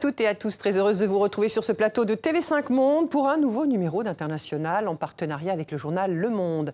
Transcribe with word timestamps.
Toutes 0.00 0.22
et 0.22 0.26
à 0.26 0.34
tous, 0.34 0.56
très 0.56 0.78
heureuse 0.78 1.00
de 1.00 1.04
vous 1.04 1.18
retrouver 1.18 1.50
sur 1.50 1.62
ce 1.62 1.72
plateau 1.72 2.06
de 2.06 2.14
TV5 2.14 2.72
Monde 2.72 3.10
pour 3.10 3.28
un 3.28 3.36
nouveau 3.36 3.66
numéro 3.66 4.02
d'International 4.02 4.88
en 4.88 4.96
partenariat 4.96 5.52
avec 5.52 5.70
le 5.70 5.76
journal 5.76 6.14
Le 6.14 6.30
Monde. 6.30 6.72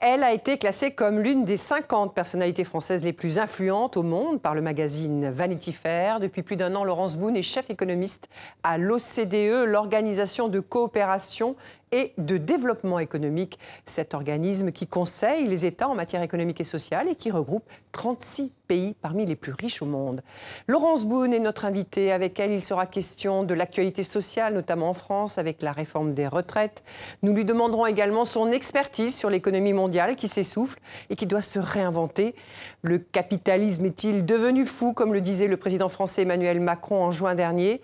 Elle 0.00 0.22
a 0.22 0.32
été 0.32 0.56
classée 0.56 0.90
comme 0.90 1.20
l'une 1.20 1.44
des 1.44 1.58
50 1.58 2.14
personnalités 2.14 2.64
françaises 2.64 3.04
les 3.04 3.12
plus 3.12 3.38
influentes 3.38 3.98
au 3.98 4.02
monde 4.02 4.40
par 4.40 4.54
le 4.54 4.62
magazine 4.62 5.30
Vanity 5.30 5.72
Fair. 5.72 6.18
Depuis 6.18 6.42
plus 6.42 6.56
d'un 6.56 6.74
an, 6.76 6.84
Laurence 6.84 7.18
Boone 7.18 7.36
est 7.36 7.42
chef 7.42 7.68
économiste 7.68 8.30
à 8.62 8.78
l'OCDE, 8.78 9.66
l'Organisation 9.66 10.48
de 10.48 10.60
coopération 10.60 11.56
et 11.92 12.12
de 12.18 12.36
développement 12.36 12.98
économique, 12.98 13.58
cet 13.84 14.14
organisme 14.14 14.72
qui 14.72 14.86
conseille 14.86 15.46
les 15.46 15.66
États 15.66 15.88
en 15.88 15.94
matière 15.94 16.22
économique 16.22 16.60
et 16.60 16.64
sociale 16.64 17.08
et 17.08 17.14
qui 17.14 17.30
regroupe 17.30 17.64
36 17.92 18.52
pays 18.66 18.94
parmi 19.00 19.24
les 19.24 19.36
plus 19.36 19.52
riches 19.52 19.80
au 19.82 19.86
monde. 19.86 20.22
Laurence 20.66 21.04
Boone 21.04 21.32
est 21.32 21.38
notre 21.38 21.64
invitée. 21.64 22.10
Avec 22.10 22.38
elle, 22.40 22.52
il 22.52 22.64
sera 22.64 22.86
question 22.86 23.44
de 23.44 23.54
l'actualité 23.54 24.02
sociale, 24.02 24.54
notamment 24.54 24.90
en 24.90 24.94
France, 24.94 25.38
avec 25.38 25.62
la 25.62 25.72
réforme 25.72 26.14
des 26.14 26.26
retraites. 26.26 26.82
Nous 27.22 27.32
lui 27.32 27.44
demanderons 27.44 27.86
également 27.86 28.24
son 28.24 28.50
expertise 28.50 29.14
sur 29.14 29.30
l'économie 29.30 29.72
mondiale 29.72 30.16
qui 30.16 30.28
s'essouffle 30.28 30.80
et 31.10 31.16
qui 31.16 31.26
doit 31.26 31.40
se 31.40 31.58
réinventer. 31.58 32.34
Le 32.82 32.98
capitalisme 32.98 33.86
est-il 33.86 34.26
devenu 34.26 34.66
fou, 34.66 34.92
comme 34.92 35.12
le 35.12 35.20
disait 35.20 35.46
le 35.46 35.56
président 35.56 35.88
français 35.88 36.22
Emmanuel 36.22 36.60
Macron 36.60 37.02
en 37.02 37.12
juin 37.12 37.34
dernier? 37.34 37.80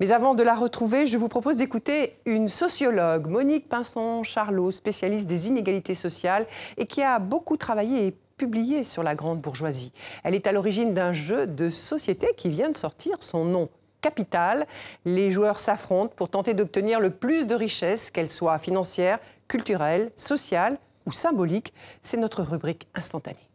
Mais 0.00 0.12
avant 0.12 0.34
de 0.34 0.42
la 0.42 0.54
retrouver, 0.54 1.06
je 1.06 1.16
vous 1.16 1.28
propose 1.28 1.56
d'écouter 1.56 2.16
une 2.26 2.48
sociologue, 2.48 3.28
Monique 3.28 3.68
Pinson-Charlot, 3.68 4.72
spécialiste 4.72 5.26
des 5.26 5.48
inégalités 5.48 5.94
sociales 5.94 6.46
et 6.76 6.86
qui 6.86 7.02
a 7.02 7.18
beaucoup 7.18 7.56
travaillé 7.56 8.06
et 8.06 8.16
publié 8.36 8.84
sur 8.84 9.02
la 9.02 9.14
grande 9.14 9.40
bourgeoisie. 9.40 9.92
Elle 10.22 10.34
est 10.34 10.46
à 10.46 10.52
l'origine 10.52 10.92
d'un 10.92 11.12
jeu 11.12 11.46
de 11.46 11.70
société 11.70 12.28
qui 12.36 12.48
vient 12.48 12.70
de 12.70 12.76
sortir 12.76 13.16
son 13.20 13.44
nom 13.44 13.68
capital. 14.02 14.66
Les 15.04 15.30
joueurs 15.30 15.58
s'affrontent 15.58 16.12
pour 16.14 16.28
tenter 16.28 16.54
d'obtenir 16.54 17.00
le 17.00 17.10
plus 17.10 17.46
de 17.46 17.54
richesses, 17.54 18.10
qu'elles 18.10 18.30
soient 18.30 18.58
financières, 18.58 19.18
culturelles, 19.48 20.12
sociales 20.16 20.78
ou 21.06 21.12
symboliques. 21.12 21.72
C'est 22.02 22.18
notre 22.18 22.42
rubrique 22.42 22.88
instantanée. 22.94 23.48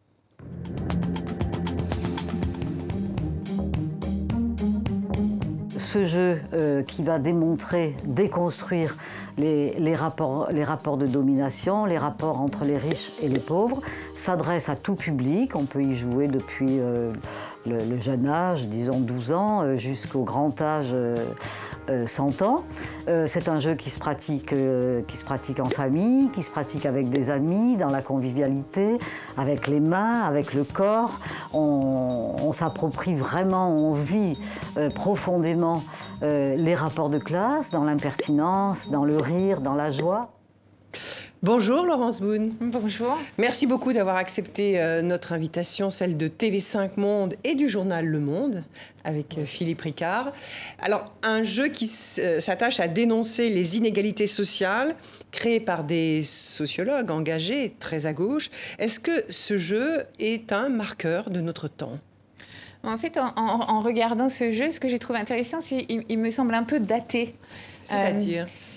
Ce 5.92 6.06
jeu 6.06 6.39
euh, 6.53 6.84
qui 6.84 7.03
va 7.03 7.20
démontrer, 7.20 7.97
déconstruire 8.06 8.95
les, 9.38 9.95
rapports, 9.95 10.48
de 10.48 11.06
domination, 11.06 11.86
les 11.86 11.98
rapports 11.98 12.39
entre 12.39 12.64
les 12.64 12.78
riches 12.78 13.11
et 13.22 13.28
les 13.28 13.39
pauvres, 13.39 13.81
s'adresse 14.16 14.70
à 14.70 14.78
tout 14.78 14.95
public. 14.95 15.53
On 15.53 15.66
peut 15.66 15.83
y 15.83 15.94
jouer 15.94 16.28
depuis 16.28 16.80
euh, 16.80 17.11
le, 17.66 18.00
jeune 18.00 18.28
âge, 18.28 18.67
disons 18.67 19.00
12 19.00 19.31
ans, 19.34 19.62
euh, 19.62 19.76
jusqu'au 19.76 20.23
grand 20.23 20.62
âge 20.62 20.95
100 22.08 22.42
ans. 22.42 22.64
C'est 23.28 23.50
un 23.50 23.59
jeu 23.59 23.73
qui 23.73 23.90
se, 23.90 24.00
pratique, 24.00 24.54
qui 25.08 25.17
se 25.17 25.26
pratique 25.26 25.59
en 25.59 25.66
famille, 25.66 26.30
qui 26.30 26.42
se 26.42 26.50
pratique 26.50 26.86
avec 26.86 27.09
des 27.09 27.30
amis, 27.30 27.76
dans 27.76 27.89
la 27.89 28.02
convivialité, 28.02 28.98
avec 29.38 29.67
les 29.67 29.82
mains, 29.82 30.22
avec 30.22 30.54
le 30.54 30.64
corps. 30.64 31.20
On, 31.54 32.36
on 32.42 32.54
s'approprie 32.54 33.14
vraiment, 33.14 33.70
on 33.70 33.94
vit 33.94 34.38
profondément 34.95 35.82
euh, 36.23 36.56
les 36.56 36.76
rapports 36.76 37.09
de 37.09 37.17
classe, 37.17 37.72
dans 37.72 37.84
l'impertinence, 37.84 38.89
dans 38.89 39.06
le 39.06 39.17
rire, 39.17 39.60
dans 39.60 39.73
la 39.73 39.89
joie. 39.89 40.30
Bonjour 41.44 41.88
Laurence 41.88 42.22
Boone. 42.22 42.54
Bonjour. 42.62 43.18
Merci 43.40 43.66
beaucoup 43.66 43.94
d'avoir 43.94 44.18
accepté 44.18 44.80
euh, 44.80 45.02
notre 45.02 45.34
invitation, 45.34 45.90
celle 45.90 46.16
de 46.16 46.28
TV5 46.28 46.92
Monde 46.98 47.34
et 47.44 47.56
du 47.56 47.68
journal 47.68 48.06
Le 48.06 48.20
Monde, 48.20 48.64
avec 49.04 49.40
euh, 49.40 49.46
Philippe 49.46 49.82
Ricard. 49.82 50.34
Alors, 50.80 51.12
un 51.24 51.42
jeu 51.42 51.70
qui 51.70 51.88
s'attache 51.88 52.80
à 52.80 52.88
dénoncer 52.88 53.50
les 53.50 53.76
inégalités 53.76 54.28
sociales 54.28 54.96
créées 55.32 55.60
par 55.60 55.84
des 55.84 56.22
sociologues 56.22 57.10
engagés 57.10 57.76
très 57.80 58.06
à 58.06 58.14
gauche. 58.14 58.52
Est-ce 58.78 59.00
que 59.00 59.26
ce 59.30 59.58
jeu 59.58 60.04
est 60.20 60.52
un 60.52 60.70
marqueur 60.70 61.32
de 61.32 61.42
notre 61.42 61.68
temps? 61.68 61.98
En 62.84 63.00
fait, 63.00 63.18
en, 63.18 63.80
regardant 63.80 64.30
ce 64.30 64.52
jeu, 64.52 64.70
ce 64.70 64.80
que 64.80 64.88
j'ai 64.88 65.00
trouvé 65.00 65.18
intéressant, 65.18 65.60
c'est 65.60 65.86
qu'il 65.86 66.20
me 66.20 66.30
semble 66.30 66.54
un 66.54 66.64
peu 66.64 66.80
daté. 66.80 67.34
C'est-à-dire? 67.82 68.44
Euh, 68.44 68.70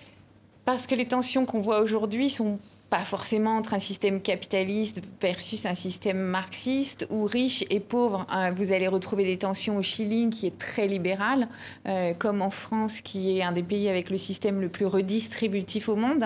Parce 0.64 0.86
que 0.86 0.94
les 0.94 1.06
tensions 1.06 1.44
qu'on 1.44 1.60
voit 1.60 1.80
aujourd'hui 1.80 2.30
sont 2.30 2.58
pas 2.90 3.04
forcément 3.04 3.56
entre 3.56 3.74
un 3.74 3.78
système 3.78 4.20
capitaliste 4.20 5.02
versus 5.20 5.66
un 5.66 5.74
système 5.74 6.18
marxiste 6.18 7.06
ou 7.10 7.24
riche 7.24 7.64
et 7.68 7.80
pauvre. 7.80 8.26
Euh, 8.34 8.50
vous 8.54 8.72
allez 8.72 8.88
retrouver 8.88 9.24
des 9.24 9.36
tensions 9.36 9.76
au 9.76 9.82
Chili 9.82 10.30
qui 10.30 10.46
est 10.46 10.56
très 10.56 10.86
libéral, 10.86 11.48
euh, 11.86 12.14
comme 12.14 12.40
en 12.40 12.50
France 12.50 13.00
qui 13.00 13.36
est 13.36 13.42
un 13.42 13.52
des 13.52 13.62
pays 13.62 13.88
avec 13.88 14.10
le 14.10 14.18
système 14.18 14.60
le 14.60 14.68
plus 14.68 14.86
redistributif 14.86 15.88
au 15.88 15.96
monde. 15.96 16.24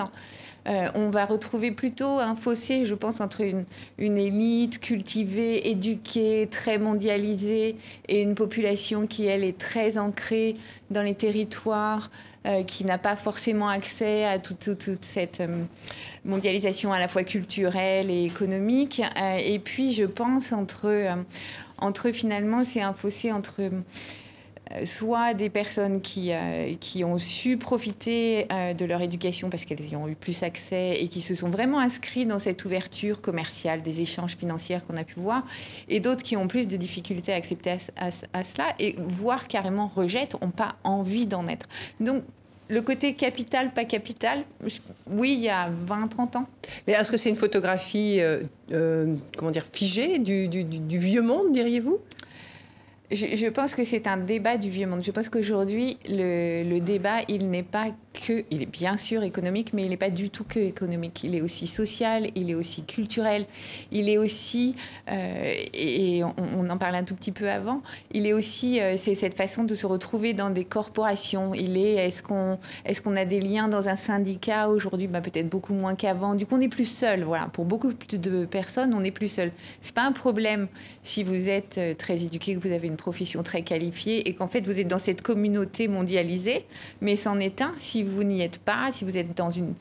Euh, 0.69 0.87
on 0.93 1.09
va 1.09 1.25
retrouver 1.25 1.71
plutôt 1.71 2.19
un 2.19 2.35
fossé, 2.35 2.85
je 2.85 2.93
pense, 2.93 3.21
entre 3.21 3.41
une, 3.41 4.17
élite 4.17 4.79
cultivée, 4.79 5.69
éduquée, 5.69 6.47
très 6.49 6.77
mondialisée, 6.77 7.75
et 8.07 8.21
une 8.21 8.35
population 8.35 9.07
qui, 9.07 9.25
elle, 9.25 9.43
est 9.43 9.57
très 9.57 9.97
ancrée 9.97 10.55
dans 10.91 11.01
les 11.01 11.15
territoires, 11.15 12.11
euh, 12.45 12.63
qui 12.63 12.85
n'a 12.85 12.99
pas 12.99 13.15
forcément 13.15 13.67
accès 13.67 14.25
à 14.25 14.37
toute, 14.37 14.69
cette 15.01 15.41
euh, 15.41 15.63
mondialisation 16.23 16.93
à 16.93 16.99
la 16.99 17.07
fois 17.07 17.23
culturelle 17.23 18.11
et 18.11 18.25
économique. 18.25 19.01
et 19.39 19.59
puis, 19.59 19.93
je 19.93 20.05
pense, 20.05 20.53
entre, 20.53 21.17
entre 21.79 22.11
finalement, 22.11 22.63
c'est 22.63 22.81
un 22.81 22.93
fossé 22.93 23.31
entre 23.31 23.71
soit 24.85 25.33
des 25.33 25.49
personnes 25.49 26.01
qui, 26.01 26.31
euh, 26.31 26.73
qui 26.79 27.03
ont 27.03 27.17
su 27.17 27.57
profiter 27.57 28.45
euh, 28.51 28.73
de 28.73 28.85
leur 28.85 29.01
éducation 29.01 29.49
parce 29.49 29.65
qu'elles 29.65 29.87
y 29.87 29.95
ont 29.95 30.07
eu 30.07 30.15
plus 30.15 30.43
accès 30.43 31.01
et 31.01 31.07
qui 31.07 31.21
se 31.21 31.35
sont 31.35 31.49
vraiment 31.49 31.79
inscrits 31.79 32.25
dans 32.25 32.39
cette 32.39 32.63
ouverture 32.65 33.21
commerciale 33.21 33.81
des 33.81 34.01
échanges 34.01 34.35
financiers 34.35 34.77
qu'on 34.87 34.97
a 34.97 35.03
pu 35.03 35.19
voir, 35.19 35.43
et 35.87 35.99
d'autres 35.99 36.23
qui 36.23 36.37
ont 36.37 36.47
plus 36.47 36.67
de 36.67 36.77
difficultés 36.77 37.33
à 37.33 37.35
accepter 37.35 37.77
à, 37.97 38.43
cela 38.43 38.75
et 38.79 38.95
voire 38.97 39.47
carrément 39.47 39.87
rejettent, 39.87 40.39
n'ont 40.41 40.51
pas 40.51 40.75
envie 40.83 41.25
d'en 41.25 41.47
être. 41.47 41.67
Donc 41.99 42.23
le 42.67 42.81
côté 42.83 43.15
capital, 43.15 43.73
pas 43.73 43.85
capital, 43.85 44.43
oui, 45.07 45.33
il 45.33 45.39
y 45.39 45.49
a 45.49 45.71
20-30 45.87 46.37
ans. 46.37 46.45
Mais 46.85 46.93
est-ce 46.93 47.11
que 47.11 47.17
c'est 47.17 47.29
une 47.29 47.35
photographie, 47.35 48.21
comment 48.69 49.51
dire, 49.51 49.65
figée 49.71 50.19
du, 50.19 50.47
du 50.47 50.99
vieux 50.99 51.23
monde, 51.23 51.51
diriez-vous? 51.51 51.99
Je, 53.11 53.47
pense 53.47 53.73
que 53.73 53.83
c'est 53.83 54.05
un 54.05 54.17
débat 54.17 54.57
du 54.57 54.69
vieux 54.69 54.85
monde. 54.85 55.01
Je 55.01 55.09
pense 55.09 55.29
qu'aujourd'hui, 55.29 55.97
le, 56.07 56.79
débat, 56.79 57.21
il 57.27 57.49
n'est 57.49 57.63
pas 57.63 57.87
que, 58.13 58.43
il 58.51 58.61
est 58.61 58.71
bien 58.71 58.97
sûr 58.97 59.23
économique, 59.23 59.73
mais 59.73 59.83
il 59.83 59.89
n'est 59.89 59.97
pas 59.97 60.11
du 60.11 60.29
tout 60.29 60.43
que 60.43 60.59
économique. 60.59 61.23
Il 61.23 61.33
est 61.33 61.41
aussi 61.41 61.65
social, 61.65 62.27
il 62.35 62.51
est 62.51 62.55
aussi 62.55 62.83
culturel, 62.83 63.47
il 63.91 64.09
est 64.09 64.19
aussi, 64.19 64.75
euh, 65.09 65.53
et, 65.73 66.23
on, 66.23 66.69
en 66.69 66.77
parlait 66.77 66.99
un 66.99 67.03
tout 67.03 67.15
petit 67.15 67.31
peu 67.31 67.49
avant, 67.49 67.81
il 68.11 68.27
est 68.27 68.33
aussi, 68.33 68.79
euh, 68.79 68.95
c'est 68.97 69.15
cette 69.15 69.35
façon 69.35 69.63
de 69.63 69.73
se 69.73 69.87
retrouver 69.87 70.33
dans 70.33 70.51
des 70.51 70.65
corporations. 70.65 71.55
Il 71.55 71.77
est, 71.77 71.95
est-ce 71.95 72.21
qu'on 72.21 72.59
est 72.85 72.99
qu'on 73.01 73.15
a 73.15 73.25
des 73.25 73.39
liens 73.39 73.69
dans 73.69 73.87
un 73.87 73.95
syndicat 73.95 74.69
aujourd'hui? 74.69 75.07
Bah, 75.07 75.21
Peut-être 75.21 75.49
beaucoup 75.49 75.73
moins 75.73 75.95
qu'avant. 75.95 76.35
Du 76.35 76.45
coup, 76.45 76.55
on 76.55 76.59
n'est 76.59 76.69
plus 76.69 76.85
seul. 76.85 77.23
Voilà. 77.23 77.47
Pour 77.47 77.65
beaucoup 77.65 77.91
de 78.11 78.45
personnes, 78.45 78.93
on 78.93 78.99
n'est 78.99 79.11
plus 79.11 79.29
seul. 79.29 79.51
C'est 79.81 79.95
pas 79.95 80.03
un 80.03 80.11
problème 80.11 80.67
si 81.03 81.23
vous 81.23 81.49
êtes 81.49 81.77
euh, 81.77 81.93
très 81.95 82.23
éduqué, 82.23 82.53
que 82.53 82.59
vous 82.59 82.71
avez 82.71 82.87
une 82.87 82.98
profession 82.99 83.41
très 83.41 83.63
qualifiée 83.63 84.29
et 84.29 84.35
qu'en 84.35 84.47
fait, 84.47 84.61
vous 84.61 84.79
êtes 84.79 84.87
dans 84.87 84.99
cette 84.99 85.21
communauté 85.21 85.87
mondialisée, 85.87 86.65
mais 87.01 87.15
c'en 87.15 87.39
est 87.39 87.61
un 87.61 87.73
si 87.77 88.03
vous 88.03 88.23
n'y 88.23 88.41
êtes 88.41 88.59
pas, 88.59 88.91
si 88.91 89.05
vous 89.05 89.17
êtes 89.17 89.35
dans 89.35 89.49
une, 89.49 89.73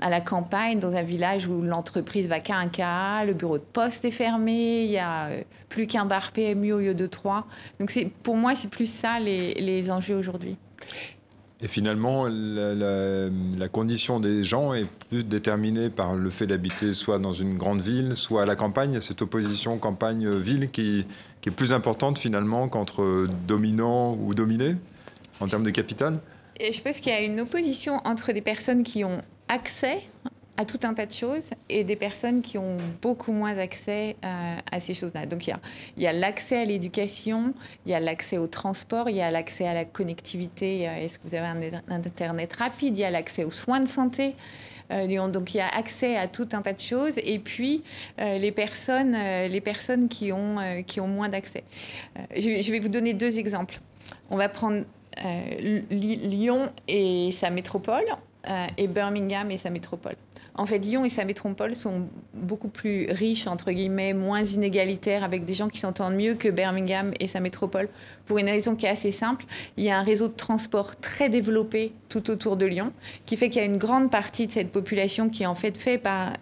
à 0.00 0.10
la 0.10 0.20
campagne, 0.20 0.78
dans 0.78 0.94
un 0.94 1.02
village 1.02 1.46
où 1.46 1.62
l'entreprise 1.62 2.28
va 2.28 2.40
qu'à 2.40 2.56
un 2.56 2.68
cas, 2.68 3.24
le 3.24 3.32
bureau 3.32 3.58
de 3.58 3.64
poste 3.64 4.04
est 4.04 4.10
fermé, 4.10 4.84
il 4.84 4.90
n'y 4.90 4.98
a 4.98 5.26
euh, 5.26 5.42
plus 5.68 5.86
qu'un 5.86 6.04
bar 6.04 6.32
PMU 6.32 6.72
au 6.72 6.80
lieu 6.80 6.94
de 6.94 7.06
trois. 7.06 7.46
Donc 7.80 7.92
pour 8.22 8.36
moi, 8.36 8.54
c'est 8.54 8.68
plus 8.68 8.86
ça 8.86 9.18
les, 9.18 9.54
les 9.54 9.90
enjeux 9.90 10.16
aujourd'hui. 10.16 10.56
Et 11.60 11.68
finalement, 11.68 12.26
la, 12.26 13.68
condition 13.68 14.20
des 14.20 14.44
gens 14.44 14.74
est 14.74 14.86
plus 15.08 15.24
déterminée 15.24 15.88
par 15.88 16.14
le 16.14 16.28
fait 16.30 16.46
d'habiter 16.46 16.92
soit 16.92 17.18
dans 17.18 17.32
une 17.32 17.56
grande 17.56 17.80
ville, 17.80 18.16
soit 18.16 18.42
à 18.42 18.46
la 18.46 18.56
campagne. 18.56 19.00
cette 19.00 19.22
opposition 19.22 19.78
campagne-ville 19.78 20.70
qui, 20.70 21.06
qui, 21.40 21.48
est 21.48 21.52
plus 21.52 21.72
importante 21.72 22.18
finalement 22.18 22.68
qu'entre 22.68 23.28
dominants 23.46 24.16
ou 24.20 24.34
dominés 24.34 24.76
en 25.40 25.46
termes 25.46 25.64
de 25.64 25.70
capital. 25.70 26.20
Et 26.60 26.72
je 26.72 26.82
pense 26.82 27.00
qu'il 27.00 27.12
y 27.12 27.16
a 27.16 27.20
une 27.20 27.40
opposition 27.40 28.00
entre 28.04 28.32
des 28.32 28.42
personnes 28.42 28.82
qui 28.82 29.04
ont 29.04 29.22
accès 29.48 30.02
à 30.56 30.64
tout 30.64 30.80
un 30.84 30.94
tas 30.94 31.06
de 31.06 31.12
choses 31.12 31.50
et 31.68 31.84
des 31.84 31.96
personnes 31.96 32.42
qui 32.42 32.58
ont 32.58 32.76
beaucoup 33.02 33.32
moins 33.32 33.58
accès 33.58 34.16
à, 34.22 34.80
ces 34.80 34.94
choses-là. 34.94 35.26
Donc 35.26 35.46
il 35.46 35.54
y 35.96 36.06
a, 36.06 36.12
l'accès 36.12 36.58
à 36.58 36.64
l'éducation, 36.64 37.54
il 37.86 37.92
y 37.92 37.94
a 37.94 38.00
l'accès 38.00 38.38
au 38.38 38.46
transport, 38.46 39.08
il 39.08 39.16
y 39.16 39.22
a 39.22 39.30
l'accès 39.30 39.66
à 39.66 39.74
la 39.74 39.84
connectivité, 39.84 40.82
est-ce 40.82 41.18
que 41.18 41.28
vous 41.28 41.34
avez 41.34 41.46
un, 41.46 41.94
Internet 41.94 42.52
rapide, 42.54 42.96
il 42.96 43.00
y 43.00 43.04
a 43.04 43.10
l'accès 43.10 43.44
aux 43.44 43.50
soins 43.50 43.80
de 43.80 43.88
santé. 43.88 44.34
Euh, 44.90 45.28
donc 45.28 45.54
il 45.54 45.58
y 45.58 45.60
a 45.60 45.68
accès 45.68 46.16
à 46.16 46.28
tout 46.28 46.48
un 46.52 46.62
tas 46.62 46.72
de 46.72 46.80
choses 46.80 47.18
et 47.18 47.38
puis 47.38 47.82
euh, 48.20 48.38
les 48.38 48.52
personnes, 48.52 49.14
euh, 49.16 49.48
les 49.48 49.60
personnes 49.60 50.08
qui, 50.08 50.32
ont, 50.32 50.56
qui 50.86 51.00
ont 51.00 51.08
moins 51.08 51.28
d'accès. 51.28 51.64
Je, 52.36 52.70
vais 52.70 52.80
vous 52.80 52.88
donner 52.88 53.14
deux 53.14 53.38
exemples. 53.38 53.80
On 54.30 54.36
va 54.36 54.48
prendre 54.48 54.84
Lyon 55.90 56.70
et 56.88 57.30
sa 57.32 57.48
métropole, 57.50 58.04
et 58.76 58.88
Birmingham 58.88 59.50
et 59.50 59.58
sa 59.58 59.70
métropole. 59.70 60.16
En 60.56 60.66
fait, 60.66 60.78
Lyon 60.78 61.04
et 61.04 61.10
sa 61.10 61.24
métropole 61.24 61.74
sont 61.74 62.02
beaucoup 62.32 62.68
plus 62.68 63.10
riches, 63.10 63.48
entre 63.48 63.72
guillemets, 63.72 64.14
moins 64.14 64.44
inégalitaires, 64.44 65.24
avec 65.24 65.44
des 65.44 65.54
gens 65.54 65.68
qui 65.68 65.80
s'entendent 65.80 66.14
mieux 66.14 66.34
que 66.34 66.48
Birmingham 66.48 67.12
et 67.18 67.26
sa 67.26 67.40
métropole, 67.40 67.88
pour 68.26 68.38
une 68.38 68.48
raison 68.48 68.76
qui 68.76 68.86
est 68.86 68.90
assez 68.90 69.10
simple. 69.10 69.46
Il 69.76 69.84
y 69.84 69.90
a 69.90 69.98
un 69.98 70.04
réseau 70.04 70.28
de 70.28 70.34
transport 70.34 70.94
très 71.00 71.28
développé 71.28 71.92
tout 72.08 72.30
autour 72.30 72.56
de 72.56 72.66
Lyon, 72.66 72.92
qui 73.26 73.36
fait 73.36 73.50
qu'il 73.50 73.62
y 73.62 73.64
a 73.64 73.66
une 73.66 73.78
grande 73.78 74.12
partie 74.12 74.46
de 74.46 74.52
cette 74.52 74.70
population 74.70 75.28
qui, 75.28 75.44
en 75.44 75.56
fait, 75.56 75.76
fait, 75.76 75.98
par, 75.98 76.34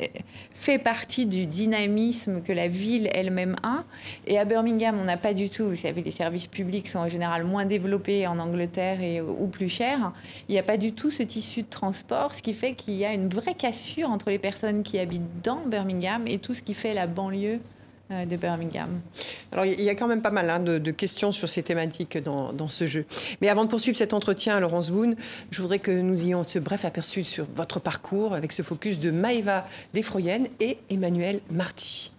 fait 0.52 0.78
partie 0.78 1.24
du 1.24 1.46
dynamisme 1.46 2.42
que 2.42 2.52
la 2.52 2.68
ville 2.68 3.08
elle-même 3.14 3.56
a. 3.62 3.84
Et 4.26 4.38
à 4.38 4.44
Birmingham, 4.44 4.98
on 5.00 5.04
n'a 5.04 5.16
pas 5.16 5.32
du 5.32 5.48
tout, 5.48 5.68
vous 5.68 5.74
savez, 5.74 6.02
les 6.02 6.10
services 6.10 6.48
publics 6.48 6.86
sont 6.86 6.98
en 6.98 7.08
général 7.08 7.44
moins 7.44 7.64
développés 7.64 8.26
en 8.26 8.38
Angleterre 8.38 9.00
et, 9.00 9.22
ou 9.22 9.46
plus 9.46 9.70
chers. 9.70 10.12
Il 10.50 10.52
n'y 10.52 10.58
a 10.58 10.62
pas 10.62 10.76
du 10.76 10.92
tout 10.92 11.10
ce 11.10 11.22
tissu 11.22 11.62
de 11.62 11.68
transport, 11.70 12.34
ce 12.34 12.42
qui 12.42 12.52
fait 12.52 12.74
qu'il 12.74 12.94
y 12.94 13.06
a 13.06 13.14
une 13.14 13.30
vraie 13.30 13.54
cassure 13.54 14.01
entre 14.10 14.30
les 14.30 14.38
personnes 14.38 14.82
qui 14.82 14.98
habitent 14.98 15.42
dans 15.42 15.60
Birmingham 15.66 16.26
et 16.26 16.38
tout 16.38 16.54
ce 16.54 16.62
qui 16.62 16.74
fait 16.74 16.94
la 16.94 17.06
banlieue 17.06 17.60
euh, 18.10 18.24
de 18.26 18.36
Birmingham. 18.36 19.00
Alors, 19.52 19.64
il 19.64 19.80
y 19.80 19.88
a 19.88 19.94
quand 19.94 20.06
même 20.06 20.22
pas 20.22 20.30
mal 20.30 20.50
hein, 20.50 20.60
de, 20.60 20.90
questions 20.90 21.32
sur 21.32 21.48
ces 21.48 21.62
thématiques 21.62 22.18
dans, 22.22 22.52
dans, 22.52 22.68
ce 22.68 22.86
jeu. 22.86 23.06
Mais 23.40 23.48
avant 23.48 23.64
de 23.64 23.70
poursuivre 23.70 23.96
cet 23.96 24.12
entretien, 24.12 24.60
Laurence 24.60 24.90
Boone, 24.90 25.16
je 25.50 25.62
voudrais 25.62 25.78
que 25.78 25.90
nous 25.90 26.20
ayons 26.20 26.42
ce 26.44 26.58
bref 26.58 26.84
aperçu 26.84 27.24
sur 27.24 27.46
votre 27.54 27.80
parcours 27.80 28.34
avec 28.34 28.52
ce 28.52 28.62
focus 28.62 28.98
de 28.98 29.10
Maëva 29.10 29.66
Desfroyenne 29.94 30.48
et 30.60 30.78
Emmanuel 30.90 31.40
Marty. 31.50 32.12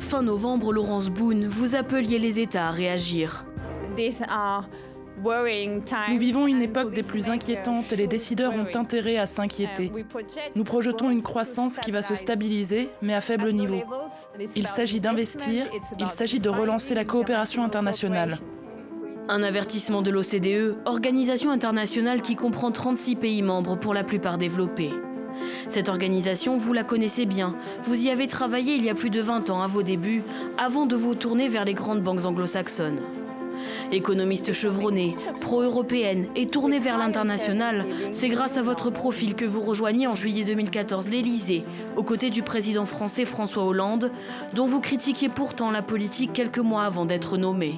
Fin 0.00 0.22
novembre, 0.22 0.72
Laurence 0.72 1.10
Boone, 1.10 1.46
vous 1.46 1.74
appeliez 1.74 2.18
les 2.18 2.40
États 2.40 2.68
à 2.68 2.70
réagir. 2.70 3.44
Nous 6.10 6.18
vivons 6.18 6.46
une 6.46 6.62
époque 6.62 6.92
des 6.92 7.02
plus 7.02 7.28
inquiétantes 7.28 7.92
et 7.92 7.96
les 7.96 8.06
décideurs 8.06 8.54
ont 8.54 8.76
intérêt 8.76 9.18
à 9.18 9.26
s'inquiéter. 9.26 9.92
Nous 10.56 10.64
projetons 10.64 11.10
une 11.10 11.22
croissance 11.22 11.78
qui 11.78 11.90
va 11.90 12.02
se 12.02 12.14
stabiliser, 12.14 12.90
mais 13.02 13.14
à 13.14 13.20
faible 13.20 13.52
niveau. 13.52 13.82
Il 14.56 14.66
s'agit 14.66 15.00
d'investir, 15.00 15.66
il 15.98 16.08
s'agit 16.08 16.40
de 16.40 16.48
relancer 16.48 16.94
la 16.94 17.04
coopération 17.04 17.62
internationale. 17.62 18.38
Un 19.28 19.42
avertissement 19.42 20.02
de 20.02 20.10
l'OCDE, 20.10 20.76
organisation 20.84 21.50
internationale 21.50 22.22
qui 22.22 22.34
comprend 22.34 22.72
36 22.72 23.16
pays 23.16 23.42
membres 23.42 23.76
pour 23.76 23.94
la 23.94 24.02
plupart 24.02 24.38
développés. 24.38 24.90
Cette 25.68 25.88
organisation, 25.88 26.56
vous 26.56 26.72
la 26.72 26.84
connaissez 26.84 27.24
bien. 27.24 27.56
Vous 27.84 28.06
y 28.06 28.10
avez 28.10 28.26
travaillé 28.26 28.74
il 28.74 28.84
y 28.84 28.90
a 28.90 28.94
plus 28.94 29.10
de 29.10 29.20
20 29.20 29.50
ans 29.50 29.62
à 29.62 29.66
vos 29.66 29.82
débuts, 29.82 30.24
avant 30.58 30.86
de 30.86 30.96
vous 30.96 31.14
tourner 31.14 31.48
vers 31.48 31.64
les 31.64 31.74
grandes 31.74 32.02
banques 32.02 32.24
anglo-saxonnes. 32.24 33.00
Économiste 33.90 34.52
chevronné, 34.52 35.16
pro-européenne 35.40 36.28
et 36.36 36.46
tournée 36.46 36.78
vers 36.78 36.98
l'international, 36.98 37.86
c'est 38.10 38.28
grâce 38.28 38.56
à 38.56 38.62
votre 38.62 38.90
profil 38.90 39.34
que 39.34 39.44
vous 39.44 39.60
rejoignez 39.60 40.06
en 40.06 40.14
juillet 40.14 40.44
2014 40.44 41.08
l'Élysée, 41.08 41.64
aux 41.96 42.02
côtés 42.02 42.30
du 42.30 42.42
président 42.42 42.86
français 42.86 43.24
François 43.24 43.64
Hollande, 43.64 44.10
dont 44.54 44.66
vous 44.66 44.80
critiquiez 44.80 45.28
pourtant 45.28 45.70
la 45.70 45.82
politique 45.82 46.32
quelques 46.32 46.58
mois 46.58 46.84
avant 46.84 47.04
d'être 47.04 47.36
nommé. 47.36 47.74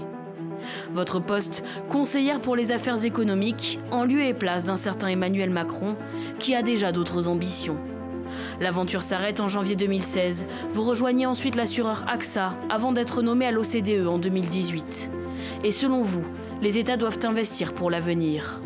Votre 0.93 1.21
poste, 1.21 1.65
conseillère 1.89 2.41
pour 2.41 2.57
les 2.57 2.73
affaires 2.73 3.05
économiques, 3.05 3.79
en 3.91 4.05
lieu 4.05 4.23
et 4.23 4.35
place 4.35 4.65
d'un 4.65 4.77
certain 4.77 5.09
Emmanuel 5.09 5.51
Macron, 5.51 5.97
qui 6.39 6.55
a 6.55 6.63
déjà 6.63 6.93
d'autres 6.93 7.29
ambitions. 7.29 7.77
L'aventure 8.61 9.03
s'arrête 9.03 9.41
en 9.41 9.49
janvier 9.49 9.77
2016. 9.77 10.47
Vous 10.71 10.83
rejoignez 10.83 11.27
ensuite 11.27 11.57
l'assureur 11.57 12.05
AXA 12.09 12.57
avant 12.71 12.93
d'être 12.93 13.23
nommé 13.23 13.47
à 13.47 13.51
l'OCDE 13.51 14.07
en 14.07 14.19
2018. 14.19 15.11
Et 15.63 15.71
selon 15.71 16.03
vous, 16.03 16.25
les 16.63 16.79
États 16.79 16.97
doivent 16.97 17.19
investir 17.25 17.75
pour 17.75 17.91
l'avenir? 17.91 18.61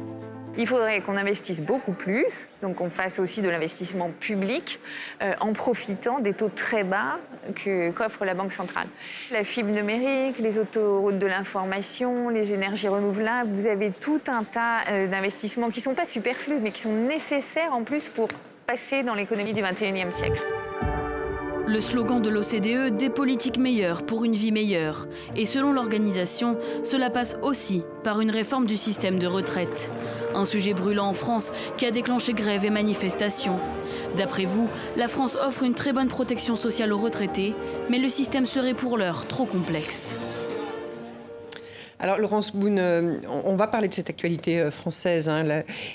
Il 0.60 0.66
faudrait 0.66 1.00
qu'on 1.02 1.16
investisse 1.16 1.62
beaucoup 1.62 1.92
plus, 1.92 2.48
donc 2.62 2.76
qu'on 2.76 2.90
fasse 2.90 3.20
aussi 3.20 3.42
de 3.42 3.48
l'investissement 3.48 4.10
public 4.18 4.80
euh, 5.22 5.34
en 5.40 5.52
profitant 5.52 6.18
des 6.18 6.34
taux 6.34 6.48
très 6.48 6.82
bas 6.82 7.20
qu'offre 7.94 8.24
la 8.24 8.34
Banque 8.34 8.52
centrale. 8.52 8.88
La 9.30 9.44
fibre 9.44 9.70
numérique, 9.70 10.40
les 10.40 10.58
autoroutes 10.58 11.20
de 11.20 11.26
l'information, 11.28 12.28
les 12.28 12.52
énergies 12.52 12.88
renouvelables, 12.88 13.50
vous 13.50 13.68
avez 13.68 13.92
tout 13.92 14.20
un 14.26 14.42
tas 14.42 14.80
euh, 14.88 15.06
d'investissements 15.06 15.70
qui 15.70 15.78
ne 15.78 15.84
sont 15.84 15.94
pas 15.94 16.04
superflus, 16.04 16.58
mais 16.60 16.72
qui 16.72 16.80
sont 16.80 16.92
nécessaires 16.92 17.72
en 17.72 17.84
plus 17.84 18.08
pour 18.08 18.26
passer 18.66 19.04
dans 19.04 19.14
l'économie 19.14 19.54
du 19.54 19.62
21e 19.62 20.10
siècle. 20.10 20.42
Le 21.68 21.82
slogan 21.82 22.22
de 22.22 22.30
l'OCDE, 22.30 22.96
des 22.96 23.10
politiques 23.10 23.58
meilleures 23.58 24.02
pour 24.02 24.24
une 24.24 24.32
vie 24.32 24.52
meilleure. 24.52 25.06
Et 25.36 25.44
selon 25.44 25.70
l'organisation, 25.70 26.56
cela 26.82 27.10
passe 27.10 27.36
aussi 27.42 27.82
par 28.02 28.22
une 28.22 28.30
réforme 28.30 28.66
du 28.66 28.78
système 28.78 29.18
de 29.18 29.26
retraite. 29.26 29.90
Un 30.34 30.46
sujet 30.46 30.72
brûlant 30.72 31.08
en 31.08 31.12
France 31.12 31.52
qui 31.76 31.84
a 31.84 31.90
déclenché 31.90 32.32
grèves 32.32 32.64
et 32.64 32.70
manifestations. 32.70 33.58
D'après 34.16 34.46
vous, 34.46 34.66
la 34.96 35.08
France 35.08 35.36
offre 35.36 35.62
une 35.62 35.74
très 35.74 35.92
bonne 35.92 36.08
protection 36.08 36.56
sociale 36.56 36.90
aux 36.90 36.98
retraités, 36.98 37.54
mais 37.90 37.98
le 37.98 38.08
système 38.08 38.46
serait 38.46 38.72
pour 38.72 38.96
l'heure 38.96 39.26
trop 39.28 39.44
complexe. 39.44 40.16
Alors, 42.00 42.18
Laurence 42.18 42.54
Boone, 42.54 42.78
euh, 42.78 43.16
on 43.44 43.56
va 43.56 43.66
parler 43.66 43.88
de 43.88 43.94
cette 43.94 44.08
actualité 44.08 44.60
euh, 44.60 44.70
française 44.70 45.28
hein, 45.28 45.44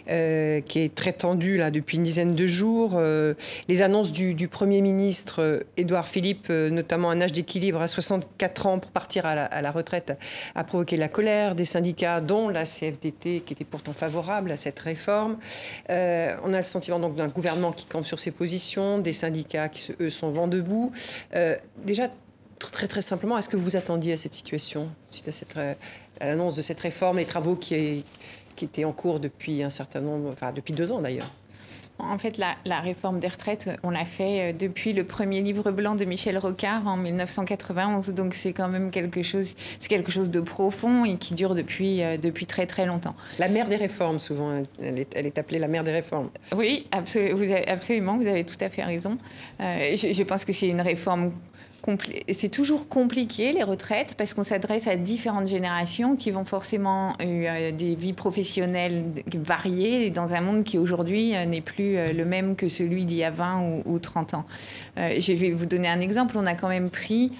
euh, 0.09 0.59
qui 0.59 0.79
est 0.79 0.93
très 0.93 1.13
tendue 1.13 1.55
là, 1.57 1.71
depuis 1.71 1.95
une 1.95 2.03
dizaine 2.03 2.35
de 2.35 2.45
jours. 2.45 2.99
les 3.69 3.81
annonces 3.81 4.11
du, 4.11 4.47
Premier 4.47 4.81
ministre 4.81 5.63
Édouard 5.77 6.07
Philippe, 6.07 6.49
notamment 6.49 7.09
un 7.09 7.21
âge 7.21 7.31
d'équilibre 7.31 7.81
à 7.81 7.87
64 7.87 8.65
ans 8.67 8.79
pour 8.79 8.91
partir 8.91 9.25
à 9.25 9.61
la, 9.61 9.71
retraite, 9.71 10.17
a 10.55 10.63
provoqué 10.63 10.97
la 10.97 11.07
colère 11.07 11.55
des 11.55 11.65
syndicats, 11.65 12.21
dont 12.21 12.49
la 12.49 12.65
CFDT, 12.65 13.41
qui 13.45 13.53
était 13.53 13.63
pourtant 13.63 13.93
favorable 13.93 14.51
à 14.51 14.57
cette 14.57 14.79
réforme. 14.79 15.37
on 15.89 16.53
a 16.53 16.57
le 16.57 16.63
sentiment 16.63 16.99
donc 16.99 17.15
d'un 17.15 17.29
gouvernement 17.29 17.71
qui 17.71 17.85
campe 17.85 18.05
sur 18.05 18.19
ses 18.19 18.31
positions, 18.31 18.99
des 18.99 19.13
syndicats 19.13 19.69
qui, 19.69 19.93
eux, 19.99 20.09
sont 20.09 20.29
vent 20.29 20.47
debout. 20.47 20.91
déjà, 21.83 22.09
très 22.71 22.87
très 22.87 23.01
simplement, 23.01 23.37
est-ce 23.37 23.49
que 23.49 23.57
vous 23.57 23.75
attendiez 23.75 24.13
à 24.13 24.17
cette 24.17 24.33
situation 24.33 24.89
suite 25.07 25.29
à, 25.55 26.25
l'annonce 26.25 26.55
de 26.55 26.61
cette 26.61 26.79
réforme 26.79 27.19
et 27.19 27.25
travaux 27.25 27.55
qui, 27.55 28.05
qui 28.55 28.65
étaient 28.65 28.85
en 28.85 28.91
cours 28.91 29.19
depuis 29.19 29.63
un 29.63 29.69
certain 29.69 30.01
nombre, 30.01 30.31
enfin 30.31 30.51
depuis 30.51 30.73
deux 30.73 30.91
ans 30.91 31.01
d'ailleurs? 31.01 31.29
En 31.99 32.17
fait, 32.17 32.37
la, 32.37 32.79
réforme 32.79 33.19
des 33.19 33.27
retraites, 33.27 33.69
on 33.83 33.91
l'a 33.91 34.05
fait 34.05 34.51
euh, 34.51 34.53
depuis 34.53 34.93
le 34.93 35.03
premier 35.03 35.41
livre 35.41 35.71
blanc 35.71 35.95
de 35.95 36.05
Michel 36.05 36.37
Rocard 36.37 36.87
en 36.87 36.97
1991. 36.97 38.09
Donc 38.09 38.33
c'est 38.33 38.51
quand 38.51 38.67
même 38.67 38.91
quelque 38.91 39.21
chose, 39.21 39.53
c'est 39.79 39.87
quelque 39.87 40.11
chose 40.11 40.29
de 40.29 40.39
profond 40.39 41.05
et 41.05 41.17
qui 41.17 41.33
dure 41.33 41.55
depuis, 41.55 42.03
euh, 42.03 42.17
depuis 42.17 42.45
très 42.45 42.65
très 42.65 42.85
longtemps. 42.85 43.15
La 43.39 43.47
mère 43.47 43.67
des 43.69 43.75
réformes, 43.75 44.19
souvent, 44.19 44.53
elle 44.81 44.99
est, 44.99 45.13
elle 45.15 45.27
est 45.27 45.37
appelée 45.37 45.59
la 45.59 45.67
mère 45.67 45.83
des 45.83 45.91
réformes. 45.91 46.29
Oui, 46.55 46.87
absolument, 46.91 47.37
vous 47.37 47.43
avez, 47.43 47.67
absolument, 47.67 48.17
vous 48.17 48.27
avez 48.27 48.43
tout 48.43 48.57
à 48.59 48.69
fait 48.69 48.83
raison. 48.83 49.17
Euh, 49.61 49.95
je, 49.95 50.13
je, 50.13 50.23
pense 50.23 50.45
que 50.45 50.51
c'est 50.51 50.67
une 50.67 50.81
réforme 50.81 51.31
c'est 52.31 52.49
toujours 52.49 52.87
compliqué 52.87 53.51
les 53.51 53.63
retraites 53.63 54.15
parce 54.17 54.33
qu'on 54.33 54.45
s'adresse 54.45 54.87
à 54.87 54.95
différentes 54.95 55.47
générations 55.47 56.15
qui 56.15 56.31
vont 56.31 56.45
forcément 56.45 57.13
euh, 57.21 57.71
des 57.71 57.95
vies 57.95 58.13
professionnelles 58.13 59.05
variées 59.33 60.09
dans 60.09 60.33
un 60.33 60.41
monde 60.41 60.63
qui 60.63 60.77
aujourd'hui 60.77 61.35
euh, 61.35 61.45
n'est 61.45 61.61
plus 61.61 61.97
euh, 61.97 62.07
le 62.07 62.23
même 62.23 62.55
que 62.55 62.69
celui 62.69 63.03
d'il 63.03 63.17
y 63.17 63.23
a 63.23 63.31
20 63.31 63.81
ou, 63.85 63.99
30 63.99 64.33
ans. 64.33 64.45
je 64.97 65.33
vais 65.33 65.51
vous 65.51 65.65
donner 65.65 65.89
un 65.89 65.99
exemple. 65.99 66.35
On 66.37 66.45
a 66.45 66.55
quand 66.55 66.69
même 66.69 66.89
pris 66.89 67.31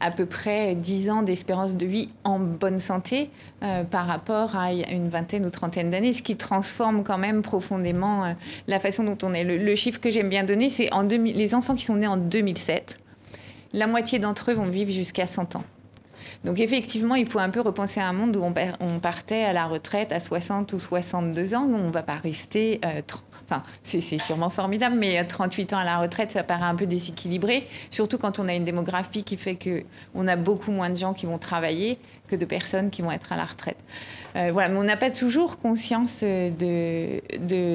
à 0.00 0.10
peu 0.10 0.24
près 0.24 0.74
10 0.74 1.10
ans 1.10 1.22
d'espérance 1.22 1.76
de 1.76 1.86
vie 1.86 2.08
en 2.24 2.38
bonne 2.38 2.78
santé 2.78 3.30
par 3.90 4.06
rapport 4.06 4.56
à 4.56 4.72
une 4.72 5.08
vingtaine 5.08 5.44
ou 5.44 5.50
trentaine 5.50 5.90
d'années, 5.90 6.12
ce 6.12 6.22
qui 6.22 6.36
transforme 6.36 7.02
quand 7.04 7.18
même 7.18 7.42
profondément 7.42 8.34
la 8.66 8.80
façon 8.80 9.04
dont 9.04 9.18
on 9.22 9.34
est. 9.34 9.44
Le, 9.44 9.76
chiffre 9.76 10.00
que 10.00 10.10
j'aime 10.10 10.28
bien 10.28 10.44
donner, 10.44 10.70
c'est 10.70 10.90
les 11.10 11.54
enfants 11.54 11.74
qui 11.74 11.84
sont 11.84 11.96
nés 11.96 12.06
en 12.06 12.16
2007 12.16 12.98
la 13.72 13.86
moitié 13.86 14.18
d'entre 14.18 14.50
eux 14.50 14.54
vont 14.54 14.64
vivre 14.64 14.90
jusqu'à 14.90 15.26
100 15.26 15.56
ans. 15.56 15.64
Donc 16.44 16.58
effectivement, 16.58 17.14
il 17.14 17.26
faut 17.26 17.38
un 17.38 17.50
peu 17.50 17.60
repenser 17.60 18.00
à 18.00 18.08
un 18.08 18.12
monde 18.12 18.36
où 18.36 18.42
on, 18.42 18.98
partait 19.00 19.44
à 19.44 19.52
la 19.52 19.66
retraite 19.66 20.12
à 20.12 20.20
60 20.20 20.72
ou 20.72 20.78
62 20.78 21.54
ans, 21.54 21.64
où 21.64 21.74
on 21.74 21.88
ne 21.88 21.92
va 21.92 22.02
pas 22.02 22.14
rester... 22.14 22.80
Euh, 22.84 23.02
enfin, 23.44 23.62
c'est 23.82 24.00
sûrement 24.00 24.48
formidable, 24.48 24.96
mais 24.98 25.22
38 25.24 25.72
ans 25.74 25.78
à 25.78 25.84
la 25.84 25.98
retraite, 25.98 26.30
ça 26.30 26.42
paraît 26.42 26.64
un 26.64 26.74
peu 26.74 26.86
déséquilibré, 26.86 27.66
surtout 27.90 28.16
quand 28.16 28.38
on 28.38 28.48
a 28.48 28.54
une 28.54 28.64
démographie 28.64 29.22
qui 29.22 29.36
fait 29.36 29.56
qu'on 29.56 30.28
a 30.28 30.36
beaucoup 30.36 30.70
moins 30.70 30.88
de 30.88 30.96
gens 30.96 31.12
qui 31.12 31.26
vont 31.26 31.38
travailler 31.38 31.98
que 32.30 32.36
de 32.36 32.44
personnes 32.44 32.90
qui 32.90 33.02
vont 33.02 33.10
être 33.10 33.32
à 33.32 33.36
la 33.36 33.44
retraite. 33.44 33.76
Euh, 34.36 34.50
voilà, 34.52 34.68
mais 34.68 34.78
on 34.78 34.84
n'a 34.84 34.96
pas 34.96 35.10
toujours 35.10 35.58
conscience 35.58 36.22
de, 36.22 37.20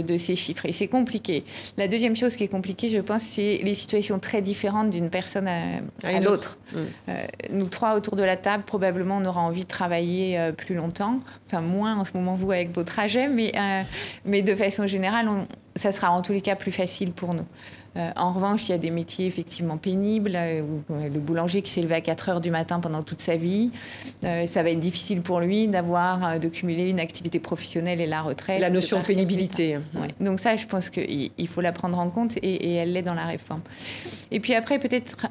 de, 0.02 0.18
ces 0.18 0.36
chiffres 0.36 0.66
et 0.66 0.72
c'est 0.72 0.88
compliqué. 0.88 1.44
La 1.78 1.88
deuxième 1.88 2.16
chose 2.16 2.36
qui 2.36 2.46
est 2.46 2.48
compliquée, 2.48 2.90
je 2.90 3.00
pense, 3.00 3.24
c'est 3.24 3.60
les 3.62 3.76
situations 3.76 4.20
très 4.20 4.42
différentes 4.42 4.90
d'une 4.90 5.10
personne 5.10 5.48
à, 5.48 6.20
l'autre. 6.22 6.58
Mm. 6.72 6.78
Euh, 7.10 7.26
nous 7.52 7.68
trois 7.68 7.96
autour 7.96 8.16
de 8.16 8.24
la 8.24 8.38
table, 8.38 8.64
probablement, 8.66 9.18
on 9.18 9.26
aura 9.26 9.42
envie 9.42 9.64
de 9.64 9.68
travailler 9.68 10.40
euh, 10.40 10.52
plus 10.54 10.76
longtemps, 10.76 11.20
enfin 11.48 11.62
moins 11.62 11.98
en 11.98 12.06
ce 12.06 12.14
moment 12.14 12.36
vous 12.36 12.52
avec 12.52 12.74
vos 12.74 12.84
trajets, 12.84 13.28
mais, 13.28 13.52
mais 14.24 14.42
de 14.42 14.56
façon 14.56 14.88
générale, 14.88 15.28
ça 15.76 15.92
sera 15.92 16.12
en 16.12 16.22
tous 16.22 16.32
les 16.32 16.42
cas 16.42 16.56
plus 16.56 16.72
facile 16.72 17.12
pour 17.12 17.34
nous. 17.34 17.46
Euh, 17.98 18.12
en 18.16 18.32
revanche, 18.32 18.68
il 18.68 18.72
y 18.72 18.75
a 18.75 18.78
des 18.78 18.90
métiers 18.92 19.25
effectivement 19.25 19.78
pénibles, 19.78 20.34
euh, 20.36 20.62
le 20.90 21.20
boulanger 21.20 21.62
qui 21.62 21.72
s'est 21.72 21.82
levé 21.82 21.96
à 21.96 22.02
4 22.02 22.30
heures 22.30 22.42
du 22.42 22.52
matin 22.52 22.80
pendant 22.80 23.04
toute 23.04 23.22
sa 23.22 23.38
vie, 23.38 23.72
euh, 24.25 24.46
ça 24.46 24.64
va 24.64 24.72
être 24.72 24.80
difficile 24.80 25.22
pour 25.22 25.40
lui 25.40 25.68
d'avoir, 25.68 26.40
de 26.40 26.48
cumuler 26.50 26.90
une 26.90 27.00
activité 27.00 27.40
professionnelle 27.40 28.02
et 28.02 28.08
la 28.08 28.22
retraite. 28.22 28.60
La 28.60 28.70
notion 28.70 29.00
de 29.00 29.06
pénibilité. 29.06 29.80
Donc 30.20 30.40
ça, 30.40 30.58
je 30.58 30.66
pense 30.66 30.90
qu'il 30.90 31.48
faut 31.48 31.62
la 31.62 31.72
prendre 31.72 31.98
en 32.00 32.10
compte 32.10 32.38
et, 32.38 32.42
et 32.42 32.74
elle 32.75 32.94
l'est 32.94 33.02
dans 33.02 33.14
la 33.14 33.25
réforme. 33.25 33.62
Et 34.32 34.40
puis 34.40 34.54
après, 34.56 34.80
peut-être 34.80 35.28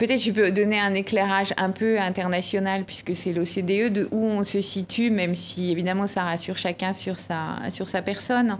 Peut-être 0.00 0.22
je 0.22 0.30
peux 0.30 0.50
donner 0.50 0.80
un 0.80 0.94
éclairage 0.94 1.52
un 1.58 1.68
peu 1.68 2.00
international 2.00 2.84
puisque 2.86 3.14
c'est 3.14 3.34
l'OCDE 3.34 3.92
de 3.92 4.08
où 4.10 4.24
on 4.24 4.44
se 4.44 4.62
situe, 4.62 5.10
même 5.10 5.34
si 5.34 5.70
évidemment 5.70 6.06
ça 6.06 6.22
rassure 6.22 6.56
chacun 6.56 6.94
sur 6.94 7.18
sa, 7.18 7.58
sur 7.68 7.86
sa 7.86 8.00
personne. 8.00 8.56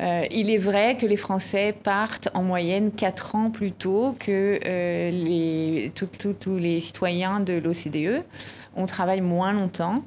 Euh, 0.00 0.24
il 0.32 0.50
est 0.50 0.58
vrai 0.58 0.96
que 0.96 1.06
les 1.06 1.16
Français 1.16 1.72
partent 1.72 2.30
en 2.34 2.42
moyenne 2.42 2.90
4 2.90 3.36
ans 3.36 3.50
plus 3.52 3.70
tôt 3.70 4.16
que 4.18 4.58
euh, 4.66 5.88
tous 5.94 6.56
les 6.58 6.80
citoyens 6.80 7.38
de 7.38 7.52
l'OCDE. 7.52 8.24
On 8.74 8.86
travaille 8.86 9.20
moins 9.20 9.52
longtemps. 9.52 10.02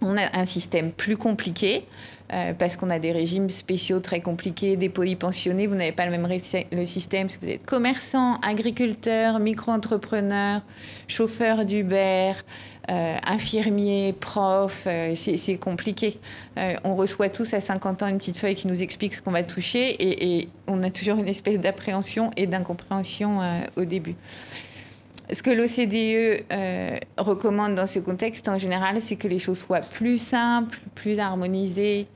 On 0.00 0.16
a 0.16 0.38
un 0.38 0.46
système 0.46 0.92
plus 0.92 1.16
compliqué. 1.16 1.88
Euh, 2.34 2.52
parce 2.52 2.76
qu'on 2.76 2.90
a 2.90 2.98
des 2.98 3.12
régimes 3.12 3.48
spéciaux 3.48 4.00
très 4.00 4.20
compliqués, 4.20 4.76
des 4.76 4.88
polypensionnés. 4.88 5.66
Vous 5.66 5.76
n'avez 5.76 5.92
pas 5.92 6.04
le 6.04 6.10
même 6.10 6.28
le 6.72 6.84
système 6.84 7.28
si 7.28 7.38
vous 7.40 7.48
êtes 7.48 7.64
commerçant, 7.64 8.40
agriculteur, 8.40 9.38
micro-entrepreneur, 9.38 10.60
chauffeur 11.06 11.64
d'Uber, 11.64 12.32
euh, 12.90 13.16
infirmier, 13.26 14.14
prof. 14.18 14.84
Euh, 14.86 15.14
c'est 15.14 15.58
compliqué. 15.58 16.18
on 16.82 16.96
reçoit 16.96 17.28
tous 17.28 17.54
à 17.54 17.60
50 17.60 18.02
ans 18.02 18.08
une 18.08 18.18
petite 18.18 18.38
feuille 18.38 18.56
qui 18.56 18.66
nous 18.66 18.82
explique 18.82 19.14
ce 19.14 19.22
qu'on 19.22 19.30
va 19.30 19.44
toucher 19.44 19.96
et, 20.00 20.48
on 20.66 20.82
a 20.82 20.90
toujours 20.90 21.18
une 21.18 21.28
espèce 21.28 21.58
d'appréhension 21.58 22.30
et 22.36 22.46
d'incompréhension 22.46 23.40
au 23.76 23.84
début. 23.84 24.16
Ce 25.32 25.42
que 25.42 25.50
l'OCDE 25.50 26.44
euh, 26.52 26.98
recommande 27.16 27.74
dans 27.74 27.86
ce 27.86 27.98
contexte, 27.98 28.48
en 28.48 28.58
général, 28.58 29.00
c'est 29.00 29.16
que 29.16 29.26
les 29.26 29.38
choses 29.38 29.58
soient 29.58 29.80
plus 29.80 30.18
simples, 30.18 30.78
plus 30.94 31.18
harmonisées, 31.18 32.06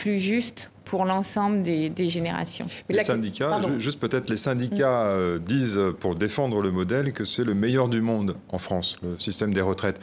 plus 0.00 0.18
justes 0.18 0.70
pour 0.86 1.04
l'ensemble 1.04 1.62
des, 1.62 2.08
générations. 2.08 2.66
Les 2.88 3.00
syndicats, 3.00 3.58
juste 3.78 4.00
peut-être 4.00 4.28
les 4.28 4.36
syndicats 4.36 5.02
euh, 5.02 5.38
disent 5.38 5.78
pour 6.00 6.16
défendre 6.16 6.62
le 6.62 6.70
modèle 6.70 7.12
que 7.12 7.24
c'est 7.24 7.44
le 7.44 7.54
meilleur 7.54 7.88
du 7.88 8.00
monde 8.00 8.34
en 8.48 8.58
France, 8.58 8.98
le 9.02 9.18
système 9.18 9.52
des 9.52 9.60
retraites. 9.60 10.00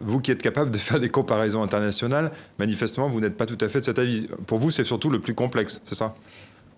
Vous 0.00 0.20
qui 0.20 0.32
êtes 0.32 0.42
capable 0.42 0.70
de 0.70 0.76
faire 0.76 0.98
des 0.98 1.08
comparaisons 1.08 1.62
internationales, 1.62 2.32
manifestement, 2.58 3.08
vous 3.08 3.20
n'êtes 3.20 3.36
pas 3.36 3.46
tout 3.46 3.56
à 3.60 3.68
fait 3.68 3.78
de 3.78 3.84
cet 3.84 3.98
avis. 3.98 4.26
Pour 4.46 4.58
vous, 4.58 4.70
c'est 4.70 4.84
surtout 4.84 5.08
le 5.08 5.20
plus 5.20 5.34
complexe, 5.34 5.80
c'est 5.84 5.94
ça? 5.94 6.14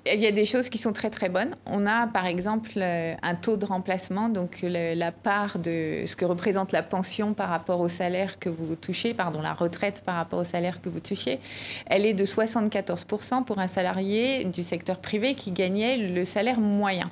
Il 0.06 0.20
y 0.20 0.26
a 0.26 0.32
des 0.32 0.44
choses 0.44 0.68
qui 0.68 0.78
sont 0.78 0.92
très 0.92 1.10
très 1.10 1.28
bonnes. 1.28 1.54
On 1.66 1.86
a 1.86 2.06
par 2.06 2.26
exemple 2.26 2.70
euh, 2.76 3.14
un 3.22 3.34
taux 3.34 3.56
de 3.56 3.66
remplacement, 3.66 4.28
donc 4.28 4.58
la 4.62 5.12
part 5.12 5.58
de 5.58 6.02
ce 6.06 6.16
que 6.16 6.24
représente 6.24 6.72
la 6.72 6.82
pension 6.82 7.34
par 7.34 7.48
rapport 7.48 7.80
au 7.80 7.88
salaire 7.88 8.38
que 8.38 8.48
vous 8.48 8.76
touchez, 8.76 9.14
pardon, 9.14 9.42
la 9.42 9.52
retraite 9.52 10.02
par 10.04 10.16
rapport 10.16 10.38
au 10.38 10.44
salaire 10.44 10.80
que 10.80 10.88
vous 10.88 11.00
touchez, 11.00 11.38
elle 11.86 12.06
est 12.06 12.14
de 12.14 12.24
74% 12.24 13.44
pour 13.44 13.58
un 13.58 13.68
salarié 13.68 14.44
du 14.44 14.62
secteur 14.62 14.98
privé 14.98 15.34
qui 15.34 15.50
gagnait 15.52 15.96
le 15.96 16.24
salaire 16.24 16.60
moyen. 16.60 17.10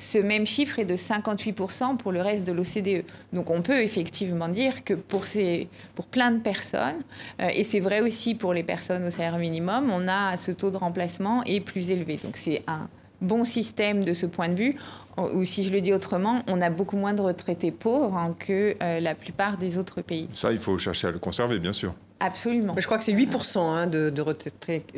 Ce 0.00 0.16
même 0.16 0.46
chiffre 0.46 0.78
est 0.78 0.86
de 0.86 0.96
58% 0.96 1.98
pour 1.98 2.10
le 2.10 2.22
reste 2.22 2.46
de 2.46 2.52
l'OCDE. 2.52 3.04
Donc 3.34 3.50
on 3.50 3.60
peut 3.60 3.82
effectivement 3.82 4.48
dire 4.48 4.82
que 4.82 4.94
pour, 4.94 5.26
ces, 5.26 5.68
pour 5.94 6.06
plein 6.06 6.30
de 6.30 6.38
personnes, 6.38 7.02
euh, 7.38 7.50
et 7.54 7.64
c'est 7.64 7.80
vrai 7.80 8.00
aussi 8.00 8.34
pour 8.34 8.54
les 8.54 8.62
personnes 8.62 9.04
au 9.04 9.10
salaire 9.10 9.36
minimum, 9.36 9.90
on 9.92 10.08
a 10.08 10.38
ce 10.38 10.52
taux 10.52 10.70
de 10.70 10.78
remplacement 10.78 11.44
est 11.44 11.60
plus 11.60 11.90
élevé. 11.90 12.16
Donc 12.16 12.38
c'est 12.38 12.62
un 12.66 12.88
bon 13.20 13.44
système 13.44 14.02
de 14.02 14.14
ce 14.14 14.24
point 14.24 14.48
de 14.48 14.54
vue, 14.54 14.76
ou 15.18 15.44
si 15.44 15.64
je 15.64 15.70
le 15.70 15.82
dis 15.82 15.92
autrement, 15.92 16.40
on 16.46 16.62
a 16.62 16.70
beaucoup 16.70 16.96
moins 16.96 17.12
de 17.12 17.20
retraités 17.20 17.70
pauvres 17.70 18.16
hein, 18.16 18.34
que 18.38 18.76
euh, 18.82 19.00
la 19.00 19.14
plupart 19.14 19.58
des 19.58 19.76
autres 19.76 20.00
pays. 20.00 20.30
Ça, 20.32 20.50
il 20.50 20.58
faut 20.60 20.78
chercher 20.78 21.08
à 21.08 21.10
le 21.10 21.18
conserver, 21.18 21.58
bien 21.58 21.74
sûr. 21.74 21.92
Absolument. 22.20 22.74
je 22.78 22.84
crois 22.86 22.96
que 22.96 23.04
c'est 23.04 23.14
8% 23.14 23.58
hein, 23.58 23.86
de, 23.86 24.20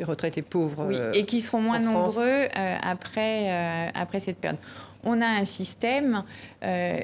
retraités, 0.03 0.41
pauvres. 0.41 0.85
Oui, 0.87 0.97
et 1.13 1.25
qui 1.25 1.41
seront 1.41 1.61
moins 1.61 1.79
nombreux 1.79 2.21
euh, 2.23 2.77
après, 2.81 3.91
après 3.93 4.21
cette 4.21 4.37
période 4.37 4.59
on 5.03 5.21
a 5.21 5.27
un 5.27 5.45
système. 5.45 6.23
Euh, 6.63 6.99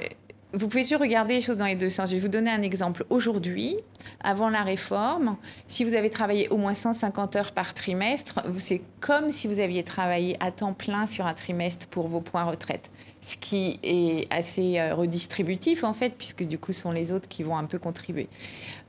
vous 0.53 0.68
pouvez 0.68 0.84
toujours 0.84 1.01
regarder 1.01 1.36
les 1.36 1.41
choses 1.41 1.58
dans 1.58 1.65
les 1.65 1.75
deux 1.75 1.91
sens. 1.91 2.10
Je 2.10 2.15
vais 2.15 2.22
vous 2.22 2.27
donner 2.27 2.50
un 2.50 2.63
exemple. 2.63 3.06
Aujourd'hui, 3.12 3.75
avant 4.24 4.50
la 4.50 4.63
réforme, 4.63 5.38
si 5.68 5.84
vous 5.84 5.94
avez 5.94 6.10
travaillé 6.10 6.50
au 6.50 6.58
moins 6.58 6.74
150 6.74 7.36
heures 7.36 7.51
par 7.51 7.75
trimestre, 7.75 8.41
c'est 8.58 8.82
comme 9.00 9.32
si 9.32 9.48
vous 9.48 9.60
aviez 9.60 9.84
travaillé 9.84 10.36
à 10.39 10.51
temps 10.51 10.74
plein 10.74 11.06
sur 11.06 11.27
un 11.27 11.36
trimestre 11.36 11.88
pour 11.88 12.08
vos 12.08 12.22
points 12.22 12.46
retraite 12.46 12.89
ce 13.22 13.38
qui 13.38 13.80
est 13.84 14.28
assez 14.32 14.80
euh, 14.80 14.96
redistributif 14.96 15.84
en 15.84 15.94
fait, 15.94 16.14
puisque 16.18 16.44
du 16.44 16.58
coup, 16.58 16.74
ce 16.74 16.82
sont 16.82 16.92
les 16.92 17.12
autres 17.12 17.28
qui 17.28 17.44
vont 17.44 17.58
un 17.58 17.66
peu 17.66 17.78
contribuer. 17.78 18.30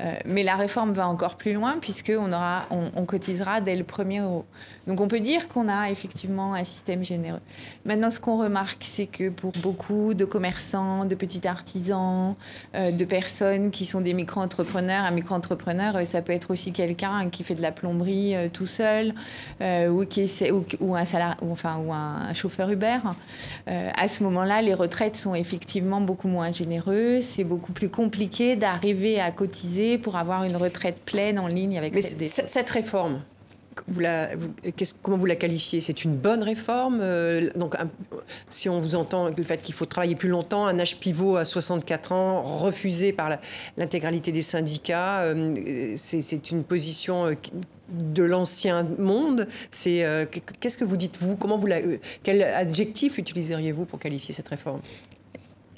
Euh, 0.01 0.15
mais 0.25 0.43
la 0.43 0.57
réforme 0.57 0.93
va 0.93 1.09
encore 1.09 1.37
plus 1.37 1.53
loin, 1.53 1.79
puisqu'on 1.81 2.33
aura, 2.33 2.67
on, 2.71 3.05
cotisera 3.05 3.61
dès 3.61 3.77
le 3.77 3.85
premier 3.85 4.21
euro. 4.21 4.45
Donc 4.87 5.01
on 5.01 5.09
peut 5.09 5.21
dire 5.21 5.49
qu'on 5.49 5.69
a 5.69 5.91
effectivement 5.91 6.55
un 6.55 6.65
système 6.65 7.05
généreux. 7.05 7.41
Maintenant, 7.85 8.11
ce 8.11 8.21
qu'on 8.21 8.39
remarque, 8.39 8.85
c'est 8.85 9.07
que 9.07 9.31
pour 9.31 9.53
beaucoup 9.63 10.15
de 10.15 10.25
commerçants, 10.25 11.05
de 11.05 11.15
petits 11.15 11.47
artisans, 11.47 12.37
euh, 12.75 12.93
de 12.93 13.05
personnes 13.05 13.71
qui 13.71 13.85
sont 13.85 14.01
des 14.01 14.15
micro-entrepreneurs, 14.15 15.05
un 15.05 15.11
micro-entrepreneur, 15.11 16.07
ça 16.07 16.23
peut 16.23 16.33
être 16.33 16.53
aussi 16.53 16.73
quelqu'un 16.73 17.29
qui 17.31 17.43
fait 17.43 17.55
de 17.55 17.63
la 17.63 17.73
plomberie 17.73 18.35
tout 18.53 18.67
seul, 18.67 19.15
ou, 19.61 20.05
qui 20.07 20.21
est, 20.23 20.51
ou, 20.81 20.95
un 20.95 21.05
salarié, 21.05 21.37
ou, 21.43 21.53
enfin, 21.53 21.79
ou 21.79 21.93
un 21.93 22.33
chauffeur 22.35 22.71
Uber. 22.71 22.99
Moment-là, 24.25 24.63
les 24.63 24.75
retraites 24.75 25.17
sont 25.17 25.35
effectivement 25.35 26.01
beaucoup 26.01 26.29
moins 26.29 26.53
généreuses. 26.53 27.25
C'est 27.25 27.45
beaucoup 27.45 27.73
plus 27.73 27.89
compliqué 27.89 28.57
d'arriver 28.57 29.21
à 29.21 29.31
cotiser 29.31 29.99
pour 29.99 30.17
avoir 30.17 30.45
une 30.45 30.57
retraite 30.57 30.99
pleine 31.05 31.39
en 31.39 31.47
ligne 31.47 31.79
avec 31.79 31.95
Mais 31.95 32.03
cette 32.03 32.71
réforme, 32.71 33.21
vous 33.89 34.01
la, 34.01 34.29
comment 35.03 35.17
vous 35.17 35.27
la 35.27 35.37
qualifiez? 35.37 35.81
C'est 35.81 36.05
une 36.05 36.15
bonne 36.15 36.43
réforme 36.43 37.01
euh, 37.03 37.51
Donc, 37.57 37.77
si 38.49 38.69
on 38.69 38.79
vous 38.79 38.95
entend 38.95 39.31
le 39.37 39.45
fait 39.45 39.61
qu'il 39.61 39.75
faut 39.75 39.87
travailler 39.87 40.15
plus 40.15 40.29
longtemps, 40.29 40.67
un 40.67 40.79
âge 40.79 40.99
pivot 40.99 41.37
à 41.37 41.45
64 41.45 42.13
ans, 42.13 42.43
refusé 42.43 43.13
par 43.13 43.31
l'intégralité 43.77 44.33
des 44.33 44.43
syndicats, 44.43 45.23
euh, 45.23 45.95
c'est 45.97 46.51
une 46.51 46.65
position 46.65 47.27
euh, 47.27 47.33
de 47.93 48.23
l'ancien 48.23 48.87
monde. 48.99 49.47
C'est 49.71 50.29
qu'est-ce 50.61 50.79
que 50.79 50.85
vous 50.85 50.97
dites 50.97 51.17
vous 51.19 51.37
Comment 51.37 51.57
vous 51.57 51.67
la, 51.67 51.81
quel 52.23 52.43
adjectif 52.43 53.19
utiliseriez-vous 53.19 53.87
pour 53.87 53.99
qualifier 53.99 54.35
cette 54.35 54.49
réforme? 54.49 54.81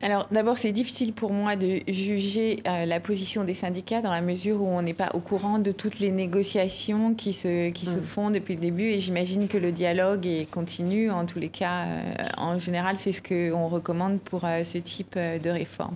Alors 0.02 0.26
d'abord, 0.32 0.59
c'est 0.59 0.73
difficile 0.73 1.12
pour 1.12 1.32
moi 1.32 1.54
de 1.54 1.78
juger 1.87 2.61
euh, 2.66 2.87
la 2.87 2.99
position 2.99 3.44
des 3.44 3.54
syndicats 3.54 4.00
dans 4.00 4.11
la 4.11 4.21
mesure 4.21 4.61
où 4.61 4.66
on 4.66 4.82
n'est 4.82 4.94
pas 4.94 5.11
au 5.14 5.21
courant 5.21 5.61
de 5.61 5.71
toutes 5.71 6.00
les 6.00 6.11
négociations 6.11 7.14
qui 7.14 7.32
se, 7.32 7.71
qui 7.71 7.87
se 7.87 7.99
mm. 7.99 8.02
font 8.02 8.30
depuis 8.30 8.56
le 8.56 8.61
début 8.61 8.82
et 8.82 8.99
j'imagine 8.99 9.47
que 9.47 9.59
le 9.59 9.71
dialogue 9.71 10.26
est 10.26 10.50
continu. 10.50 11.12
En 11.12 11.25
tous 11.25 11.38
les 11.38 11.50
cas, 11.50 11.85
euh, 11.85 12.14
en 12.37 12.59
général, 12.59 12.97
c'est 12.97 13.12
ce 13.12 13.23
qu'on 13.23 13.68
recommande 13.68 14.18
pour 14.18 14.44
euh, 14.44 14.64
ce 14.64 14.78
type 14.78 15.16
de 15.16 15.50
réforme. 15.50 15.94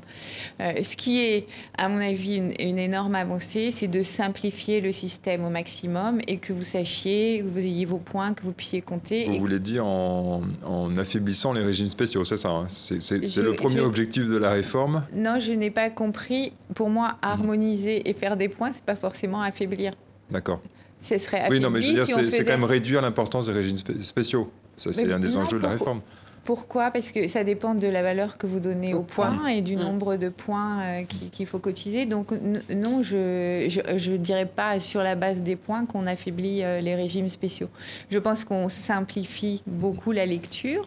ce 0.61 0.97
qui 0.97 1.21
est, 1.21 1.49
à 1.77 1.89
mon 1.89 1.99
avis, 1.99 2.37
une, 2.37 2.77
énorme 2.79 3.17
avancée, 3.17 3.71
c'est 3.73 3.89
de 3.89 4.03
simplifier 4.05 4.81
le 4.81 4.93
système 4.93 5.45
au 5.45 5.51
maximum 5.51 6.21
et 6.29 6.37
que 6.37 6.53
vous 6.53 6.63
sachiez, 6.63 7.41
que 7.41 7.49
vous 7.49 7.59
ayez 7.59 7.87
vos 7.87 7.99
points, 7.99 8.35
que 8.35 8.43
vous 8.43 8.53
puissiez 8.53 8.83
compter. 8.83 9.25
Vous 9.25 9.39
voulez 9.39 9.59
dire 9.59 9.85
en, 9.85 10.43
en, 10.65 10.97
affaiblissant 10.97 11.53
les 11.53 11.65
régimes 11.65 11.89
spéciaux, 11.89 12.25
c'est 12.25 12.37
ça 12.37 12.51
hein 12.51 12.67
C'est 12.69 13.37
le 13.37 13.55
premier 13.55 13.81
objectif 13.81 13.96
objectif 13.97 14.29
de 14.29 14.37
la 14.37 14.50
réforme 14.50 15.05
Non, 15.15 15.41
je 15.41 15.53
n'ai 15.53 15.71
pas 15.71 15.88
compris. 15.88 16.53
Pour 16.75 16.91
moi, 16.91 17.17
harmoniser 17.23 18.09
et 18.09 18.12
faire 18.12 18.37
des 18.37 18.49
points, 18.49 18.71
c'est 18.73 18.85
pas 18.85 18.97
forcément 18.97 19.41
affaiblir. 19.41 19.95
D'accord. 20.31 20.61
Ce 21.00 21.17
serait 21.17 21.47
Oui, 21.49 21.61
non, 21.61 21.71
mais 21.71 21.81
je 21.81 21.88
veux 21.88 22.05
dire, 22.05 22.07
c'est 22.07 22.45
quand 22.45 22.53
même 22.53 22.65
réduire 22.65 23.00
l'importance 23.00 23.47
des 23.47 23.53
régimes 23.53 23.79
spéciaux. 24.00 24.50
Ça, 24.75 24.93
c'est 24.93 25.11
un 25.11 25.19
des 25.19 25.37
enjeux 25.37 25.59
de 25.59 25.62
la 25.62 25.71
réforme. 25.71 26.03
Pourquoi? 26.45 26.91
Parce 26.93 27.11
que 27.11 27.26
ça 27.26 27.43
dépend 27.43 27.75
de 27.75 27.88
la 27.88 28.03
valeur 28.03 28.38
que 28.38 28.47
vous 28.47 28.61
donnez 28.61 28.95
aux 28.95 29.03
points 29.03 29.49
et 29.49 29.62
du 29.62 29.76
mmh. 29.76 29.81
nombre 29.81 30.17
de 30.17 30.29
points 30.29 30.81
euh, 30.83 31.03
qu'il 31.33 31.47
faut 31.47 31.59
cotiser. 31.59 32.07
Donc 32.07 32.29
non, 32.71 33.03
je 33.03 34.11
ne 34.11 34.17
dirais 34.17 34.47
pas 34.47 34.79
sur 34.79 35.03
la 35.03 35.17
base 35.17 35.43
des 35.43 35.57
points 35.57 35.87
qu'on 35.87 36.07
affaiblit 36.07 36.62
euh, 36.62 36.81
les 36.81 36.95
régimes 36.95 37.29
spéciaux. 37.29 37.69
Je 38.11 38.19
pense 38.19 38.45
qu'on 38.45 38.69
simplifie 38.69 39.62
beaucoup 39.67 40.12
la 40.12 40.25
lecture. 40.25 40.87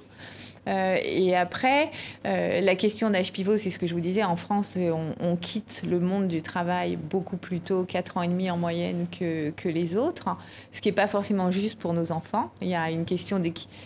Euh, 0.67 0.97
et 1.03 1.35
après, 1.35 1.91
euh, 2.25 2.61
la 2.61 2.75
question 2.75 3.09
d'âge 3.09 3.31
pivot, 3.31 3.57
c'est 3.57 3.69
ce 3.69 3.79
que 3.79 3.87
je 3.87 3.93
vous 3.93 3.99
disais, 3.99 4.23
en 4.23 4.35
France, 4.35 4.77
on, 4.77 5.35
quitte 5.35 5.83
le 5.89 5.99
monde 5.99 6.27
du 6.27 6.41
travail 6.41 6.97
beaucoup 6.97 7.37
plus 7.37 7.59
tôt, 7.59 7.85
4 7.85 8.17
ans 8.17 8.21
et 8.23 8.27
demi 8.27 8.51
en 8.51 8.57
moyenne 8.57 9.07
que, 9.11 9.51
que 9.51 9.69
les 9.69 9.95
autres, 9.95 10.27
ce 10.71 10.81
qui 10.81 10.89
n'est 10.89 10.95
pas 10.95 11.07
forcément 11.07 11.49
juste 11.49 11.79
pour 11.79 11.93
nos 11.93 12.11
enfants. 12.11 12.51
Il 12.61 12.67
y 12.67 12.75
a 12.75 12.89
une 12.89 13.05
question 13.05 13.39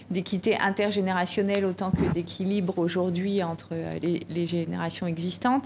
d'équité 0.09 0.57
intergénérationnelle 0.57 1.65
autant 1.65 1.91
que 1.91 2.11
d'équilibre 2.13 2.79
aujourd'hui 2.79 3.43
entre 3.43 3.69
les, 4.01 4.25
les, 4.29 4.45
générations 4.47 5.05
existantes. 5.05 5.65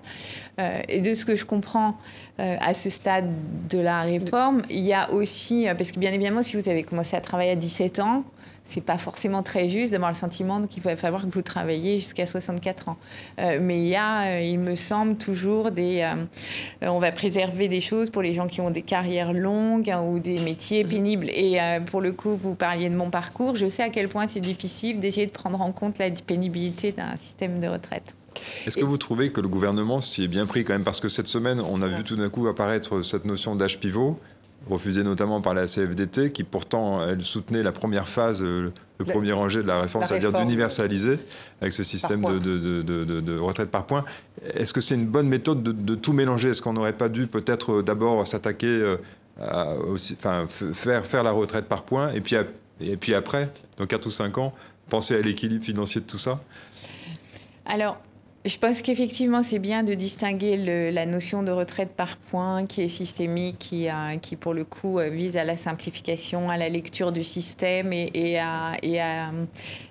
et 0.58 1.02
de 1.02 1.16
ce 1.16 1.26
que 1.26 1.36
je 1.36 1.46
comprends 1.46 1.98
à 2.38 2.74
ce 2.74 2.90
stade 2.90 3.30
de 3.70 3.80
la 3.80 4.02
réforme, 4.02 4.62
il 4.70 4.84
y 4.84 4.94
a 4.94 5.12
aussi, 5.12 5.68
parce 5.78 5.92
que 5.92 6.00
bien 6.00 6.12
évidemment, 6.12 6.44
si 6.44 6.58
vous 6.58 6.70
avez 6.70 6.84
commencé 6.84 7.16
à 7.16 7.22
travailler 7.22 7.52
à 7.52 7.56
17 7.56 8.00
ans, 8.00 8.24
c'est 8.68 8.82
pas 8.82 8.98
forcément 8.98 9.44
très 9.44 9.70
juste 9.70 9.92
d'avoir 9.92 10.12
le 10.12 10.16
sentiment 10.16 10.66
qu'il 10.68 10.84
va 10.84 10.96
falloir 10.96 11.24
que 11.24 11.32
vous 11.32 11.42
travailliez 11.42 12.00
jusqu'à 12.00 12.26
64 12.26 12.90
ans. 12.90 12.98
Euh, 13.40 13.60
mais 13.62 13.80
il 13.80 13.88
y 13.88 13.96
a, 13.96 14.28
euh, 14.28 14.42
il 14.42 14.60
me 14.60 14.76
semble, 14.76 15.16
toujours 15.16 15.72
des. 15.72 16.02
Euh, 16.02 16.88
on 16.90 17.00
va 17.00 17.12
préserver 17.12 17.68
des 17.68 17.82
choses 17.82 18.10
pour 18.10 18.22
les 18.22 18.34
gens 18.34 18.48
qui 18.48 18.62
ont 18.62 18.70
des 18.70 18.82
carrières 18.82 19.34
longues 19.34 19.90
hein, 19.90 20.02
ou 20.02 20.20
des 20.20 20.40
métiers 20.40 20.84
mm-hmm. 20.84 20.88
pénibles. 20.88 21.30
Et 21.30 21.60
pour 21.86 22.02
le 22.02 22.12
coup, 22.12 22.36
vous 22.36 22.56
parliez 22.56 22.90
de 22.90 22.96
mon 22.96 23.10
parcours. 23.10 23.56
Je 23.56 23.70
sais 23.70 23.84
à 23.84 23.90
quel 23.90 24.10
point 24.10 24.28
c'est 24.28 24.40
difficile 24.40 25.00
d'essayer 25.00 25.28
de 25.28 25.32
prendre 25.32 25.62
en 25.62 25.72
compte 25.72 25.98
la 25.98 26.10
pénibilité 26.12 26.92
d'un 26.92 27.16
système 27.18 27.60
de 27.60 27.68
retraite. 27.68 28.16
Est-ce 28.66 28.78
que 28.78 28.86
vous 28.86 28.98
trouvez 28.98 29.32
que 29.32 29.42
le 29.42 29.48
gouvernement 29.48 30.00
s'y 30.02 30.24
est 30.24 30.28
bien 30.28 30.46
pris 30.46 30.64
quand 30.64 30.74
même? 30.74 30.84
Parce 30.84 31.00
que 31.00 31.10
cette 31.10 31.28
semaine, 31.28 31.60
on 31.60 31.82
a 31.82 31.88
vu 31.88 32.04
tout 32.04 32.16
d'un 32.16 32.30
coup 32.30 32.48
apparaître 32.48 33.02
cette 33.02 33.26
notion 33.26 33.56
d'âge 33.56 33.80
pivot 33.80 34.20
refusée 34.70 35.04
notamment 35.04 35.42
par 35.42 35.54
la 35.54 35.66
CFDT, 35.66 36.32
qui 36.32 36.44
pourtant, 36.44 37.06
elle 37.08 37.24
soutenait 37.24 37.64
la 37.64 37.72
première 37.72 38.08
phase, 38.08 38.42
euh, 38.44 38.72
le 39.00 39.06
premier 39.06 39.32
rangé 39.32 39.62
de 39.62 39.68
la 39.68 39.82
réforme, 39.82 40.06
c'est-à-dire 40.06 40.34
d'universaliser 40.34 41.20
avec 41.62 41.74
ce 41.74 41.84
système 41.84 42.22
de, 42.22 42.40
de, 42.40 43.38
retraite 43.38 43.70
par 43.70 43.86
points. 43.86 44.06
Est-ce 44.54 44.74
que 44.74 44.82
c'est 44.82 44.96
une 44.96 45.06
bonne 45.06 45.28
méthode 45.28 45.64
de, 45.64 45.96
tout 45.96 46.14
mélanger? 46.14 46.50
Est-ce 46.50 46.62
qu'on 46.62 46.74
n'aurait 46.74 46.94
pas 46.98 47.10
dû 47.10 47.28
peut-être 47.28 47.74
euh, 47.74 47.84
d'abord 47.84 48.26
s'attaquer 48.26 48.68
euh, 48.68 48.98
à 49.40 49.76
aussi, 49.76 50.16
enfin, 50.18 50.48
faire, 50.48 51.06
faire 51.06 51.24
la 51.24 51.32
retraite 51.32 51.66
par 51.66 51.84
points 51.84 52.12
et 52.12 52.22
puis, 52.22 52.36
et 52.82 52.98
puis 52.98 53.14
après, 53.14 53.52
dans 53.78 53.86
4 53.86 54.06
ou 54.08 54.12
5 54.12 54.38
ans, 54.40 54.54
penser 54.90 55.16
à 55.16 55.22
l'équilibre 55.22 55.64
financier 55.64 56.02
de 56.02 56.08
tout 56.08 56.18
ça? 56.18 56.40
Alors, 57.66 58.00
je 58.48 58.58
pense 58.58 58.82
qu'effectivement, 58.82 59.44
c'est 59.44 59.60
bien 59.60 59.84
de 59.84 59.94
distinguer 59.94 60.92
la 60.92 61.06
notion 61.06 61.44
de 61.44 61.52
retraite 61.52 61.90
par 61.90 62.18
points 62.18 62.66
qui 62.66 62.82
est 62.82 62.90
systémique, 62.90 63.76
qui, 64.22 64.36
pour 64.36 64.54
le 64.54 64.64
coup 64.64 65.00
euh, 65.00 65.10
vise 65.10 65.38
à 65.38 65.44
la 65.44 65.58
simplification, 65.58 66.50
à 66.50 66.58
la 66.58 66.70
lecture 66.70 67.12
du 67.12 67.24
système 67.24 67.92
et, 67.94 68.40
à, 68.40 68.72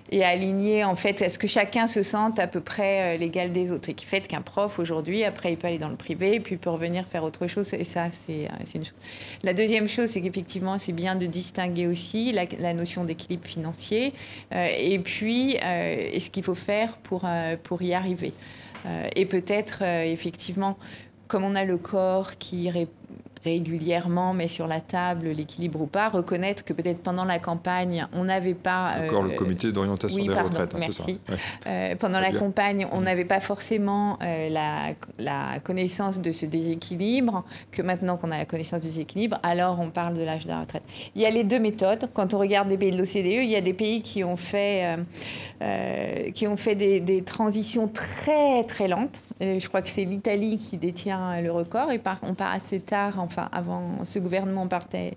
et 0.09 0.23
aligner 0.23 0.83
en 0.83 0.95
fait 0.95 1.21
à 1.21 1.29
ce 1.29 1.37
que 1.37 1.47
chacun 1.47 1.87
se 1.87 2.03
sente 2.03 2.39
à 2.39 2.47
peu 2.47 2.61
près 2.61 3.15
euh, 3.15 3.17
l'égal 3.17 3.51
des 3.51 3.71
autres? 3.71 3.89
Et 3.89 3.93
qui 3.93 4.05
fait 4.05 4.27
qu'un 4.27 4.41
prof 4.41 4.79
aujourd'hui, 4.79 5.23
après, 5.23 5.53
il 5.53 5.57
peut 5.57 5.67
aller 5.67 5.77
dans 5.77 5.89
le 5.89 5.95
privé, 5.95 6.35
et 6.35 6.39
puis 6.39 6.55
il 6.55 6.57
peut 6.57 6.69
revenir 6.69 7.05
faire 7.05 7.23
autre 7.23 7.47
chose. 7.47 7.73
Et 7.73 7.83
ça, 7.83 8.05
c'est 8.11 8.45
euh, 8.45 8.75
une 8.75 8.85
chose. 8.85 8.95
La 9.43 9.53
deuxième 9.53 9.87
chose, 9.87 10.09
c'est 10.09 10.21
qu'effectivement, 10.21 10.79
c'est 10.79 10.93
bien 10.93 11.15
de 11.15 11.25
distinguer 11.25 11.87
aussi 11.87 12.31
la, 12.31 12.73
notion 12.73 13.03
d'équilibre 13.03 13.45
financier 13.45 14.13
euh, 14.53 14.67
et 14.77 14.99
puis 14.99 15.57
ce 15.61 16.29
qu'il 16.29 16.43
faut 16.43 16.55
faire 16.55 16.97
pour, 16.97 17.27
pour 17.63 17.81
y 17.81 17.93
arriver. 17.93 18.33
et 19.15 19.25
peut-être, 19.25 19.81
effectivement, 19.81 20.77
comme 21.27 21.43
on 21.43 21.55
a 21.55 21.63
le 21.63 21.77
corps 21.77 22.37
qui 22.37 22.69
répond 22.69 22.91
régulièrement 23.43 24.33
met 24.33 24.47
sur 24.47 24.67
la 24.67 24.81
table 24.81 25.29
l'équilibre 25.29 25.81
ou 25.81 25.85
pas, 25.85 26.09
reconnaître 26.09 26.63
que 26.63 26.73
peut-être 26.73 27.01
pendant 27.01 27.25
la 27.25 27.39
campagne, 27.39 28.07
on 28.13 28.25
n'avait 28.25 28.53
pas... 28.53 28.95
Encore 29.03 29.23
le 29.23 29.31
euh, 29.31 29.35
comité 29.35 29.71
d'orientation 29.71 30.23
des 30.23 30.33
retraites, 30.33 30.73
hein, 30.73 30.79
merci. 30.79 31.19
Ça. 31.27 31.33
Euh, 31.67 31.95
pendant 31.95 32.19
la 32.19 32.31
campagne, 32.31 32.87
on 32.91 33.01
n'avait 33.01 33.25
pas 33.25 33.39
forcément 33.39 34.17
euh, 34.21 34.49
la, 34.49 34.93
la, 35.19 35.59
connaissance 35.59 36.19
de 36.19 36.31
ce 36.31 36.45
déséquilibre, 36.45 37.43
que 37.71 37.81
maintenant 37.81 38.17
qu'on 38.17 38.31
a 38.31 38.37
la 38.37 38.45
connaissance 38.45 38.81
du 38.81 38.87
déséquilibre, 38.87 39.39
alors 39.43 39.79
on 39.79 39.89
parle 39.89 40.15
de 40.15 40.23
l'âge 40.23 40.45
de 40.45 40.49
la 40.49 40.61
retraite. 40.61 40.83
Il 41.15 41.21
y 41.21 41.25
a 41.25 41.29
les 41.29 41.43
deux 41.43 41.59
méthodes. 41.59 42.09
Quand 42.13 42.33
on 42.33 42.39
regarde 42.39 42.67
des 42.67 42.77
pays 42.77 42.91
de 42.91 42.97
l'OCDE, 42.97 43.43
il 43.43 43.49
y 43.49 43.55
a 43.55 43.61
des 43.61 43.73
pays 43.73 44.01
qui 44.01 44.23
ont 44.23 44.37
fait, 44.37 44.97
qui 46.33 46.47
ont 46.47 46.57
fait 46.57 46.75
des, 46.75 46.99
des 46.99 47.21
transitions 47.21 47.87
très 47.87 48.63
très 48.63 48.87
lentes. 48.87 49.21
je 49.39 49.65
crois 49.67 49.81
que 49.81 49.89
c'est 49.89 50.05
l'Italie 50.05 50.57
qui 50.57 50.77
détient 50.77 51.41
le 51.41 51.51
record 51.51 51.91
et 51.91 51.99
on 52.23 52.33
part 52.33 52.53
assez 52.53 52.79
tard 52.79 53.19
en 53.19 53.26
enfin 53.27 53.49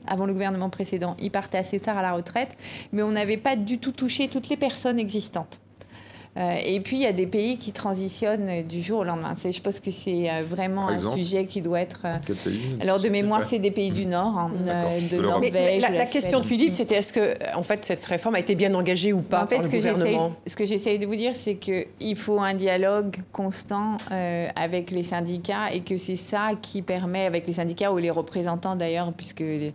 avant 0.06 0.26
le 0.26 0.32
gouvernement 0.32 0.70
précédent, 0.70 1.16
il 1.20 1.30
partait 1.30 1.58
assez 1.58 1.80
tard 1.80 1.96
à 1.96 2.02
la 2.02 2.12
retraite, 2.12 2.56
mais 2.92 3.02
on 3.02 3.12
n'avait 3.12 3.36
pas 3.36 3.56
du 3.56 3.78
tout 3.78 3.92
touché 3.92 4.28
toutes 4.28 4.48
les 4.48 4.56
personnes 4.56 4.98
existantes. 4.98 5.60
Euh, 6.36 6.56
et 6.64 6.78
puis, 6.80 6.96
il 6.96 7.02
y 7.02 7.06
a 7.06 7.12
des 7.12 7.26
pays 7.26 7.58
qui 7.58 7.72
transitionnent 7.72 8.62
du 8.62 8.82
jour 8.82 9.00
au 9.00 9.04
lendemain. 9.04 9.34
Je 9.34 9.60
pense 9.60 9.80
que 9.80 9.90
c'est 9.90 10.30
euh, 10.30 10.42
vraiment 10.48 10.88
un 10.88 10.98
sujet 10.98 11.46
qui 11.46 11.60
doit 11.60 11.80
être. 11.80 12.02
Euh, 12.04 12.16
Quel 12.24 12.36
pays 12.36 12.76
Alors, 12.80 13.00
de 13.00 13.08
mémoire, 13.08 13.44
c'est 13.44 13.58
des 13.58 13.72
pays 13.72 13.90
du 13.90 14.06
Nord, 14.06 14.38
hein, 14.38 14.50
de 15.10 15.20
Norvège. 15.20 15.82
la, 15.82 16.06
question 16.06 16.40
de 16.40 16.46
Philippe, 16.46 16.74
c'était 16.74 16.96
est-ce 16.96 17.12
que, 17.12 17.34
en 17.56 17.64
fait, 17.64 17.84
cette 17.84 18.06
réforme 18.06 18.36
a 18.36 18.38
été 18.38 18.54
bien 18.54 18.72
engagée 18.74 19.12
ou 19.12 19.22
pas 19.22 19.42
en 19.42 19.46
fait, 19.46 19.56
par 19.56 19.64
le 19.64 19.70
gouvernement? 19.70 20.32
Ce 20.46 20.54
que 20.54 20.64
j'essaye 20.64 21.00
de 21.00 21.06
vous 21.06 21.16
dire, 21.16 21.32
c'est 21.34 21.56
qu'il 21.56 22.16
faut 22.16 22.38
un 22.38 22.54
dialogue 22.54 23.16
constant 23.32 23.96
avec 24.54 24.92
les 24.92 25.02
syndicats 25.02 25.72
et 25.72 25.80
que 25.80 25.96
c'est 25.96 26.16
ça 26.16 26.50
qui 26.60 26.82
permet, 26.82 27.26
avec 27.26 27.46
les 27.46 27.54
syndicats 27.54 27.92
ou 27.92 27.98
les 27.98 28.10
représentants 28.10 28.76
d'ailleurs, 28.76 29.12
puisque. 29.12 29.40
Les, 29.40 29.68
euh, 29.68 29.70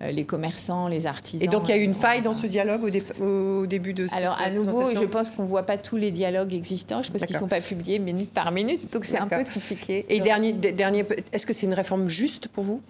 les 0.00 0.24
commerçants, 0.24 0.88
les 0.88 1.06
artisans. 1.06 1.42
Et 1.42 1.48
donc 1.48 1.68
il 1.68 1.74
y 1.74 1.78
a 1.78 1.80
eu 1.80 1.84
une 1.84 1.94
faille 1.94 2.22
dans 2.22 2.34
ce 2.34 2.46
dialogue 2.46 2.82
au, 3.20 3.66
début 3.66 3.94
de 3.94 4.06
cette 4.06 4.16
Alors 4.16 4.40
à 4.40 4.50
nouveau, 4.50 4.94
je 4.94 5.04
pense 5.04 5.30
qu'on 5.30 5.42
ne 5.42 5.48
voit 5.48 5.64
pas 5.64 5.78
tous 5.78 5.96
les 5.96 6.10
dialogues 6.10 6.54
existants, 6.54 7.02
je 7.02 7.10
pense 7.10 7.22
qu'ils 7.22 7.36
ne 7.36 7.40
sont 7.40 7.48
pas 7.48 7.60
publiés 7.60 7.98
minute 7.98 8.30
par 8.32 8.52
minute, 8.52 8.92
donc 8.92 9.04
c'est 9.04 9.18
un 9.18 9.26
peu 9.26 9.44
compliqué. 9.44 10.04
Et 10.08 10.20
dernier, 10.20 10.52
dernier 10.52 11.04
est-ce 11.32 11.46
que 11.46 11.52
c'est 11.52 11.66
une 11.66 11.74
réforme 11.74 12.08
juste 12.08 12.48
pour 12.48 12.64
vous? 12.64 12.82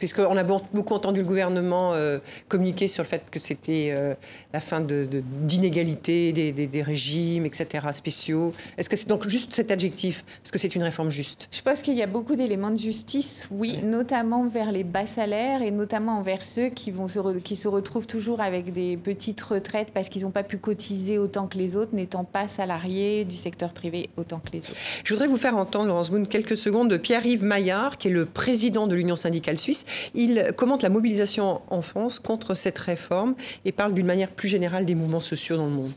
Puisqu'on 0.00 0.36
a 0.36 0.42
beaucoup 0.42 0.94
entendu 0.94 1.20
le 1.20 1.26
gouvernement 1.26 1.92
euh, 1.94 2.18
communiquer 2.48 2.88
sur 2.88 3.02
le 3.02 3.08
fait 3.08 3.22
que 3.30 3.38
c'était 3.38 3.94
euh, 3.96 4.14
la 4.52 4.60
fin 4.60 4.80
d'inégalités 4.80 6.32
de, 6.32 6.50
des, 6.50 6.66
des, 6.66 6.82
régimes, 6.82 7.44
etc., 7.44 7.86
spéciaux. 7.92 8.54
Est-ce 8.78 8.88
que 8.88 8.96
c'est 8.96 9.08
donc 9.08 9.28
juste 9.28 9.52
cet 9.52 9.70
adjectif? 9.70 10.24
Est-ce 10.42 10.52
que 10.52 10.58
c'est 10.58 10.74
une 10.74 10.82
réforme 10.82 11.10
juste? 11.10 11.48
Je 11.52 11.60
pense 11.60 11.82
qu'il 11.82 11.94
y 11.94 12.02
a 12.02 12.06
beaucoup 12.06 12.34
d'éléments 12.34 12.70
de 12.70 12.78
justice, 12.78 13.46
oui, 13.50 13.78
notamment 13.82 14.48
vers 14.48 14.72
les 14.72 14.84
bas 14.84 15.06
salaires 15.06 15.60
et 15.60 15.70
notamment 15.70 16.18
envers 16.18 16.42
ceux 16.42 16.70
qui, 16.70 16.90
vont 16.90 17.06
se 17.06 17.38
qui 17.40 17.56
se 17.56 17.68
retrouvent 17.68 18.06
toujours 18.06 18.40
avec 18.40 18.72
des 18.72 18.96
petites 18.96 19.42
retraites 19.42 19.90
parce 19.92 20.08
qu'ils 20.08 20.22
n'ont 20.22 20.30
pas 20.30 20.44
pu 20.44 20.56
cotiser 20.56 21.18
autant 21.18 21.46
que 21.46 21.58
les 21.58 21.76
autres, 21.76 21.94
n'étant 21.94 22.24
pas 22.24 22.48
salariés 22.48 23.26
du 23.26 23.36
secteur 23.36 23.74
privé 23.74 24.08
autant 24.16 24.38
que 24.38 24.52
les 24.52 24.60
autres. 24.60 24.76
Je 25.04 25.12
voudrais 25.12 25.28
vous 25.28 25.36
faire 25.36 25.58
entendre, 25.58 25.88
Laurence 25.88 26.10
Boone, 26.10 26.26
quelques 26.26 26.56
secondes 26.56 26.88
de 26.88 26.96
Pierre-Yves 26.96 27.44
Maillard, 27.44 27.98
qui 27.98 28.08
est 28.08 28.10
le 28.10 28.24
président 28.24 28.86
de 28.86 28.94
l'Union 28.94 29.16
syndicale 29.16 29.58
suisse 29.58 29.84
il 30.14 30.52
commente 30.56 30.82
la 30.82 30.88
mobilisation 30.88 31.62
en 31.68 31.82
France 31.82 32.18
contre 32.18 32.54
cette 32.54 32.78
réforme 32.78 33.34
et 33.64 33.72
parle 33.72 33.94
d'une 33.94 34.06
manière 34.06 34.30
plus 34.30 34.48
générale 34.48 34.86
des 34.86 34.94
mouvements 34.94 35.20
sociaux 35.20 35.56
dans 35.56 35.66
le 35.66 35.72
monde. 35.72 35.92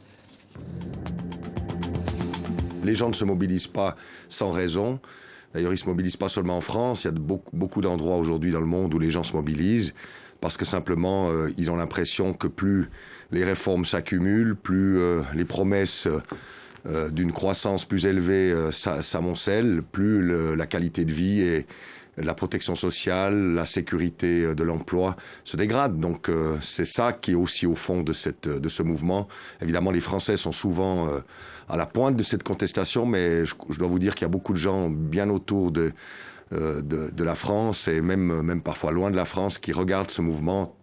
Les 2.83 2.95
gens 2.95 3.07
ne 3.07 3.13
se 3.13 3.25
mobilisent 3.25 3.67
pas 3.67 3.95
sans 4.27 4.51
raison. 4.51 4.99
D'ailleurs, 5.53 5.71
ils 5.71 5.75
ne 5.75 5.79
se 5.79 5.87
mobilisent 5.87 6.17
pas 6.17 6.29
seulement 6.29 6.57
en 6.57 6.61
France. 6.61 7.03
Il 7.03 7.07
y 7.07 7.09
a 7.09 7.13
beaucoup, 7.13 7.81
d'endroits 7.81 8.17
aujourd'hui 8.17 8.51
dans 8.51 8.59
le 8.59 8.65
monde 8.65 8.93
où 8.93 8.99
les 8.99 9.11
gens 9.11 9.23
se 9.23 9.33
mobilisent 9.33 9.93
parce 10.41 10.57
que 10.57 10.65
simplement, 10.65 11.29
euh, 11.31 11.49
ils 11.57 11.71
ont 11.71 11.77
l'impression 11.77 12.33
que 12.33 12.47
plus 12.47 12.89
les 13.31 13.45
réformes 13.45 13.85
s'accumulent, 13.85 14.55
plus 14.55 14.99
euh, 14.99 15.21
les 15.33 15.45
promesses 15.45 16.07
euh, 16.85 17.09
d'une 17.09 17.31
croissance 17.31 17.85
plus 17.85 18.05
élevée 18.05 18.53
s'amoncellent, 18.71 19.81
plus 19.89 20.55
la 20.57 20.65
qualité 20.65 21.05
de 21.05 21.13
vie 21.13 21.39
est, 21.39 21.65
la 22.17 22.33
protection 22.33 22.75
sociale, 22.75 23.53
la 23.53 23.65
sécurité 23.65 24.43
euh, 24.43 24.55
de 24.55 24.63
l'emploi 24.63 25.15
se 25.43 25.57
dégradent. 25.57 25.99
Donc 25.99 26.29
euh, 26.29 26.57
c'est 26.61 26.85
ça 26.85 27.13
qui 27.13 27.31
est 27.31 27.35
aussi 27.35 27.65
au 27.65 27.75
fond 27.75 28.01
de, 28.01 28.13
cette, 28.13 28.47
de 28.47 28.69
ce 28.69 28.83
mouvement. 28.83 29.27
Évidemment, 29.61 29.91
les 29.91 30.01
Français 30.01 30.37
sont 30.37 30.51
souvent 30.51 31.07
euh, 31.07 31.19
à 31.69 31.77
la 31.77 31.85
pointe 31.85 32.15
de 32.15 32.23
cette 32.23 32.43
contestation, 32.43 33.05
mais 33.05 33.45
je, 33.45 33.55
dois 33.77 33.87
vous 33.87 33.99
dire 33.99 34.15
qu'il 34.15 34.25
y 34.25 34.29
a 34.29 34.29
beaucoup 34.29 34.53
de 34.53 34.57
gens 34.57 34.89
bien 34.89 35.29
autour 35.29 35.71
de, 35.71 35.91
de, 36.51 37.09
de, 37.09 37.23
la 37.23 37.35
France 37.35 37.87
et 37.87 38.01
même, 38.01 38.41
même 38.41 38.61
parfois 38.61 38.91
loin 38.91 39.09
de 39.09 39.15
la 39.15 39.25
France 39.25 39.57
qui 39.57 39.71
regardent 39.71 40.11
ce 40.11 40.21
mouvement 40.21 40.75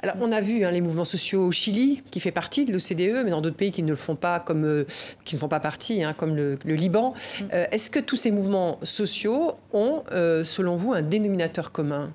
alors, 0.00 0.16
on 0.20 0.32
a 0.32 0.40
vu 0.40 0.64
hein, 0.64 0.70
les 0.70 0.80
mouvements 0.80 1.04
sociaux 1.04 1.46
au 1.46 1.52
Chili, 1.52 2.02
qui 2.10 2.20
fait 2.20 2.32
partie 2.32 2.64
de 2.64 2.72
l'OCDE, 2.72 3.24
mais 3.24 3.30
dans 3.30 3.40
d'autres 3.40 3.56
pays 3.56 3.72
qui 3.72 3.82
ne 3.82 3.90
le 3.90 3.96
font 3.96 4.16
pas, 4.16 4.40
comme, 4.40 4.64
euh, 4.64 4.84
qui 5.24 5.34
ne 5.34 5.40
font 5.40 5.48
pas 5.48 5.60
partie, 5.60 6.02
hein, 6.02 6.14
comme 6.16 6.36
le, 6.36 6.58
Liban. 6.64 7.12
Mm. 7.12 7.44
Euh, 7.52 7.66
est-ce 7.70 7.90
que 7.90 8.00
tous 8.00 8.16
ces 8.16 8.30
mouvements 8.30 8.78
sociaux 8.82 9.52
ont, 9.72 10.02
euh, 10.12 10.44
selon 10.44 10.76
vous, 10.76 10.92
un 10.92 11.02
dénominateur 11.02 11.72
commun? 11.72 12.12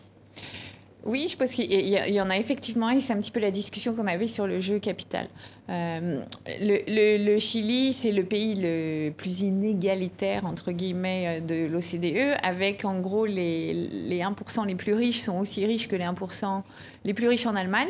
Oui, 1.05 1.27
je 1.29 1.37
pense 1.37 1.51
qu'il 1.51 1.71
y, 1.71 2.21
en 2.21 2.29
a 2.29 2.37
effectivement, 2.37 2.89
et 2.89 2.99
c'est 2.99 3.13
un 3.13 3.21
petit 3.21 3.31
peu 3.31 3.39
la 3.39 3.51
discussion 3.51 3.95
qu'on 3.95 4.07
avait 4.07 4.27
sur 4.27 4.47
le 4.47 4.59
jeu 4.59 4.79
capital. 4.79 5.27
Euh, 5.69 6.21
le, 6.59 7.39
Chili, 7.39 7.93
c'est 7.93 8.11
le 8.11 8.23
pays 8.23 8.55
le 8.55 9.11
plus 9.11 9.41
inégalitaire, 9.41 10.45
entre 10.45 10.73
guillemets, 10.73 11.39
euh, 11.39 11.39
de 11.39 11.67
l'OCDE, 11.67 12.37
avec 12.43 12.83
en 12.83 12.99
gros 12.99 13.25
les, 13.25 13.73
les 13.73 14.19
1% 14.19 14.67
les 14.67 14.75
plus 14.75 14.93
riches 14.93 15.21
sont 15.21 15.39
aussi 15.39 15.65
riches 15.65 15.87
que 15.87 15.95
les 15.95 16.03
1% 16.03 16.63
les 17.05 17.13
plus 17.13 17.29
riches 17.29 17.45
en 17.45 17.55
Allemagne. 17.55 17.87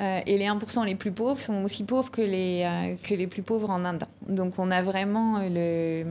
Euh, 0.00 0.20
et 0.26 0.36
les 0.36 0.44
1% 0.44 0.84
les 0.84 0.94
plus 0.94 1.10
pauvres 1.10 1.40
sont 1.40 1.64
aussi 1.64 1.84
pauvres 1.84 2.10
que 2.10 2.20
les, 2.20 2.62
euh, 2.64 2.96
que 3.02 3.14
les 3.14 3.26
plus 3.26 3.42
pauvres 3.42 3.70
en 3.70 3.84
Inde. 3.84 4.04
Donc 4.28 4.58
on 4.58 4.70
a 4.70 4.82
vraiment 4.82 5.40
le, 5.48 6.04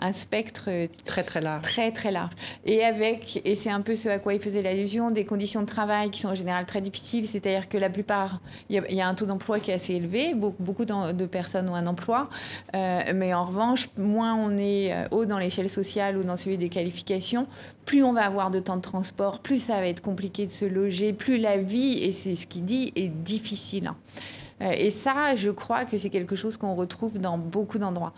un 0.00 0.12
spectre 0.12 0.68
très 1.04 1.22
très 1.22 1.40
large. 1.40 1.62
Très 1.62 1.92
très 1.92 2.10
large. 2.10 2.32
Et 2.64 2.84
avec, 2.84 3.40
et 3.44 3.54
c'est 3.54 3.70
un 3.70 3.80
peu 3.80 3.94
ce 3.94 4.08
à 4.08 4.18
quoi 4.18 4.34
il 4.34 4.40
faisait 4.40 4.62
l'allusion, 4.62 5.10
des 5.10 5.24
conditions 5.24 5.60
de 5.60 5.66
travail 5.66 6.10
qui 6.10 6.20
sont 6.20 6.30
en 6.30 6.34
général 6.34 6.66
très 6.66 6.80
difficiles, 6.80 7.28
c'est-à-dire 7.28 7.68
que 7.68 7.78
la 7.78 7.90
plupart, 7.90 8.40
il 8.70 8.82
y, 8.90 9.00
a 9.00 9.06
un 9.06 9.14
taux 9.14 9.26
d'emploi 9.26 9.60
qui 9.60 9.70
est 9.70 9.74
assez 9.74 9.94
élevé, 9.94 10.34
beaucoup, 10.34 10.62
beaucoup 10.62 10.84
de 10.84 11.26
personnes 11.26 11.68
ont 11.68 11.74
un 11.74 11.86
emploi, 11.86 12.28
euh, 12.74 13.00
mais 13.14 13.34
en 13.34 13.44
revanche, 13.44 13.88
moins 13.96 14.34
on 14.34 14.56
est 14.56 14.94
haut 15.10 15.26
dans 15.26 15.38
l'échelle 15.38 15.68
sociale 15.68 16.16
ou 16.16 16.24
dans 16.24 16.36
celui 16.36 16.58
des 16.58 16.68
qualifications, 16.68 17.46
plus 17.84 18.02
on 18.02 18.12
va 18.12 18.26
avoir 18.26 18.50
de 18.50 18.60
temps 18.60 18.76
de 18.76 18.82
transport, 18.82 19.40
plus 19.40 19.60
ça 19.60 19.80
va 19.80 19.86
être 19.86 20.02
compliqué 20.02 20.46
de 20.46 20.50
se 20.50 20.64
loger, 20.64 21.12
plus 21.12 21.38
la 21.38 21.58
vie, 21.58 21.98
et 22.02 22.12
c'est 22.12 22.34
ce 22.34 22.46
qu'il 22.46 22.64
dit, 22.64 22.92
est 22.96 23.08
difficile. 23.28 23.88
Hein. 23.88 23.96
Euh, 24.62 24.72
et 24.76 24.90
ça, 24.90 25.34
je 25.34 25.50
crois 25.50 25.84
que 25.84 25.98
c'est 25.98 26.10
quelque 26.10 26.36
chose 26.36 26.56
qu'on 26.56 26.74
retrouve 26.74 27.18
dans 27.18 27.38
beaucoup 27.38 27.78
d'endroits. 27.78 28.12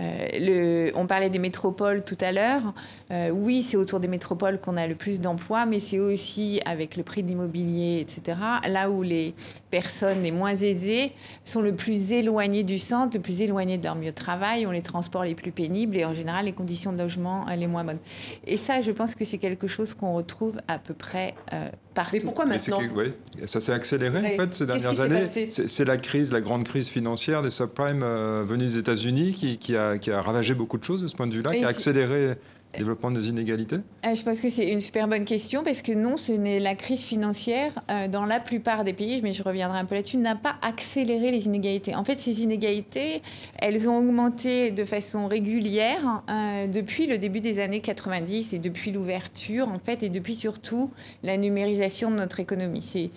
Euh, 0.00 0.90
on 0.94 1.06
parlait 1.06 1.30
des 1.30 1.38
métropoles 1.38 2.04
tout 2.04 2.18
à 2.20 2.32
l'heure. 2.32 2.74
Euh, 3.10 3.30
oui, 3.30 3.62
c'est 3.62 3.76
autour 3.76 4.00
des 4.00 4.08
métropoles 4.08 4.58
qu'on 4.58 4.76
a 4.76 4.86
le 4.86 4.94
plus 4.94 5.20
d'emplois, 5.20 5.66
mais 5.66 5.80
c'est 5.80 5.98
aussi 5.98 6.60
avec 6.64 6.96
le 6.96 7.02
prix 7.02 7.22
de 7.22 7.28
l'immobilier, 7.28 8.00
etc. 8.00 8.38
Là 8.68 8.90
où 8.90 9.02
les 9.02 9.34
personnes 9.70 10.22
les 10.22 10.32
moins 10.32 10.56
aisées 10.56 11.12
sont 11.44 11.60
le 11.60 11.74
plus 11.74 12.12
éloignées 12.12 12.64
du 12.64 12.78
centre, 12.78 13.16
le 13.16 13.22
plus 13.22 13.42
éloignées 13.42 13.78
de 13.78 13.84
leur 13.84 13.96
mieux 13.96 14.10
de 14.10 14.16
travail, 14.16 14.66
ont 14.66 14.70
les 14.70 14.82
transports 14.82 15.24
les 15.24 15.34
plus 15.34 15.52
pénibles 15.52 15.96
et 15.96 16.04
en 16.04 16.14
général 16.14 16.46
les 16.46 16.52
conditions 16.52 16.92
de 16.92 16.98
logement 16.98 17.44
les 17.54 17.66
moins 17.66 17.84
bonnes. 17.84 17.98
Et 18.46 18.56
ça, 18.56 18.80
je 18.80 18.90
pense 18.90 19.14
que 19.14 19.24
c'est 19.24 19.38
quelque 19.38 19.66
chose 19.66 19.94
qu'on 19.94 20.14
retrouve 20.14 20.58
à 20.68 20.78
peu 20.78 20.94
près 20.94 21.34
partout. 21.94 22.10
Mais 22.14 22.20
pourquoi 22.20 22.46
maintenant 22.46 22.78
Ça 23.46 23.60
s'est 23.60 23.72
accéléré 23.72 24.18
en 24.18 24.36
fait 24.36 24.54
ces 24.54 24.66
dernières 24.66 25.00
années 25.00 25.24
c'est 25.24 25.84
la 25.84 25.96
crise, 25.96 26.32
la 26.32 26.40
grande 26.40 26.64
crise 26.64 26.88
financière 26.88 27.42
des 27.42 27.50
subprimes 27.50 28.02
euh, 28.02 28.44
venue 28.46 28.64
des 28.64 28.78
États-Unis 28.78 29.32
qui, 29.32 29.76
a, 29.76 29.98
qui, 29.98 30.10
a, 30.10 30.20
ravagé 30.20 30.54
beaucoup 30.54 30.78
de 30.78 30.84
choses 30.84 31.02
de 31.02 31.06
ce 31.06 31.16
point 31.16 31.26
de 31.26 31.34
vue-là, 31.34 31.52
qui 31.52 31.64
a 31.64 31.68
accéléré 31.68 32.34
Développement 32.78 33.10
des 33.10 33.28
inégalités? 33.28 33.76
Euh, 34.06 34.14
Je 34.14 34.22
pense 34.22 34.40
que 34.40 34.48
c'est 34.48 34.70
une 34.70 34.80
super 34.80 35.06
bonne 35.06 35.26
question 35.26 35.62
parce 35.62 35.82
que 35.82 35.92
non, 35.92 36.16
ce 36.16 36.32
n'est 36.32 36.58
la 36.58 36.74
crise 36.74 37.02
financière 37.02 37.72
euh, 37.90 38.08
dans 38.08 38.24
la 38.24 38.40
plupart 38.40 38.82
des 38.84 38.94
pays, 38.94 39.20
mais 39.22 39.34
je 39.34 39.42
reviendrai 39.42 39.78
un 39.78 39.84
peu 39.84 39.94
là-dessus, 39.94 40.16
n'a 40.16 40.36
pas 40.36 40.56
accéléré 40.62 41.30
les 41.30 41.44
inégalités. 41.44 41.94
En 41.94 42.02
fait, 42.04 42.18
ces 42.18 42.42
inégalités, 42.42 43.20
elles 43.58 43.88
ont 43.90 43.98
augmenté 43.98 44.70
de 44.70 44.84
façon 44.84 45.28
régulière 45.28 46.22
euh, 46.30 46.66
depuis 46.66 47.06
le 47.06 47.18
début 47.18 47.40
des 47.40 47.58
années 47.58 47.80
90 47.80 48.54
et 48.54 48.58
depuis 48.58 48.90
l'ouverture, 48.90 49.68
en 49.68 49.78
fait, 49.78 50.02
et 50.02 50.08
depuis 50.08 50.34
surtout 50.34 50.90
la 51.22 51.36
numérisation 51.36 52.10
de 52.10 52.16
notre 52.16 52.40
économie. 52.40 52.82
C'est 52.82 53.10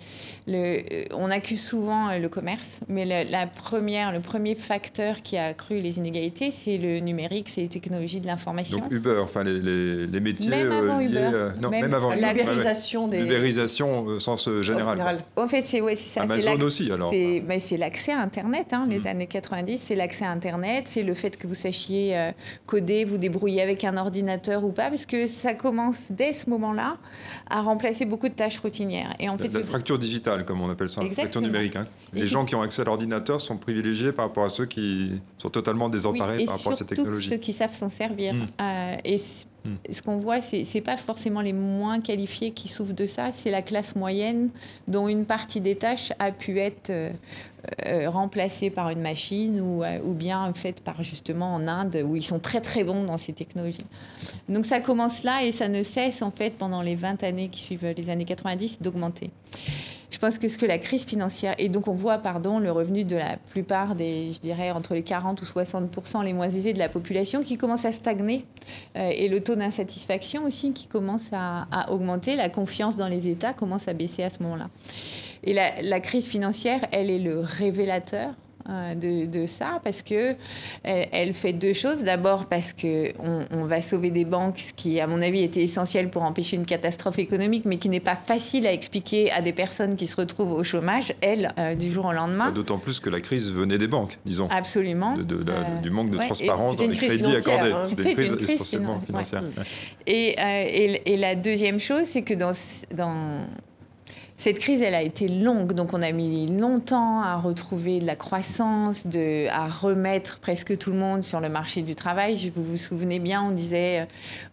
le, 0.46 0.82
on 1.14 1.30
accuse 1.30 1.62
souvent 1.62 2.16
le 2.16 2.28
commerce, 2.28 2.80
mais 2.88 3.04
la, 3.04 3.46
première, 3.46 4.12
le 4.12 4.20
premier 4.20 4.54
facteur 4.54 5.22
qui 5.22 5.36
a 5.36 5.46
accru 5.46 5.80
les 5.80 5.98
inégalités, 5.98 6.50
c'est 6.50 6.78
le 6.78 7.00
numérique, 7.00 7.48
c'est 7.48 7.62
les 7.62 7.68
technologies 7.68 8.20
de 8.20 8.26
l'information. 8.26 8.78
Donc 8.78 8.92
Uber, 8.92 9.18
enfin 9.22 9.42
les, 9.42 10.20
métiers 10.20 10.48
même 10.48 10.72
avant 10.72 10.98
liés, 10.98 11.06
Uber, 11.06 11.48
non, 11.60 11.70
même, 11.70 11.92
avant 11.92 12.14
l'ubérisation 12.14 13.08
des 13.08 13.20
l'ubérisation 13.20 14.00
au 14.00 14.20
sens 14.20 14.48
général. 14.60 15.22
En 15.36 15.48
fait, 15.48 15.66
c'est 15.66 15.80
ouais, 15.80 15.96
ça. 15.96 16.22
Amazon 16.22 16.60
aussi 16.60 16.90
alors. 16.90 17.12
C'est 17.58 17.76
l'accès 17.76 18.12
à 18.12 18.20
Internet. 18.20 18.68
Hein, 18.72 18.86
les 18.88 19.00
mm. 19.00 19.06
années 19.06 19.26
90, 19.26 19.78
c'est 19.78 19.94
l'accès 19.94 20.24
à 20.24 20.30
Internet, 20.30 20.84
c'est 20.86 21.02
le 21.02 21.14
fait 21.14 21.36
que 21.36 21.46
vous 21.46 21.54
sachiez 21.54 22.16
euh, 22.16 22.32
coder, 22.66 23.04
vous 23.04 23.18
débrouiller 23.18 23.62
avec 23.62 23.84
un 23.84 23.96
ordinateur 23.96 24.64
ou 24.64 24.70
pas, 24.70 24.90
parce 24.90 25.06
que 25.06 25.26
ça 25.26 25.54
commence 25.54 26.10
dès 26.10 26.32
ce 26.32 26.48
moment-là 26.50 26.98
à 27.48 27.62
remplacer 27.62 28.04
beaucoup 28.04 28.28
de 28.28 28.34
tâches 28.34 28.58
routinières. 28.60 29.14
Et 29.18 29.28
en 29.28 29.38
fait, 29.38 29.52
la, 29.52 29.64
fracture 29.64 29.98
digitale, 29.98 30.35
comme 30.44 30.60
on 30.60 30.70
appelle 30.70 30.88
ça, 30.88 31.02
la 31.02 31.10
fracture 31.10 31.40
numérique. 31.40 31.76
Hein. 31.76 31.86
Les 32.12 32.26
gens 32.26 32.44
qui 32.44 32.54
ont 32.54 32.62
accès 32.62 32.82
à 32.82 32.84
l'ordinateur 32.84 33.40
sont 33.40 33.56
privilégiés 33.56 34.12
par 34.12 34.26
rapport 34.26 34.44
à 34.44 34.50
ceux 34.50 34.66
qui 34.66 35.20
sont 35.38 35.50
totalement 35.50 35.88
désemparés 35.88 36.44
par 36.44 36.56
rapport 36.56 36.72
à 36.72 36.76
cette 36.76 36.88
technologie. 36.88 37.28
Ceux 37.28 37.36
qui 37.36 37.52
savent 37.52 37.74
s'en 37.74 37.88
servir. 37.88 38.34
Mm. 38.34 38.46
Euh, 38.60 38.96
et 39.04 39.18
Hmm. 39.66 39.74
Ce 39.90 40.00
qu'on 40.00 40.16
voit, 40.16 40.40
ce 40.40 40.56
n'est 40.56 40.80
pas 40.80 40.96
forcément 40.96 41.40
les 41.40 41.52
moins 41.52 42.00
qualifiés 42.00 42.52
qui 42.52 42.68
souffrent 42.68 42.94
de 42.94 43.06
ça, 43.06 43.32
c'est 43.32 43.50
la 43.50 43.62
classe 43.62 43.96
moyenne 43.96 44.50
dont 44.86 45.08
une 45.08 45.24
partie 45.24 45.60
des 45.60 45.74
tâches 45.74 46.12
a 46.18 46.30
pu 46.30 46.58
être 46.60 46.90
euh, 46.90 47.10
euh, 47.86 48.08
remplacée 48.10 48.70
par 48.70 48.90
une 48.90 49.00
machine 49.00 49.60
ou, 49.60 49.82
euh, 49.82 49.98
ou 50.04 50.14
bien 50.14 50.52
faite 50.54 50.80
par 50.80 51.02
justement 51.02 51.54
en 51.54 51.68
Inde 51.68 52.02
où 52.04 52.16
ils 52.16 52.24
sont 52.24 52.38
très 52.38 52.60
très 52.60 52.84
bons 52.84 53.04
dans 53.04 53.16
ces 53.16 53.32
technologies. 53.32 53.86
Donc 54.48 54.66
ça 54.66 54.80
commence 54.80 55.22
là 55.22 55.44
et 55.44 55.52
ça 55.52 55.68
ne 55.68 55.82
cesse 55.82 56.22
en 56.22 56.30
fait 56.30 56.50
pendant 56.50 56.82
les 56.82 56.94
20 56.94 57.22
années 57.22 57.48
qui 57.48 57.62
suivent 57.62 57.94
les 57.96 58.10
années 58.10 58.24
90 58.24 58.80
d'augmenter. 58.80 59.30
Je 60.10 60.18
pense 60.18 60.38
que 60.38 60.48
ce 60.48 60.56
que 60.56 60.66
la 60.66 60.78
crise 60.78 61.04
financière, 61.04 61.54
et 61.58 61.68
donc 61.68 61.88
on 61.88 61.92
voit, 61.92 62.18
pardon, 62.18 62.58
le 62.58 62.70
revenu 62.70 63.04
de 63.04 63.16
la 63.16 63.36
plupart 63.50 63.94
des, 63.94 64.30
je 64.32 64.40
dirais, 64.40 64.70
entre 64.70 64.94
les 64.94 65.02
40 65.02 65.42
ou 65.42 65.44
60% 65.44 66.24
les 66.24 66.32
moins 66.32 66.48
aisés 66.48 66.72
de 66.72 66.78
la 66.78 66.88
population 66.88 67.42
qui 67.42 67.56
commence 67.56 67.84
à 67.84 67.92
stagner, 67.92 68.44
euh, 68.96 69.10
et 69.14 69.28
le 69.28 69.42
taux 69.42 69.56
d'insatisfaction 69.56 70.44
aussi 70.44 70.72
qui 70.72 70.86
commence 70.86 71.28
à, 71.32 71.66
augmenter, 71.90 72.36
la 72.36 72.48
confiance 72.48 72.96
dans 72.96 73.08
les 73.08 73.28
États 73.28 73.52
commence 73.52 73.88
à 73.88 73.92
baisser 73.92 74.22
à 74.22 74.30
ce 74.30 74.42
moment-là. 74.42 74.68
Et 75.44 75.52
la, 75.52 75.82
la 75.82 76.00
crise 76.00 76.26
financière, 76.26 76.86
elle 76.92 77.10
est 77.10 77.18
le 77.18 77.40
révélateur 77.40 78.34
euh, 78.68 79.26
de, 79.26 79.46
ça 79.46 79.80
parce 79.84 80.02
que 80.02 80.34
elle, 80.82 81.34
fait 81.34 81.52
deux 81.52 81.72
choses. 81.72 82.02
D'abord 82.02 82.46
parce 82.46 82.72
que 82.72 83.12
on, 83.20 83.66
va 83.66 83.80
sauver 83.80 84.10
des 84.10 84.24
banques, 84.24 84.58
ce 84.58 84.72
qui, 84.72 85.00
à 85.00 85.06
mon 85.06 85.22
avis, 85.22 85.42
était 85.42 85.62
essentiel 85.62 86.10
pour 86.10 86.22
empêcher 86.22 86.56
une 86.56 86.66
catastrophe 86.66 87.18
économique, 87.18 87.64
mais 87.64 87.76
qui 87.76 87.88
n'est 87.88 88.00
pas 88.00 88.16
facile 88.16 88.66
à 88.66 88.72
expliquer 88.72 89.30
à 89.30 89.40
des 89.40 89.52
personnes 89.52 89.94
qui 89.96 90.06
se 90.06 90.16
retrouvent 90.16 90.52
au 90.52 90.64
chômage, 90.64 91.14
elles, 91.20 91.52
euh, 91.58 91.74
du 91.74 91.92
jour 91.92 92.06
au 92.06 92.12
lendemain. 92.12 92.50
D'autant 92.50 92.78
plus 92.78 92.98
que 92.98 93.10
la 93.10 93.20
crise 93.20 93.52
venait 93.52 93.78
des 93.78 93.86
banques, 93.86 94.18
disons. 94.24 94.48
Absolument. 94.50 95.16
De, 95.16 95.44
euh, 95.48 95.80
du 95.82 95.90
manque 95.90 96.10
de 96.10 96.18
transparence 96.18 96.76
dans 96.76 96.88
les 96.88 96.96
crédits 96.96 97.36
accordés. 97.36 97.72
Hein. 97.72 97.84
C'était 97.84 98.26
une 98.26 98.36
crise 98.36 98.50
essentiellement 98.50 99.00
financière. 99.00 99.44
Et, 100.06 100.34
et, 100.38 101.12
et, 101.12 101.16
la 101.16 101.34
deuxième 101.34 101.78
chose, 101.78 102.04
c'est 102.04 102.22
que 102.22 102.34
dans, 102.34 102.52
dans 102.94 103.46
cette 104.38 104.58
crise, 104.58 104.82
elle 104.82 104.94
a 104.94 105.02
été 105.02 105.28
longue, 105.28 105.72
donc 105.72 105.94
on 105.94 106.02
a 106.02 106.12
mis 106.12 106.46
longtemps 106.46 107.22
à 107.22 107.36
retrouver 107.36 108.00
de 108.00 108.06
la 108.06 108.16
croissance, 108.16 109.04
à 109.50 109.66
remettre 109.66 110.40
presque 110.40 110.76
tout 110.76 110.90
le 110.90 110.98
monde 110.98 111.24
sur 111.24 111.40
le 111.40 111.48
marché 111.48 111.80
du 111.80 111.94
travail. 111.94 112.52
Vous 112.54 112.62
vous 112.62 112.76
souvenez 112.76 113.18
bien, 113.18 113.42
on 113.42 113.50
disait, 113.50 114.00
euh, 114.00 114.04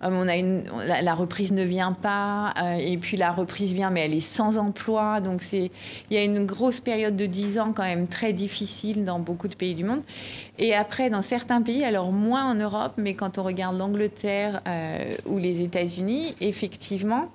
on 0.01 0.27
a 0.29 0.37
une, 0.37 0.63
la, 0.85 1.13
reprise 1.13 1.51
ne 1.51 1.63
vient 1.63 1.91
pas, 1.91 2.53
euh, 2.61 2.75
et 2.75 2.95
puis 2.97 3.17
la 3.17 3.33
reprise 3.33 3.73
vient, 3.73 3.89
mais 3.89 4.05
elle 4.05 4.13
est 4.13 4.21
sans 4.21 4.57
emploi. 4.57 5.19
Donc 5.19 5.43
il 5.51 5.69
y 6.11 6.17
a 6.17 6.23
une 6.23 6.45
grosse 6.45 6.79
période 6.79 7.17
de 7.17 7.25
10 7.25 7.59
ans 7.59 7.73
quand 7.75 7.83
même 7.83 8.07
très 8.07 8.31
difficile 8.31 9.03
dans 9.03 9.19
beaucoup 9.19 9.49
de 9.49 9.55
pays 9.55 9.75
du 9.75 9.83
monde. 9.83 10.01
Et 10.59 10.73
après, 10.73 11.09
dans 11.09 11.21
certains 11.21 11.61
pays, 11.61 11.83
alors 11.83 12.13
moins 12.13 12.45
en 12.45 12.55
Europe, 12.55 12.93
mais 12.95 13.15
quand 13.15 13.37
on 13.37 13.43
regarde 13.43 13.77
l'Angleterre 13.77 14.61
euh, 14.65 15.15
ou 15.25 15.39
les 15.39 15.61
États-Unis, 15.61 16.35
effectivement, 16.39 17.29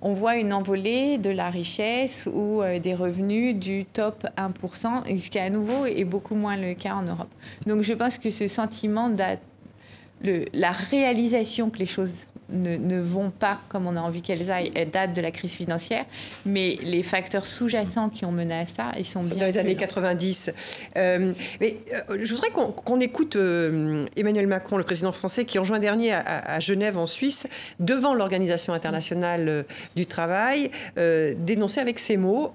on 0.00 0.12
voit 0.12 0.36
une 0.36 0.52
envolée 0.52 1.18
de 1.18 1.30
la 1.30 1.50
richesse 1.50 2.28
ou 2.32 2.62
euh, 2.62 2.78
des 2.78 2.94
revenus 2.94 3.56
du 3.56 3.84
top 3.84 4.26
1%, 4.36 5.18
ce 5.18 5.30
qui 5.30 5.38
à 5.38 5.50
nouveau 5.50 5.86
est 5.86 6.04
beaucoup 6.04 6.34
moins 6.34 6.56
le 6.56 6.74
cas 6.74 6.94
en 6.94 7.02
Europe. 7.02 7.30
Donc 7.66 7.82
je 7.82 7.92
pense 7.92 8.18
que 8.18 8.30
ce 8.30 8.46
sentiment 8.46 9.10
de 9.10 10.44
la 10.52 10.72
réalisation 10.72 11.70
que 11.70 11.78
les 11.78 11.86
choses 11.86 12.26
ne, 12.50 13.00
vont 13.00 13.30
pas 13.30 13.60
comme 13.68 13.86
on 13.86 13.96
a 13.96 14.00
envie 14.00 14.22
qu'elles 14.22 14.50
aillent. 14.50 14.72
Elles 14.74 14.90
datent 14.90 15.14
de 15.14 15.20
la 15.20 15.30
crise 15.30 15.52
financière, 15.52 16.04
mais 16.46 16.78
les 16.82 17.02
facteurs 17.02 17.46
sous-jacents 17.46 18.08
qui 18.08 18.24
ont 18.24 18.32
mené 18.32 18.54
à 18.54 18.66
ça, 18.66 18.92
ils 18.98 19.04
sont 19.04 19.22
bien. 19.22 19.36
Dans 19.36 19.46
les 19.46 19.58
années 19.58 19.76
90. 19.76 20.52
Euh, 20.96 21.32
mais 21.60 21.78
euh, 22.10 22.18
je 22.22 22.34
voudrais 22.34 22.50
qu'on 22.50 23.00
écoute 23.00 23.36
euh, 23.36 24.06
Emmanuel 24.16 24.46
Macron, 24.46 24.76
le 24.76 24.84
président 24.84 25.12
français, 25.12 25.44
qui 25.44 25.58
en 25.58 25.64
juin 25.64 25.78
dernier 25.78 26.12
à, 26.12 26.60
Genève, 26.60 26.98
en 26.98 27.06
Suisse, 27.06 27.46
devant 27.80 28.14
l'Organisation 28.14 28.72
internationale 28.72 29.64
du 29.96 30.06
travail, 30.06 30.70
dénoncer 30.96 31.80
avec 31.80 31.98
ces 31.98 32.16
mots 32.16 32.54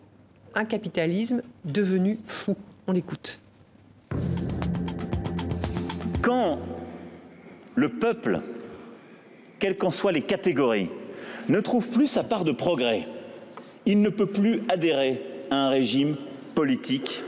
un 0.55 0.65
capitalisme 0.65 1.41
devenu 1.65 2.19
fou. 2.25 2.55
On 2.87 2.91
l'écoute. 2.91 3.39
Quand 6.21 6.59
le 7.75 7.89
peuple 7.89 8.41
quelles 9.63 9.77
qu'en 9.77 9.91
soient 9.91 10.11
les 10.11 10.23
catégories, 10.23 10.89
ne 11.47 11.61
trouve 11.61 11.87
plus 11.87 12.07
sa 12.07 12.25
part 12.25 12.43
de 12.43 12.51
progrès. 12.51 13.07
Il 13.85 14.01
ne 14.01 14.09
peut 14.09 14.25
plus 14.25 14.61
adhérer 14.67 15.21
à 15.51 15.55
un 15.55 15.69
régime 15.69 16.17
politique 16.53 17.23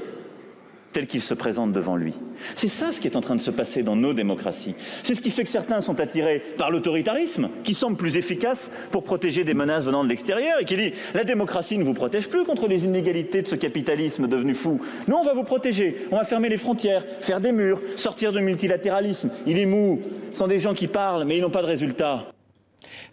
tel 0.96 1.08
qu'il 1.08 1.22
se 1.22 1.34
présente 1.34 1.74
devant 1.74 1.98
lui. 1.98 2.14
C'est 2.56 2.70
ça 2.70 2.94
ce 2.94 3.02
qui 3.02 3.08
est 3.10 3.18
en 3.18 3.22
train 3.22 3.36
de 3.36 3.42
se 3.42 3.52
passer 3.52 3.84
dans 3.84 3.98
nos 3.98 4.14
démocraties. 4.14 4.76
C'est 5.04 5.14
ce 5.14 5.20
qui 5.20 5.30
fait 5.30 5.44
que 5.44 5.50
certains 5.50 5.82
sont 5.82 6.00
attirés 6.00 6.42
par 6.58 6.72
l'autoritarisme, 6.72 7.50
qui 7.66 7.74
semble 7.74 7.98
plus 7.98 8.16
efficace 8.16 8.72
pour 8.92 9.04
protéger 9.04 9.44
des 9.44 9.54
menaces 9.54 9.84
venant 9.84 10.06
de 10.06 10.10
l'extérieur, 10.10 10.62
et 10.62 10.64
qui 10.64 10.78
dit 10.78 10.94
la 11.14 11.26
démocratie 11.26 11.78
ne 11.78 11.84
vous 11.84 11.94
protège 11.94 12.30
plus 12.30 12.46
contre 12.46 12.70
les 12.70 12.86
inégalités 12.86 13.42
de 13.42 13.48
ce 13.48 13.56
capitalisme 13.56 14.30
devenu 14.30 14.56
fou. 14.56 14.80
Nous, 15.10 15.18
on 15.18 15.24
va 15.26 15.34
vous 15.34 15.44
protéger, 15.44 15.98
on 16.12 16.16
va 16.16 16.24
fermer 16.24 16.48
les 16.48 16.58
frontières, 16.58 17.04
faire 17.20 17.42
des 17.42 17.52
murs, 17.52 17.82
sortir 17.98 18.32
de 18.32 18.40
multilatéralisme. 18.40 19.32
Il 19.46 19.60
est 19.60 19.66
mou, 19.66 20.02
sont 20.32 20.48
des 20.48 20.60
gens 20.60 20.74
qui 20.74 20.88
parlent, 20.88 21.26
mais 21.26 21.36
ils 21.36 21.42
n'ont 21.42 21.50
pas 21.50 21.62
de 21.62 21.68
résultats. 21.68 22.35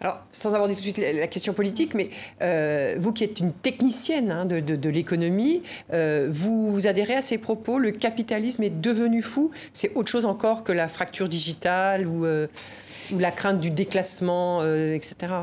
Alors, 0.01 0.19
sans 0.31 0.53
aborder 0.53 0.73
tout 0.73 0.79
de 0.79 0.85
suite 0.85 0.97
la 0.97 1.27
question 1.27 1.53
politique, 1.53 1.93
mais 1.93 2.09
euh, 2.41 2.95
vous 2.99 3.13
qui 3.13 3.23
êtes 3.23 3.39
une 3.39 3.53
technicienne 3.53 4.31
hein, 4.31 4.45
de, 4.45 4.89
l'économie, 4.89 5.61
euh, 5.93 6.27
vous 6.31 6.87
adhérez 6.87 7.15
à 7.15 7.21
ces 7.21 7.37
propos 7.37 7.79
Le 7.79 7.91
capitalisme 7.91 8.63
est 8.63 8.81
devenu 8.81 9.21
fou 9.21 9.51
C'est 9.71 9.91
autre 9.95 10.09
chose 10.09 10.25
encore 10.25 10.63
que 10.63 10.71
la 10.71 10.87
fracture 10.87 11.29
digitale 11.29 12.07
ou, 12.07 12.25
euh, 12.25 12.47
la 13.17 13.31
crainte 13.31 13.59
du 13.59 13.69
déclassement, 13.69 14.63
etc. 14.65 15.33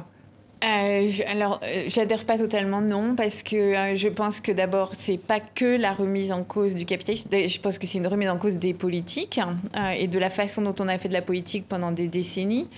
Alors, 1.26 1.60
j'adhère 1.86 2.26
pas 2.26 2.36
totalement, 2.36 2.80
non, 2.80 3.14
parce 3.14 3.42
que 3.42 3.94
je 3.94 4.08
pense 4.08 4.40
que 4.40 4.52
d'abord, 4.52 4.92
c'est 4.94 5.16
pas 5.18 5.40
que 5.40 5.76
la 5.76 5.92
remise 5.92 6.32
en 6.32 6.42
cause 6.42 6.74
du 6.74 6.84
capitalisme. 6.84 7.30
Je 7.32 7.60
pense 7.60 7.78
que 7.78 7.86
c'est 7.86 7.98
une 7.98 8.06
remise 8.06 8.28
en 8.28 8.36
cause 8.36 8.58
des 8.58 8.74
politiques 8.74 9.38
hein, 9.38 9.56
et 9.96 10.06
de 10.06 10.18
la 10.18 10.28
façon 10.28 10.62
dont 10.62 10.74
on 10.78 10.88
a 10.88 10.98
fait 10.98 11.08
de 11.08 11.14
la 11.14 11.22
politique 11.22 11.66
pendant 11.68 11.92
des 11.92 12.08
décennies. 12.08 12.68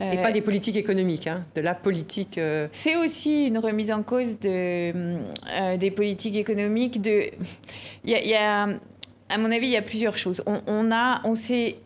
Et 0.00 0.16
pas 0.18 0.32
des 0.32 0.42
politiques 0.42 0.76
économiques, 0.76 1.26
hein, 1.26 1.44
de 1.54 1.60
la 1.60 1.74
politique. 1.74 2.38
C'est 2.72 2.96
aussi 2.96 3.46
une 3.46 3.58
remise 3.58 3.90
en 3.90 4.02
cause 4.02 4.38
de, 4.38 5.16
des 5.76 5.90
politiques 5.90 6.36
économiques. 6.36 7.00
De, 7.00 7.22
il 8.04 8.10
y, 8.10 8.34
a, 8.34 8.68
à 9.28 9.38
mon 9.38 9.50
avis, 9.50 9.68
il 9.68 9.72
y 9.72 9.76
a 9.76 9.82
plusieurs 9.82 10.18
choses. 10.18 10.42
On, 10.46 10.60
on 10.66 10.92
a, 10.92 11.20
on 11.24 11.34
s'est 11.34 11.76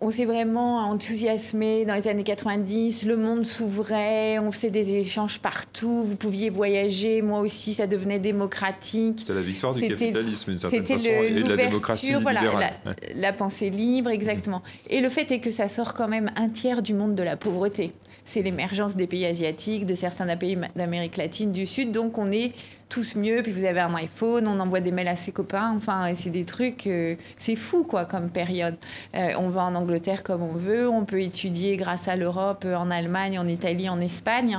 on 0.00 0.10
s'est 0.10 0.24
vraiment 0.24 0.78
enthousiasmé 0.78 1.84
dans 1.84 1.94
les 1.94 2.06
années 2.08 2.24
90, 2.24 3.04
le 3.04 3.16
monde 3.16 3.46
s'ouvrait, 3.46 4.38
on 4.38 4.52
faisait 4.52 4.70
des 4.70 4.96
échanges 4.96 5.38
partout, 5.38 6.02
vous 6.04 6.16
pouviez 6.16 6.50
voyager, 6.50 7.22
moi 7.22 7.40
aussi 7.40 7.72
ça 7.72 7.86
devenait 7.86 8.18
démocratique. 8.18 9.20
C'était 9.20 9.34
la 9.34 9.40
victoire 9.40 9.74
du 9.74 9.88
capitalisme 9.88 10.50
d'une 10.50 10.58
certaine 10.58 10.86
façon 10.86 11.08
et 11.08 11.42
de 11.42 11.48
la 11.48 11.56
démocratie 11.56 12.12
voilà, 12.14 12.40
libérale. 12.40 12.74
La, 13.14 13.32
pensée 13.32 13.70
libre, 13.70 14.10
exactement. 14.10 14.62
Et 14.90 15.00
le 15.00 15.08
fait 15.08 15.30
est 15.30 15.40
que 15.40 15.50
ça 15.50 15.68
sort 15.68 15.94
quand 15.94 16.08
même 16.08 16.30
un 16.36 16.48
tiers 16.48 16.82
du 16.82 16.92
monde 16.92 17.14
de 17.14 17.22
la 17.22 17.36
pauvreté. 17.36 17.92
C'est 18.26 18.42
l'émergence 18.42 18.96
des 18.96 19.06
pays 19.06 19.24
asiatiques, 19.24 19.86
de 19.86 19.94
certains 19.94 20.36
pays 20.36 20.58
d'Amérique 20.74 21.16
latine, 21.16 21.52
du 21.52 21.64
Sud, 21.64 21.92
donc 21.92 22.18
on 22.18 22.32
est 22.32 22.52
tous 22.88 23.14
mieux. 23.14 23.40
Puis 23.42 23.52
vous 23.52 23.64
avez 23.64 23.78
un 23.78 23.94
iPhone, 23.94 24.48
on 24.48 24.58
envoie 24.58 24.80
des 24.80 24.90
mails 24.90 25.06
à 25.06 25.14
ses 25.14 25.30
copains. 25.30 25.72
Enfin, 25.76 26.12
c'est 26.16 26.30
des 26.30 26.44
trucs, 26.44 26.88
euh, 26.88 27.14
c'est 27.38 27.54
fou 27.54 27.84
quoi 27.84 28.04
comme 28.04 28.28
période. 28.28 28.74
Euh, 29.14 29.30
on 29.38 29.48
va 29.48 29.62
en 29.62 29.76
Angleterre 29.76 30.24
comme 30.24 30.42
on 30.42 30.54
veut, 30.54 30.88
on 30.88 31.04
peut 31.04 31.22
étudier 31.22 31.76
grâce 31.76 32.08
à 32.08 32.16
l'Europe 32.16 32.64
euh, 32.66 32.74
en 32.74 32.90
Allemagne, 32.90 33.38
en 33.38 33.46
Italie, 33.46 33.88
en 33.88 34.00
Espagne. 34.00 34.58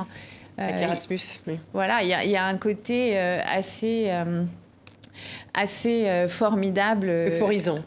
Avec 0.58 0.82
Erasmus. 0.82 1.19
Voilà, 1.73 2.01
il 2.01 2.08
y, 2.08 2.32
y, 2.32 2.36
a 2.36 2.45
un 2.45 2.58
côté 2.58 3.15
assez, 3.15 4.12
assez 5.53 6.25
formidable. 6.30 7.10
Euphorisant. 7.27 7.84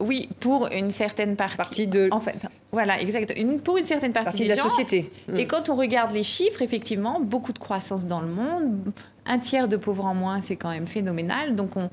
Oui, 0.00 0.28
pour 0.40 0.68
une 0.72 0.90
certaine 0.90 1.36
partie. 1.36 1.86
de. 1.86 2.08
En 2.10 2.20
fait, 2.20 2.36
voilà, 2.72 3.00
exact. 3.00 3.32
Une, 3.36 3.60
pour 3.60 3.76
une 3.76 3.84
certaine 3.84 4.12
partie, 4.12 4.44
de 4.44 4.48
la 4.48 4.56
société. 4.56 5.10
Et 5.36 5.46
quand 5.46 5.68
on 5.68 5.76
regarde 5.76 6.12
les 6.12 6.22
chiffres, 6.22 6.62
effectivement, 6.62 7.20
beaucoup 7.20 7.52
de 7.52 7.58
croissance 7.58 8.06
dans 8.06 8.20
le 8.20 8.28
monde, 8.28 8.92
un 9.26 9.38
tiers 9.38 9.68
de 9.68 9.76
pauvres 9.76 10.06
en 10.06 10.14
moins, 10.14 10.40
c'est 10.40 10.56
quand 10.56 10.70
même 10.70 10.86
phénoménal. 10.86 11.54
Donc 11.54 11.76
on, 11.76 11.90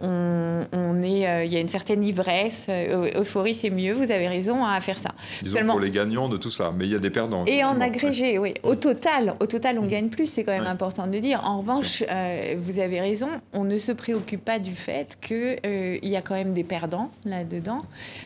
on, 0.00 1.02
est, 1.02 1.26
euh, 1.26 1.44
il 1.44 1.52
y 1.52 1.56
a 1.56 1.60
une 1.60 1.68
certaine 1.68 2.02
ivresse, 2.02 2.66
euh, 2.68 3.20
euphorie, 3.20 3.54
c'est 3.54 3.70
mieux. 3.70 3.92
Vous 3.92 4.10
avez 4.10 4.28
raison 4.28 4.64
à 4.64 4.80
faire 4.80 4.98
ça. 4.98 5.10
Disons 5.42 5.66
pour 5.66 5.80
les 5.80 5.90
gagnants 5.90 6.28
de 6.28 6.36
tout 6.36 6.50
ça, 6.50 6.70
mais 6.76 6.86
il 6.86 6.92
y 6.92 6.94
a 6.94 6.98
des 6.98 7.10
perdants. 7.10 7.44
Et 7.46 7.64
en 7.64 7.80
agrégé, 7.80 8.38
oui. 8.38 8.54
Au 8.62 8.74
total, 8.74 9.34
au 9.40 9.46
total, 9.46 9.78
on 9.78 9.84
mm. 9.84 9.88
gagne 9.88 10.08
plus. 10.08 10.26
C'est 10.26 10.44
quand 10.44 10.52
même 10.52 10.66
important 10.66 11.06
de 11.06 11.12
le 11.12 11.20
dire. 11.20 11.42
En 11.44 11.58
revanche, 11.58 12.02
euh, 12.10 12.56
vous 12.58 12.78
avez 12.78 13.00
raison. 13.00 13.28
On 13.52 13.64
ne 13.64 13.78
se 13.78 13.92
préoccupe 13.92 14.44
pas 14.44 14.58
du 14.58 14.74
fait 14.74 15.16
qu'il 15.20 15.58
il 15.64 16.08
y 16.08 16.16
a 16.16 16.22
quand 16.22 16.34
même 16.34 16.52
des 16.52 16.64
perdants 16.64 17.10
là-dedans. 17.24 17.82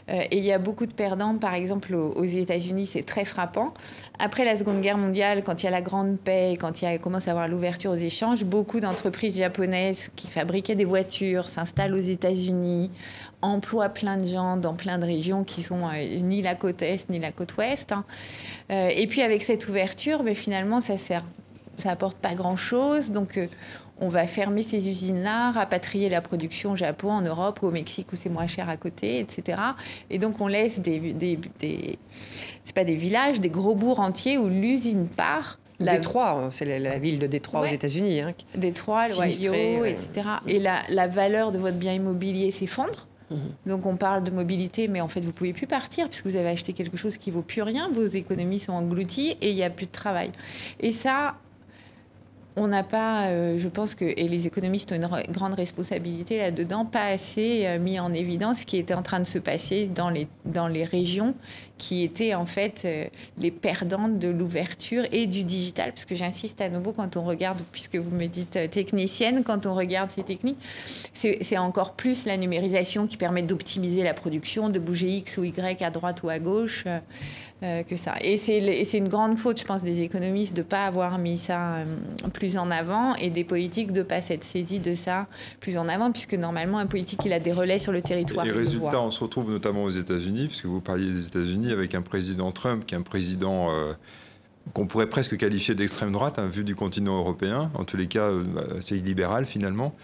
et 0.09 0.37
il 0.37 0.44
y 0.44 0.52
a 0.52 0.59
beaucoup 0.59 0.87
de 0.87 0.92
perdants, 0.92 1.37
par 1.37 1.54
exemple 1.54 1.94
aux, 1.94 2.24
États-Unis, 2.24 2.87
c'est 2.87 3.02
très 3.02 3.24
frappant. 3.24 3.74
Après 4.18 4.44
la 4.44 4.57
Seconde 4.57 4.81
Guerre 4.81 4.98
mondiale, 4.98 5.42
quand 5.44 5.62
il 5.62 5.66
y 5.66 5.68
a 5.68 5.70
la 5.70 5.83
Grande 5.83 6.18
Paix, 6.18 6.57
quand 6.59 6.83
il 6.83 6.85
y 6.85 6.88
a, 6.88 6.98
commence 6.98 7.28
à 7.28 7.33
avoir 7.33 7.48
l'ouverture 7.48 7.90
aux 7.90 7.96
échanges, 7.96 8.44
beaucoup 8.44 8.81
d'entreprises 8.81 9.38
japonaises 9.38 10.11
qui 10.16 10.28
fabriquaient 10.28 10.74
des 10.74 10.85
voitures 10.85 11.44
s'installe 11.59 11.94
aux 11.94 12.01
États-Unis, 12.01 12.90
emploie 13.42 13.88
plein 13.88 14.16
de 14.16 14.27
gens 14.27 14.57
dans 14.57 14.75
plein 14.75 14.99
de 14.99 15.05
régions 15.05 15.42
qui 15.42 15.62
sont 15.64 15.88
euh, 15.88 16.21
ni 16.21 16.40
la 16.40 16.55
côte 16.55 16.83
est 16.83 17.09
ni 17.11 17.18
la 17.18 17.33
côte 17.33 17.57
ouest. 17.57 17.90
Hein. 17.90 18.05
Euh, 18.71 18.90
et 18.94 19.07
puis 19.09 19.23
avec 19.23 19.42
cette 19.42 19.68
ouverture, 19.68 20.23
mais 20.23 20.35
finalement, 20.35 20.81
ça 20.81 20.97
sert, 20.99 21.25
ça 21.77 21.90
apporte 21.90 22.16
pas 22.18 22.35
grand-chose. 22.35 23.11
Donc 23.11 23.37
euh, 23.37 23.49
on 24.01 24.09
va 24.09 24.29
fermer 24.29 24.62
ces 24.62 24.88
usines-là, 24.88 25.51
rapatrier 25.51 26.09
la 26.09 26.21
production 26.21 26.73
au 26.73 26.77
Japon, 26.77 27.11
en 27.11 27.23
Europe 27.23 27.61
au 27.62 27.73
Mexique 27.73 28.12
où 28.12 28.16
c'est 28.16 28.29
moins 28.29 28.47
cher 28.47 28.68
à 28.68 28.77
côté, 28.77 29.18
etc. 29.18 29.61
Et 30.11 30.21
donc 30.21 30.40
on 30.40 30.47
laisse 30.47 30.79
des, 30.79 31.01
des, 31.12 31.40
des 31.59 31.99
c'est 32.64 32.75
pas 32.75 32.85
des 32.85 32.97
villages, 32.97 33.40
des 33.40 33.51
gros 33.51 33.75
bourgs 33.75 34.01
entiers 34.01 34.38
où 34.38 34.49
l'usine 34.49 35.09
part 35.09 35.59
Détroit, 35.81 36.31
hein, 36.31 36.49
c'est 36.51 36.79
la, 36.79 36.99
ville 36.99 37.19
de 37.19 37.27
Détroit 37.27 37.61
aux 37.61 37.67
États-Unis. 37.67 38.21
Hein, 38.21 38.35
Détroit, 38.57 39.07
l'Ohio, 39.09 39.85
etc. 39.85 40.29
Et 40.47 40.59
la, 40.59 41.07
valeur 41.07 41.53
de 41.53 41.59
votre 41.59 41.77
bien 41.77 41.93
immobilier 41.93 42.51
s'effondre. 42.51 43.07
Mhm. 43.31 43.38
Donc 43.67 43.87
on 43.87 43.97
parle 43.97 44.25
de 44.25 44.31
mobilité, 44.31 44.88
mais 44.88 45.03
en 45.03 45.09
fait 45.09 45.21
vous 45.21 45.33
pouvez 45.33 45.53
plus 45.53 45.67
partir 45.67 46.09
puisque 46.09 46.27
vous 46.27 46.37
avez 46.37 46.49
acheté 46.49 46.73
quelque 46.73 46.97
chose 46.97 47.19
qui 47.19 47.31
vaut 47.31 47.43
plus 47.43 47.62
rien. 47.62 47.91
Vos 47.93 48.07
économies 48.07 48.59
sont 48.59 48.73
englouties 48.73 49.37
et 49.43 49.51
il 49.51 49.55
n'y 49.55 49.62
a 49.62 49.71
plus 49.71 49.87
de 49.87 49.93
travail. 49.93 50.33
Et 50.81 50.93
ça, 50.93 51.35
on 52.59 52.68
n'a 52.68 52.83
pas, 52.83 53.27
euh, 53.27 53.59
je 53.59 53.68
pense 53.68 53.94
que, 53.94 54.05
et 54.05 54.29
les 54.29 54.47
économistes 54.47 54.92
ont 54.92 54.97
une 54.97 55.33
grande 55.33 55.55
responsabilité 55.55 56.38
là-dedans, 56.38 56.85
pas 56.85 57.07
assez 57.07 57.66
euh, 57.66 57.79
mis 57.79 58.01
en 58.01 58.12
évidence 58.12 58.61
ce 58.61 58.66
qui 58.66 58.77
était 58.77 58.94
en 58.94 59.03
train 59.03 59.21
de 59.21 59.25
se 59.25 59.38
passer 59.38 59.87
dans 59.87 60.11
les, 60.11 60.27
dans 60.44 60.68
les 60.68 60.85
régions 60.85 61.35
qui 61.79 62.03
étaient 62.03 62.35
en 62.35 62.47
fait 62.47 62.83
euh, 62.85 63.05
les 63.38 63.51
perdantes 63.51 64.18
de 64.18 64.29
l'ouverture 64.29 65.05
et 65.12 65.27
du 65.27 65.44
digital. 65.44 65.92
Parce 65.92 66.05
que 66.05 66.14
j'insiste 66.14 66.61
à 66.61 66.68
nouveau, 66.68 66.92
quand 66.92 67.16
on 67.16 67.23
regarde, 67.23 67.61
puisque 67.71 67.97
vous 67.97 68.14
me 68.14 68.27
dites 68.27 68.59
technicienne, 68.71 69.44
quand 69.44 69.66
on 69.66 69.75
regarde 69.75 70.11
ces 70.11 70.25
techniques, 70.25 70.59
c'est 71.12 71.59
encore 71.59 71.92
plus 71.92 72.27
la 72.27 72.37
numérisation 72.37 73.07
qui 73.07 73.16
permet 73.16 73.42
d'optimiser 73.42 74.03
la 74.03 74.14
production, 74.14 74.68
de 74.68 74.79
bouger 74.79 75.09
X 75.09 75.38
ou 75.38 75.44
Y 75.44 75.83
à 75.83 75.90
droite 75.90 76.23
ou 76.25 76.29
à 76.29 76.38
gauche. 76.38 76.85
Euh, 77.64 77.83
que 77.83 77.97
ça. 77.97 78.14
Et 78.21 78.37
c'est 78.37 78.99
une 78.99 79.09
grande 79.09 79.37
faute, 79.37 79.59
je 79.59 79.64
pense, 79.64 79.83
des 79.83 80.01
économistes 80.03 80.55
de 80.55 80.61
ne 80.61 80.66
pas 80.66 80.87
avoir 80.87 81.18
mis 81.18 81.38
ça 81.38 81.79
euh, 81.79 81.85
plus 82.33 82.57
en 82.57 82.71
avant 82.71 83.16
et 83.16 83.31
des 83.31 83.42
politiques 83.42 83.90
de 83.90 83.99
ne 83.99 84.05
pas 84.05 84.21
s'être 84.21 84.44
saisis 84.44 84.79
de 84.79 84.94
ça 84.94 85.27
plus 85.59 85.77
en 85.77 85.88
avant, 85.88 86.12
puisque 86.12 86.35
normalement, 86.35 86.79
un 86.79 86.87
politique, 86.87 87.18
il 87.25 87.33
a 87.33 87.40
des 87.40 87.51
relais 87.51 87.81
sur 87.81 87.90
le 87.90 88.01
territoire. 88.01 88.44
Les 88.44 88.53
résultats, 88.53 89.01
on 89.01 89.11
se 89.11 89.25
retrouve 89.25 89.51
notamment 89.51 89.83
aux 89.83 89.90
États-Unis, 89.90 90.47
puisque 90.47 90.66
vous 90.66 90.81
parliez 90.81 91.11
des 91.11 91.27
États-Unis 91.27 91.73
avec 91.73 91.97
un 91.97 92.03
président 92.03 92.53
Trump, 92.53 92.87
qui 92.87 92.94
est 92.94 92.99
un 92.99 93.03
président. 93.03 93.73
Euh, 93.73 93.92
qu'on 94.74 94.87
pourrait 94.87 95.09
presque 95.09 95.37
qualifier 95.37 95.74
d'extrême 95.74 96.12
droite, 96.12 96.38
hein, 96.38 96.48
vu 96.48 96.64
du 96.64 96.74
continent 96.74 97.18
européen, 97.18 97.70
en 97.74 97.85
tous 97.85 97.96
les 97.96 98.07
cas 98.07 98.28
euh, 98.28 98.44
assez 98.78 98.96
libéral 98.96 99.44
finalement, 99.44 99.94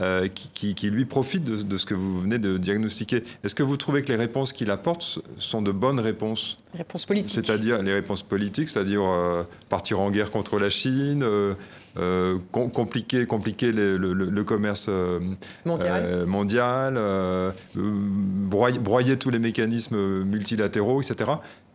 euh, 0.00 0.28
qui, 0.28 0.74
lui 0.90 1.04
profite 1.04 1.44
de, 1.44 1.76
ce 1.76 1.86
que 1.86 1.94
vous 1.94 2.20
venez 2.20 2.38
de 2.38 2.58
diagnostiquer. 2.58 3.22
Est-ce 3.44 3.54
que 3.54 3.62
vous 3.62 3.76
trouvez 3.76 4.02
que 4.02 4.08
les 4.08 4.16
réponses 4.16 4.52
qu'il 4.52 4.70
apporte 4.70 5.20
sont 5.36 5.62
de 5.62 5.72
bonnes 5.72 6.00
réponses? 6.00 6.56
Réponses 6.74 7.06
politiques. 7.06 7.30
C'est-à-dire 7.30 7.82
les 7.82 7.92
réponses 7.92 8.22
politiques, 8.22 8.68
c'est-à-dire 8.68 9.02
euh, 9.02 9.44
partir 9.68 10.00
en 10.00 10.10
guerre 10.10 10.30
contre 10.30 10.58
la 10.58 10.68
Chine, 10.68 11.24
compliquer, 12.50 13.26
compliquer 13.26 13.72
le, 13.72 14.42
commerce 14.42 14.90
mondial, 15.64 16.26
mondial 16.26 17.54
broyer, 17.74 18.78
broyer 18.78 19.16
tous 19.16 19.30
les 19.30 19.38
mécanismes 19.38 20.24
multilatéraux, 20.24 21.00
etc. 21.00 21.30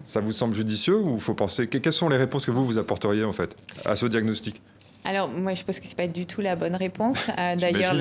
Ça 0.10 0.22
vous 0.22 0.32
semble 0.32 0.56
judicieux 0.56 0.98
ou 0.98 1.19
faut 1.19 1.36
penser 1.36 1.67
Quelles 1.67 1.93
sont 1.93 2.10
les 2.10 2.17
réponses 2.17 2.43
que 2.43 2.50
vous 2.50 2.65
vous 2.65 2.80
apporteriez 2.80 3.24
en 3.24 3.32
fait 3.32 3.56
à 3.86 3.95
ce 3.95 4.08
diagnostic? 4.08 4.60
Alors, 5.06 5.30
moi, 5.30 5.54
je 5.54 5.63
pense 5.63 5.80
que 5.80 5.86
ce 5.86 5.91
n'est 5.91 6.08
pas 6.08 6.08
du 6.08 6.26
tout 6.26 6.41
la 6.41 6.56
bonne 6.56 6.76
réponse. 6.76 7.17
Euh, 7.38 7.56
d'ailleurs, 7.56 7.93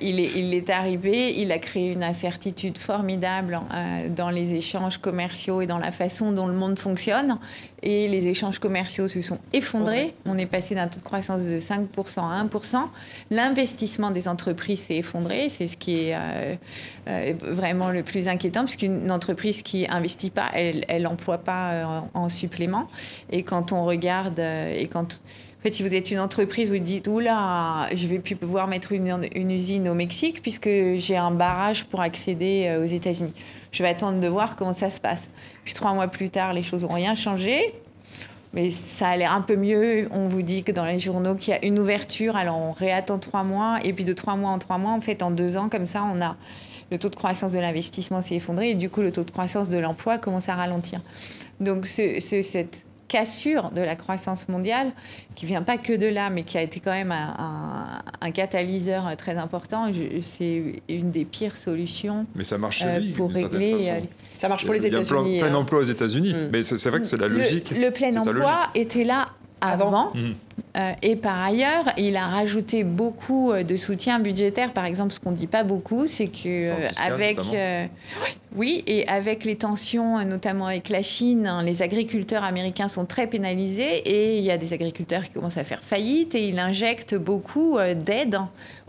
il 0.00 0.20
est, 0.20 0.32
il 0.36 0.54
est 0.54 0.70
arrivé, 0.70 1.38
il 1.38 1.52
a 1.52 1.58
créé 1.58 1.92
une 1.92 2.02
incertitude 2.02 2.78
formidable 2.78 3.60
euh, 3.72 4.08
dans 4.08 4.30
les 4.30 4.54
échanges 4.54 4.96
commerciaux 4.96 5.60
et 5.60 5.66
dans 5.66 5.78
la 5.78 5.92
façon 5.92 6.32
dont 6.32 6.46
le 6.46 6.54
monde 6.54 6.78
fonctionne. 6.78 7.38
Et 7.82 8.08
les 8.08 8.26
échanges 8.26 8.58
commerciaux 8.58 9.08
se 9.08 9.20
sont 9.22 9.38
effondrés. 9.52 10.14
On 10.26 10.36
est 10.36 10.46
passé 10.46 10.74
d'un 10.74 10.88
taux 10.88 10.98
de 10.98 11.04
croissance 11.04 11.44
de 11.44 11.58
5% 11.58 11.86
à 12.20 12.44
1%. 12.44 12.76
L'investissement 13.30 14.10
des 14.10 14.28
entreprises 14.28 14.80
s'est 14.80 14.96
effondré. 14.96 15.48
C'est 15.48 15.66
ce 15.66 15.76
qui 15.76 16.08
est 16.08 16.14
euh, 16.16 17.34
vraiment 17.42 17.90
le 17.90 18.02
plus 18.02 18.28
inquiétant, 18.28 18.64
puisqu'une 18.64 19.10
entreprise 19.10 19.62
qui 19.62 19.86
investit 19.88 20.30
pas, 20.30 20.50
elle 20.52 21.02
n'emploie 21.02 21.38
pas 21.38 22.08
en, 22.14 22.24
en, 22.24 22.28
supplément. 22.28 22.88
Et 23.30 23.42
quand 23.42 23.72
on 23.72 23.84
regarde, 23.84 24.38
et 24.38 24.88
quand 24.90 25.20
en 25.60 25.62
fait, 25.62 25.74
si 25.74 25.82
vous 25.82 25.94
êtes 25.94 26.10
une 26.10 26.20
entreprise, 26.20 26.70
vous 26.70 26.78
dites 26.78 27.06
Oula, 27.06 27.86
je 27.94 28.06
vais 28.06 28.18
plus 28.18 28.34
pouvoir 28.34 28.66
mettre 28.66 28.92
une, 28.92 29.50
usine 29.50 29.90
au 29.90 29.94
Mexique 29.94 30.40
puisque 30.40 30.70
j'ai 30.96 31.18
un 31.18 31.32
barrage 31.32 31.84
pour 31.84 32.00
accéder 32.00 32.64
euh, 32.66 32.82
aux 32.82 32.86
États-Unis. 32.86 33.34
Je 33.72 33.82
vais 33.82 33.88
attendre 33.88 34.20
de 34.20 34.28
voir 34.28 34.56
comment 34.56 34.74
ça 34.74 34.90
se 34.90 35.00
passe. 35.00 35.28
Puis 35.64 35.74
trois 35.74 35.92
mois 35.92 36.08
plus 36.08 36.30
tard, 36.30 36.52
les 36.52 36.62
choses 36.62 36.82
n'ont 36.82 36.94
rien 36.94 37.14
changé. 37.14 37.74
Mais 38.52 38.70
ça 38.70 39.08
a 39.08 39.16
l'air 39.16 39.32
un 39.32 39.42
peu 39.42 39.54
mieux. 39.54 40.08
On 40.10 40.24
vous 40.26 40.42
dit 40.42 40.64
que 40.64 40.72
dans 40.72 40.84
les 40.84 40.98
journaux 40.98 41.36
qu'il 41.36 41.54
y 41.54 41.56
a 41.56 41.64
une 41.64 41.78
ouverture, 41.78 42.34
alors 42.34 42.58
on 42.58 42.72
réattend 42.72 43.18
trois 43.18 43.44
mois. 43.44 43.78
Et 43.84 43.92
puis 43.92 44.04
de 44.04 44.12
trois 44.12 44.36
mois 44.36 44.50
en 44.50 44.58
trois 44.58 44.78
mois, 44.78 44.92
en 44.92 45.00
fait, 45.00 45.22
en 45.22 45.30
deux 45.30 45.56
ans, 45.56 45.68
comme 45.68 45.86
ça, 45.86 46.02
on 46.02 46.20
a 46.20 46.36
le 46.90 46.98
taux 46.98 47.08
de 47.08 47.14
croissance 47.14 47.52
de 47.52 47.58
l'investissement 47.60 48.20
s'est 48.20 48.34
effondré 48.34 48.70
et 48.70 48.74
du 48.74 48.90
coup, 48.90 49.00
le 49.00 49.12
taux 49.12 49.22
de 49.22 49.30
croissance 49.30 49.68
de 49.68 49.78
l'emploi 49.78 50.18
commence 50.18 50.48
à 50.48 50.56
ralentir. 50.56 51.00
Donc, 51.60 51.86
c'est 51.86 52.20
cette 52.20 52.84
cassure 53.10 53.72
de 53.72 53.82
la 53.82 53.96
croissance 53.96 54.48
mondiale, 54.48 54.92
qui 55.34 55.44
vient 55.44 55.62
pas 55.62 55.78
que 55.78 55.92
de 55.92 56.06
là, 56.06 56.30
mais 56.30 56.44
qui 56.44 56.56
a 56.56 56.62
été 56.62 56.78
quand 56.78 56.92
même 56.92 57.12
un, 57.12 58.30
catalyseur 58.30 59.16
très 59.16 59.36
important. 59.36 59.90
C'est 60.22 60.82
une 60.88 61.10
des 61.10 61.24
pires 61.24 61.56
solutions. 61.56 62.26
Mais 62.36 62.44
ça 62.44 62.56
marche 62.56 62.78
chez 62.78 63.00
lui, 63.00 63.10
pour 63.10 63.30
régler. 63.30 64.04
Ça 64.36 64.48
marche 64.48 64.64
pour 64.64 64.74
les 64.74 64.86
États-Unis. 64.86 65.38
Plein, 65.40 65.48
plein 65.48 65.56
hein. 65.56 65.60
emploi 65.60 65.80
aux 65.80 65.84
États-Unis, 65.84 66.32
mm. 66.32 66.48
mais 66.52 66.62
c'est 66.62 66.88
vrai 66.88 67.00
que 67.00 67.06
c'est 67.06 67.20
la 67.20 67.28
logique. 67.28 67.72
Le, 67.76 67.90
plein 67.90 68.16
emploi 68.16 68.68
était 68.74 69.04
là 69.04 69.26
avant. 69.60 70.10
Mhm. 70.14 70.20
Euh, 70.24 70.32
et 71.02 71.16
par 71.16 71.40
ailleurs, 71.40 71.84
il 71.96 72.16
a 72.16 72.26
rajouté 72.26 72.84
beaucoup 72.84 73.52
euh, 73.52 73.62
de 73.62 73.76
soutien 73.76 74.18
budgétaire. 74.18 74.72
Par 74.72 74.84
exemple, 74.84 75.12
ce 75.12 75.20
qu'on 75.20 75.30
ne 75.30 75.36
dit 75.36 75.46
pas 75.46 75.64
beaucoup, 75.64 76.06
c'est 76.06 76.28
que 76.28 76.46
euh, 76.46 76.88
avec 77.04 77.38
oui, 78.56 78.82
et 78.88 79.06
avec 79.06 79.44
les 79.44 79.54
tensions, 79.54 80.24
notamment 80.24 80.66
avec 80.66 80.88
la 80.88 81.02
Chine, 81.02 81.46
hein, 81.46 81.62
les 81.62 81.82
agriculteurs 81.82 82.42
américains 82.42 82.88
sont 82.88 83.04
très 83.04 83.28
pénalisés 83.28 83.98
et 84.04 84.38
il 84.38 84.44
y 84.44 84.50
a 84.50 84.58
des 84.58 84.72
agriculteurs 84.72 85.22
qui 85.22 85.30
commencent 85.30 85.56
à 85.56 85.62
faire 85.62 85.82
faillite 85.82 86.34
et 86.34 86.48
il 86.48 86.58
injecte 86.58 87.14
beaucoup 87.14 87.78
d'aide 87.94 88.38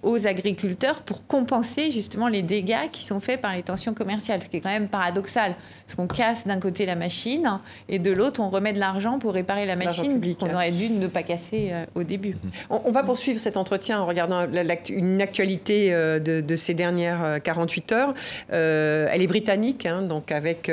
aux 0.04 0.28
agriculteurs 0.28 1.02
pour 1.02 1.28
compenser 1.28 1.92
justement 1.92 2.28
les 2.28 2.42
dégâts 2.42 2.90
qui 2.92 3.04
sont 3.04 3.20
faits 3.20 3.40
par 3.40 3.54
les 3.54 3.62
tensions 3.62 3.94
commerciales, 3.94 4.42
ce 4.42 4.50
qui 4.50 4.58
est 4.58 4.62
quand 4.62 4.70
même 4.70 4.88
paradoxal. 4.88 5.56
Parce 5.86 5.96
qu'on 5.96 6.08
casse 6.08 6.48
d'un 6.48 6.60
côté 6.60 6.86
la 6.86 6.96
machine 6.96 7.60
et 7.88 8.00
de 8.00 8.12
l'autre, 8.12 8.42
on 8.42 8.50
remet 8.50 8.74
de 8.74 8.80
l'argent 8.80 9.20
pour 9.20 9.34
réparer 9.34 9.66
la 9.66 9.76
machine 9.76 10.20
qu'on 10.36 10.54
aurait 10.54 10.72
dû 10.72 10.90
ne 10.90 11.08
pas 11.08 11.24
casser 11.24 11.61
euh, 11.72 11.86
au 11.96 12.04
début. 12.04 12.38
On, 12.70 12.92
va 12.92 13.04
poursuivre 13.04 13.40
cet 13.40 13.58
entretien 13.58 14.02
en 14.02 14.06
regardant 14.06 14.46
une 14.90 15.22
actualité 15.22 15.94
euh, 15.94 16.20
de, 16.20 16.56
ces 16.56 16.74
dernières 16.74 17.42
48 17.44 17.92
euh, 17.92 17.96
heures. 17.96 18.14
elle 18.50 19.22
est 19.22 19.28
britannique, 19.28 19.86
hein, 19.86 20.02
donc 20.02 20.32
avec 20.32 20.72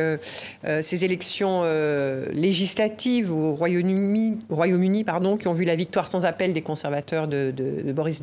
ces 0.81 1.05
élections 1.05 1.62
législatives 2.33 3.33
au 3.33 3.55
Royaume-Uni, 3.55 5.05
qui 5.38 5.48
ont 5.48 5.53
vu 5.53 5.64
la 5.64 5.77
victoire 5.77 6.09
sans 6.09 6.24
appel 6.24 6.53
des 6.53 6.62
conservateurs 6.62 7.29
de, 7.29 7.53
Boris 7.92 8.20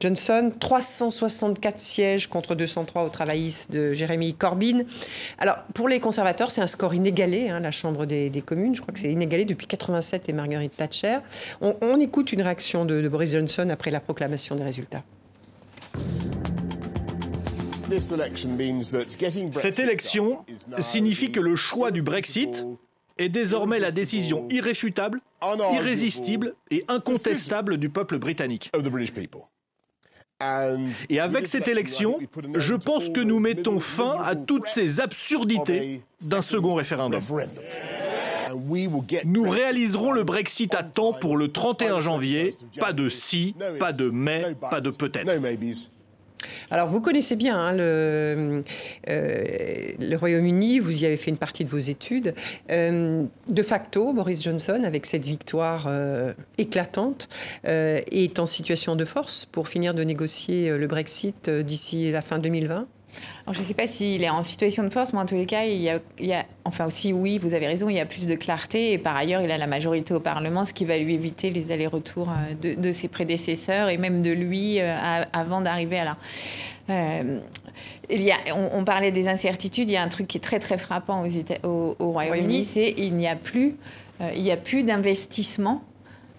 Johnson 0.00 0.52
364 0.58 1.78
sièges 1.78 2.26
contre 2.28 2.54
203 2.54 3.04
au 3.04 3.08
travaillistes 3.08 3.72
de 3.72 3.92
Jérémy 3.92 4.34
Corbyn. 4.34 4.82
Alors, 5.38 5.58
pour 5.74 5.88
les 5.88 6.00
conservateurs, 6.00 6.50
c'est 6.50 6.60
un 6.60 6.66
score 6.66 6.94
inégalé, 6.94 7.48
hein, 7.48 7.60
la 7.60 7.70
Chambre 7.70 8.06
des, 8.06 8.42
communes. 8.44 8.74
Je 8.74 8.80
crois 8.80 8.92
que 8.92 9.00
c'est 9.00 9.10
inégalé 9.10 9.44
depuis 9.44 9.66
87 9.66 10.28
et 10.28 10.32
Marguerite 10.32 10.76
Thatcher. 10.76 11.18
On, 11.60 11.73
écoute 12.00 12.32
une 12.32 12.42
réaction 12.42 12.84
de, 12.84 13.00
de 13.00 13.08
Boris 13.08 13.32
Johnson 13.32 13.68
après 13.70 13.90
la 13.90 14.00
proclamation 14.00 14.56
des 14.56 14.64
résultats. 14.64 15.04
Cette 19.52 19.78
élection 19.78 20.44
signifie 20.80 21.30
que 21.30 21.40
le 21.40 21.56
choix 21.56 21.90
du 21.90 22.02
Brexit 22.02 22.64
est 23.18 23.28
désormais 23.28 23.78
la 23.78 23.90
décision 23.90 24.48
irréfutable, 24.50 25.20
irrésistible 25.72 26.54
et 26.70 26.84
incontestable 26.88 27.76
du 27.76 27.88
peuple 27.88 28.18
britannique. 28.18 28.70
Et 31.08 31.20
avec 31.20 31.46
cette 31.46 31.68
élection, 31.68 32.18
je 32.56 32.74
pense 32.74 33.08
que 33.08 33.20
nous 33.20 33.38
mettons 33.38 33.78
fin 33.78 34.16
à 34.22 34.34
toutes 34.34 34.66
ces 34.66 35.00
absurdités 35.00 36.02
d'un 36.20 36.42
second 36.42 36.74
référendum. 36.74 37.22
Nous 39.24 39.48
réaliserons 39.48 40.12
le 40.12 40.22
Brexit 40.22 40.74
à 40.74 40.82
temps 40.82 41.12
pour 41.12 41.36
le 41.36 41.52
31 41.52 42.00
janvier. 42.00 42.54
Pas 42.78 42.92
de 42.92 43.08
si, 43.08 43.54
pas 43.78 43.92
de 43.92 44.10
mais, 44.10 44.54
pas 44.70 44.80
de 44.80 44.90
peut-être. 44.90 45.26
Alors, 46.70 46.88
vous 46.88 47.00
connaissez 47.00 47.36
bien 47.36 47.58
hein, 47.58 47.72
le, 47.72 48.62
euh, 49.08 49.92
le 49.98 50.16
Royaume-Uni, 50.16 50.80
vous 50.80 51.02
y 51.02 51.06
avez 51.06 51.16
fait 51.16 51.30
une 51.30 51.36
partie 51.36 51.64
de 51.64 51.70
vos 51.70 51.78
études. 51.78 52.34
Euh, 52.70 53.24
de 53.48 53.62
facto, 53.62 54.12
Boris 54.12 54.42
Johnson, 54.42 54.82
avec 54.84 55.06
cette 55.06 55.24
victoire 55.24 55.86
euh, 55.88 56.32
éclatante, 56.58 57.28
est 57.64 58.38
en 58.38 58.46
situation 58.46 58.96
de 58.96 59.04
force 59.04 59.46
pour 59.46 59.68
finir 59.68 59.94
de 59.94 60.02
négocier 60.02 60.76
le 60.76 60.86
Brexit 60.86 61.50
d'ici 61.50 62.10
la 62.10 62.20
fin 62.20 62.38
2020 62.38 62.86
je 63.52 63.60
ne 63.60 63.64
sais 63.64 63.74
pas 63.74 63.86
s'il 63.86 64.22
est 64.22 64.30
en 64.30 64.42
situation 64.42 64.82
de 64.82 64.90
force, 64.90 65.12
mais 65.12 65.18
en 65.18 65.26
tous 65.26 65.34
les 65.34 65.46
cas, 65.46 65.64
il 65.64 65.82
y, 65.82 65.90
a, 65.90 66.46
enfin 66.64 66.86
aussi, 66.86 67.12
oui, 67.12 67.38
vous 67.38 67.52
avez 67.52 67.66
raison, 67.66 67.88
il 67.88 67.96
y 67.96 68.00
a 68.00 68.06
plus 68.06 68.26
de 68.26 68.34
clarté. 68.34 68.92
Et 68.92 68.98
par 68.98 69.16
ailleurs, 69.16 69.42
il 69.42 69.50
a 69.50 69.58
la 69.58 69.66
majorité 69.66 70.14
au 70.14 70.20
Parlement, 70.20 70.64
ce 70.64 70.72
qui 70.72 70.84
va 70.84 70.96
lui 70.96 71.14
éviter 71.14 71.50
les 71.50 71.70
allers-retours 71.70 72.30
euh, 72.30 72.74
de, 72.74 72.92
ses 72.92 73.08
prédécesseurs 73.08 73.90
et 73.90 73.98
même 73.98 74.22
de 74.22 74.30
lui 74.30 74.80
euh, 74.80 74.96
avant 75.32 75.60
d'arriver 75.60 75.98
à 75.98 76.04
là. 76.04 76.16
Euh, 76.90 77.40
il 78.10 78.22
y 78.22 78.30
a, 78.30 78.36
on, 78.54 78.84
parlait 78.84 79.12
des 79.12 79.28
incertitudes. 79.28 79.88
Il 79.88 79.94
y 79.94 79.96
a 79.96 80.02
un 80.02 80.08
truc 80.08 80.26
qui 80.26 80.38
est 80.38 80.42
très 80.42 80.58
très 80.58 80.78
frappant 80.78 81.26
au, 81.62 81.96
Royaume-Uni, 81.98 82.64
c'est 82.64 82.94
il 82.98 83.14
n'y 83.14 83.26
a 83.26 83.36
plus, 83.36 83.76
il 84.34 84.42
y 84.42 84.50
a 84.50 84.58
plus 84.58 84.84
d'investissement 84.84 85.82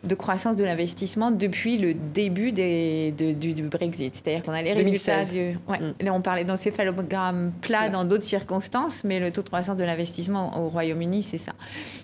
de 0.06 0.16
croissance 0.16 0.56
de 0.56 0.64
l'investissement 0.64 1.32
depuis 1.32 1.78
le 1.78 1.94
début 1.94 2.52
des, 2.52 3.12
du, 3.12 3.64
Brexit. 3.64 4.16
C'est-à-dire 4.16 4.44
qu'on 4.44 4.52
a 4.52 4.62
les 4.62 4.74
résultats 4.74 5.24
du... 5.26 5.58
Ouais, 5.68 5.80
mm. 5.80 5.94
Là, 6.02 6.14
on 6.14 6.22
parlait 6.22 6.44
d'encéphalogramme 6.44 7.52
plat 7.62 7.90
dans 7.90 8.06
d'autres 8.06 8.24
circonstances, 8.24 9.04
mais 9.04 9.20
le 9.20 9.32
taux 9.32 9.42
de 9.42 9.48
croissance 9.48 9.78
de 9.78 9.84
l'investissement 9.84 10.60
au 10.60 10.70
Royaume-Uni, 10.70 11.24
c'est 11.24 11.38
ça. 11.38 11.54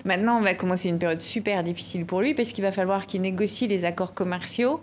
Maintenant, 0.05 0.37
on 0.37 0.41
va 0.41 0.53
commencer 0.53 0.89
une 0.89 0.99
période 0.99 1.21
super 1.21 1.63
difficile 1.63 2.05
pour 2.05 2.21
lui, 2.21 2.33
parce 2.33 2.49
qu'il 2.49 2.63
va 2.63 2.71
falloir 2.71 3.05
qu'il 3.05 3.21
négocie 3.21 3.67
les 3.67 3.85
accords 3.85 4.13
commerciaux 4.13 4.81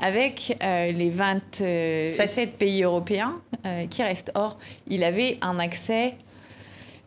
avec 0.00 0.56
euh, 0.62 0.92
les 0.92 1.10
27 1.10 2.56
pays 2.56 2.82
européens 2.82 3.34
euh, 3.66 3.86
qui 3.86 4.02
restent. 4.02 4.32
Or, 4.34 4.58
il 4.88 5.04
avait 5.04 5.38
un 5.42 5.58
accès 5.58 6.14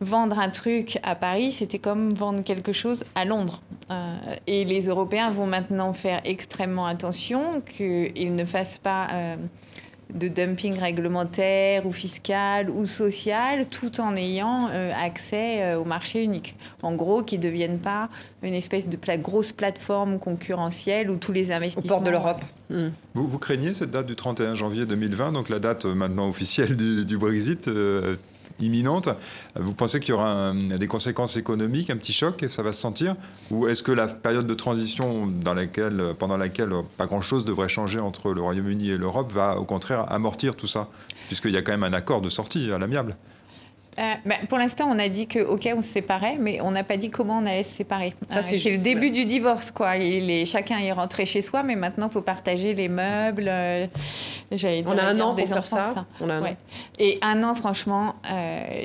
vendre 0.00 0.38
un 0.38 0.50
truc 0.50 0.98
à 1.02 1.14
Paris, 1.14 1.52
c'était 1.52 1.78
comme 1.78 2.12
vendre 2.12 2.42
quelque 2.42 2.72
chose 2.72 3.04
à 3.14 3.24
Londres. 3.24 3.62
Euh, 3.90 4.16
et 4.46 4.64
les 4.64 4.86
Européens 4.86 5.30
vont 5.30 5.46
maintenant 5.46 5.92
faire 5.92 6.20
extrêmement 6.24 6.86
attention 6.86 7.60
qu'ils 7.60 8.34
ne 8.34 8.44
fassent 8.44 8.78
pas 8.78 9.08
euh, 9.12 9.36
de 10.14 10.28
dumping 10.28 10.78
réglementaire 10.78 11.86
ou 11.86 11.92
fiscal 11.92 12.70
ou 12.70 12.86
social, 12.86 13.66
tout 13.68 14.00
en 14.00 14.16
ayant 14.16 14.68
euh, 14.70 14.90
accès 14.94 15.74
au 15.74 15.84
marché 15.84 16.22
unique. 16.22 16.56
En 16.82 16.94
gros, 16.94 17.22
qu'ils 17.22 17.40
ne 17.40 17.44
deviennent 17.44 17.80
pas 17.80 18.08
une 18.42 18.54
espèce 18.54 18.88
de 18.88 18.98
grosse 19.16 19.52
plateforme 19.52 20.18
concurrentielle 20.18 21.10
où 21.10 21.16
tous 21.16 21.32
les 21.32 21.52
investissements... 21.52 21.96
Au 21.96 21.98
port 21.98 22.06
de 22.06 22.10
l'Europe. 22.10 22.42
Vous, 22.70 23.28
vous, 23.28 23.38
craignez 23.38 23.74
cette 23.74 23.90
date 23.90 24.06
du 24.06 24.16
31 24.16 24.54
janvier 24.54 24.86
2020, 24.86 25.32
donc 25.32 25.48
la 25.48 25.58
date 25.58 25.84
maintenant 25.84 26.28
officielle 26.28 26.76
du, 26.76 27.04
du 27.04 27.18
Brexit 27.18 27.68
imminente. 28.60 29.08
Vous 29.56 29.74
pensez 29.74 30.00
qu'il 30.00 30.10
y 30.10 30.12
aura 30.12 30.52
des 30.54 30.86
conséquences 30.86 31.36
économiques, 31.36 31.90
un 31.90 31.96
petit 31.96 32.12
choc, 32.12 32.42
et 32.42 32.48
ça 32.48 32.62
va 32.62 32.72
se 32.72 32.80
sentir? 32.80 33.16
Ou 33.50 33.68
est-ce 33.68 33.82
que 33.82 33.92
la 33.92 34.06
période 34.06 34.46
de 34.46 34.54
transition 34.54 35.26
dans 35.26 35.54
laquelle, 35.54 36.14
pendant 36.18 36.36
laquelle 36.36 36.72
pas 36.96 37.06
grand-chose 37.06 37.44
devrait 37.44 37.68
changer 37.68 38.00
entre 38.00 38.32
le 38.32 38.42
Royaume-Uni 38.42 38.90
et 38.90 38.96
l'Europe 38.96 39.32
va 39.32 39.58
au 39.58 39.64
contraire 39.64 40.10
amortir 40.12 40.56
tout 40.56 40.66
ça? 40.66 40.88
Puisqu'il 41.28 41.52
y 41.52 41.56
a 41.56 41.62
quand 41.62 41.72
même 41.72 41.84
un 41.84 41.92
accord 41.92 42.20
de 42.20 42.28
sortie 42.28 42.70
à 42.72 42.78
l'amiable. 42.78 43.16
Euh, 43.98 44.14
bah, 44.24 44.34
pour 44.48 44.58
l'instant, 44.58 44.88
on 44.90 44.98
a 44.98 45.08
dit 45.08 45.26
que 45.26 45.38
ok, 45.38 45.68
on 45.76 45.82
se 45.82 45.88
séparait, 45.88 46.36
mais 46.38 46.60
on 46.60 46.70
n'a 46.70 46.84
pas 46.84 46.96
dit 46.96 47.10
comment 47.10 47.38
on 47.38 47.46
allait 47.46 47.62
se 47.62 47.74
séparer. 47.74 48.14
Ça, 48.28 48.38
euh, 48.38 48.42
c'est 48.42 48.70
le 48.70 48.82
début 48.82 49.10
du 49.10 49.24
divorce, 49.24 49.70
quoi. 49.70 49.96
Il 49.96 50.46
chacun 50.46 50.78
est 50.78 50.92
rentré 50.92 51.26
chez 51.26 51.42
soi, 51.42 51.62
mais 51.62 51.76
maintenant, 51.76 52.08
il 52.08 52.12
faut 52.12 52.22
partager 52.22 52.74
les 52.74 52.88
meubles. 52.88 53.46
Euh, 53.48 53.86
on 54.50 54.98
a 54.98 55.04
un 55.04 55.20
an 55.20 55.34
pour 55.34 55.48
faire 55.48 55.64
ça. 55.64 56.06
On 56.20 56.28
a 56.28 56.34
un 56.34 56.42
an. 56.42 56.56
Et 56.98 57.18
un 57.22 57.42
an, 57.42 57.54
franchement, 57.54 58.16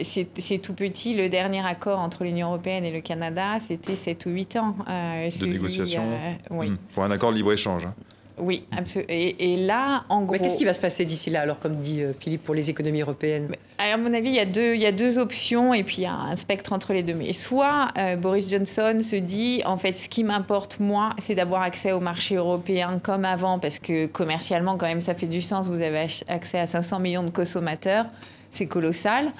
c'est 0.03 0.59
tout 0.61 0.73
petit. 0.73 1.13
Le 1.13 1.29
dernier 1.29 1.65
accord 1.65 1.99
entre 1.99 2.23
l'Union 2.23 2.49
européenne 2.49 2.85
et 2.85 2.91
le 2.91 3.01
Canada, 3.01 3.59
c'était 3.59 3.95
7 3.95 4.25
ou 4.25 4.29
8 4.29 4.55
ans. 4.57 4.75
de 4.87 5.45
négociation. 5.45 6.03
Hmm. 6.49 6.77
Pour 6.93 7.03
un 7.03 7.11
accord 7.11 7.31
de 7.31 7.37
libre 7.37 7.53
échange. 7.53 7.85
Hein. 7.85 7.93
Oui, 8.39 8.63
absolument. 8.75 9.09
Et, 9.09 9.57
là, 9.57 10.03
en 10.09 10.21
gros. 10.21 10.33
Mais 10.33 10.39
qu'est-ce 10.39 10.57
qui 10.57 10.65
va 10.65 10.73
se 10.73 10.81
passer 10.81 11.05
d'ici 11.05 11.29
là, 11.29 11.41
alors, 11.41 11.59
comme 11.59 11.77
dit 11.77 12.01
euh, 12.01 12.13
Philippe, 12.17 12.43
pour 12.43 12.55
les 12.55 12.69
économies 12.69 13.01
européennes? 13.01 13.49
À 13.77 13.95
mon 13.97 14.13
avis, 14.13 14.29
il 14.29 14.35
y, 14.35 14.39
a 14.39 14.45
deux, 14.45 14.75
il 14.75 14.81
y 14.81 14.85
a 14.85 14.91
deux 14.91 15.17
options 15.17 15.73
et 15.73 15.83
puis 15.83 15.97
il 15.99 16.03
y 16.03 16.07
a 16.07 16.13
un 16.13 16.35
spectre 16.35 16.73
entre 16.73 16.93
les 16.93 17.03
deux. 17.03 17.13
Mais 17.13 17.33
soit 17.33 17.89
euh, 17.97 18.15
Boris 18.15 18.49
Johnson 18.49 18.99
se 19.01 19.15
dit, 19.15 19.61
en 19.65 19.77
fait, 19.77 19.97
ce 19.97 20.09
qui 20.09 20.23
m'importe, 20.23 20.79
moi, 20.79 21.09
c'est 21.17 21.35
d'avoir 21.35 21.61
accès 21.61 21.91
au 21.91 21.99
marché 21.99 22.35
européen 22.35 22.99
comme 23.01 23.25
avant, 23.25 23.59
parce 23.59 23.79
que 23.79 24.05
commercialement, 24.07 24.77
quand 24.77 24.87
même, 24.87 25.01
ça 25.01 25.13
fait 25.13 25.27
du 25.27 25.41
sens. 25.41 25.67
Vous 25.67 25.81
avez 25.81 26.07
accès 26.27 26.59
à 26.59 26.67
500 26.67 26.99
millions 26.99 27.23
de 27.23 27.31
consommateurs 27.31 28.05
c'est 28.51 28.65
colossal. 28.65 29.31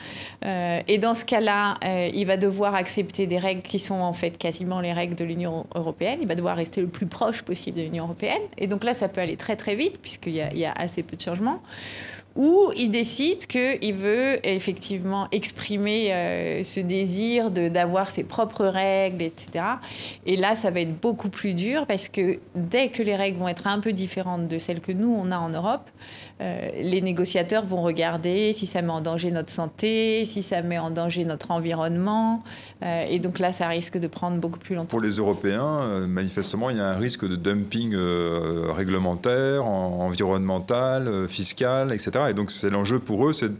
Euh, 0.45 0.81
et 0.87 0.97
dans 0.97 1.15
ce 1.15 1.25
cas-là, 1.25 1.75
euh, 1.83 2.09
il 2.13 2.25
va 2.25 2.37
devoir 2.37 2.75
accepter 2.75 3.27
des 3.27 3.37
règles 3.37 3.61
qui 3.61 3.79
sont 3.79 3.95
en 3.95 4.13
fait 4.13 4.37
quasiment 4.37 4.81
les 4.81 4.93
règles 4.93 5.15
de 5.15 5.25
l'Union 5.25 5.65
européenne. 5.75 6.19
Il 6.21 6.27
va 6.27 6.35
devoir 6.35 6.55
rester 6.55 6.81
le 6.81 6.87
plus 6.87 7.07
proche 7.07 7.41
possible 7.41 7.77
de 7.77 7.83
l'Union 7.83 8.05
européenne. 8.05 8.41
Et 8.57 8.67
donc 8.67 8.83
là, 8.83 8.93
ça 8.93 9.07
peut 9.09 9.21
aller 9.21 9.37
très 9.37 9.55
très 9.55 9.75
vite 9.75 9.99
puisqu'il 10.01 10.35
y, 10.35 10.65
a 10.65 10.71
assez 10.73 11.03
peu 11.03 11.15
de 11.15 11.21
changements. 11.21 11.61
ou 12.35 12.71
il 12.77 12.91
décide 12.91 13.47
qu'il 13.47 13.93
veut 13.93 14.39
effectivement 14.47 15.27
exprimer 15.31 16.13
euh, 16.13 16.63
ce 16.63 16.79
désir 16.79 17.49
d'avoir 17.49 18.11
ses 18.11 18.23
propres 18.23 18.65
règles, 18.65 19.23
etc. 19.23 19.65
Et 20.25 20.35
là, 20.35 20.55
ça 20.55 20.69
va 20.69 20.81
être 20.81 20.97
beaucoup 21.01 21.29
plus 21.29 21.53
dur 21.55 21.87
parce 21.87 22.07
que 22.07 22.39
dès 22.55 22.89
que 22.89 23.01
les 23.01 23.15
règles 23.15 23.39
vont 23.39 23.47
être 23.47 23.67
un 23.67 23.79
peu 23.79 23.91
différentes 23.91 24.47
de 24.47 24.57
celles 24.59 24.79
que 24.79 24.91
nous, 24.91 25.11
on 25.11 25.31
a 25.31 25.37
en 25.37 25.49
Europe, 25.49 25.89
euh, 26.41 26.69
les 26.81 27.01
négociateurs 27.01 27.65
vont 27.65 27.81
regarder 27.81 28.53
si 28.53 28.65
ça 28.65 28.81
met 28.81 28.91
en 28.91 29.01
danger 29.01 29.31
notre 29.31 29.51
santé, 29.51 30.25
si 30.25 30.41
ça 30.41 30.61
met 30.61 30.77
en 30.77 30.91
danger 30.91 31.25
notre 31.25 31.51
environnement. 31.51 32.43
Euh, 32.83 33.05
et 33.09 33.19
donc 33.19 33.39
là, 33.39 33.51
ça 33.51 33.67
risque 33.67 33.97
de 33.97 34.07
prendre 34.07 34.37
beaucoup 34.37 34.59
plus 34.59 34.75
longtemps. 34.75 34.87
Pour 34.87 35.01
les 35.01 35.15
Européens, 35.15 36.07
manifestement, 36.07 36.69
il 36.69 36.77
y 36.77 36.79
a 36.79 36.87
un 36.87 36.97
risque 36.97 37.27
de 37.27 37.35
dumping 37.35 37.95
réglementaire, 38.69 39.65
environnemental, 39.65 41.27
fiscal, 41.27 41.91
etc. 41.91 42.11
Et 42.29 42.33
donc 42.33 42.51
c'est 42.51 42.69
l'enjeu 42.69 42.99
pour 42.99 43.27
eux, 43.27 43.33
c'est 43.33 43.51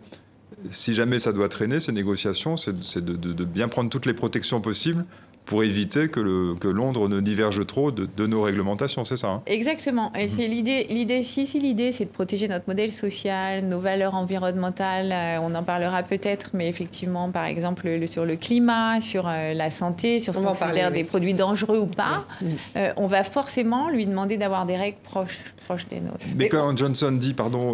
si 0.69 0.93
jamais 0.93 1.19
ça 1.19 1.31
doit 1.31 1.49
traîner, 1.49 1.79
ces 1.79 1.91
négociations, 1.91 2.57
c'est 2.57 3.03
de, 3.03 3.45
bien 3.45 3.67
prendre 3.67 3.89
toutes 3.89 4.05
les 4.05 4.13
protections 4.13 4.61
possibles 4.61 5.05
pour 5.49 5.63
éviter 5.63 6.09
que, 6.09 6.19
le, 6.19 6.53
que, 6.53 6.67
Londres 6.67 7.09
ne 7.09 7.21
diverge 7.21 7.65
trop 7.65 7.89
de, 7.89 8.07
de 8.15 8.27
nos 8.27 8.43
réglementations, 8.43 9.03
c'est 9.03 9.17
ça 9.17 9.29
hein? 9.29 9.41
Exactement. 9.47 10.13
Et 10.13 10.25
mhm. 10.25 10.29
c'est 10.29 10.47
l'idée, 10.47 10.85
l'idée, 10.91 11.23
si, 11.23 11.47
si 11.47 11.59
l'idée, 11.59 11.91
c'est 11.91 12.05
de 12.05 12.11
protéger 12.11 12.47
notre 12.47 12.65
modèle 12.67 12.93
social, 12.93 13.65
nos 13.65 13.79
valeurs 13.79 14.13
environnementales, 14.13 15.11
euh, 15.11 15.39
on 15.41 15.55
en 15.55 15.63
parlera 15.63 16.03
peut-être, 16.03 16.51
mais 16.53 16.69
effectivement, 16.69 17.31
par 17.31 17.45
exemple, 17.45 17.87
le, 17.87 18.05
sur 18.05 18.25
le 18.25 18.35
climat, 18.35 19.01
sur 19.01 19.27
euh, 19.27 19.55
la 19.55 19.71
santé, 19.71 20.19
sur 20.19 20.35
ce 20.35 20.39
qu'on 20.39 20.45
considère 20.45 20.91
des 20.91 21.03
produits 21.03 21.33
dangereux 21.33 21.79
ou 21.79 21.87
pas, 21.87 22.27
euh, 22.75 22.93
on 22.95 23.07
va 23.07 23.23
forcément 23.23 23.89
lui 23.89 24.05
demander 24.05 24.37
d'avoir 24.37 24.67
des 24.67 24.77
règles 24.77 24.99
proches, 25.01 25.39
proches 25.65 25.87
des 25.87 25.99
nôtres. 25.99 26.27
Mais, 26.37 26.49
quand 26.49 26.77
Johnson 26.77 27.11
dit, 27.11 27.33
pardon, 27.33 27.73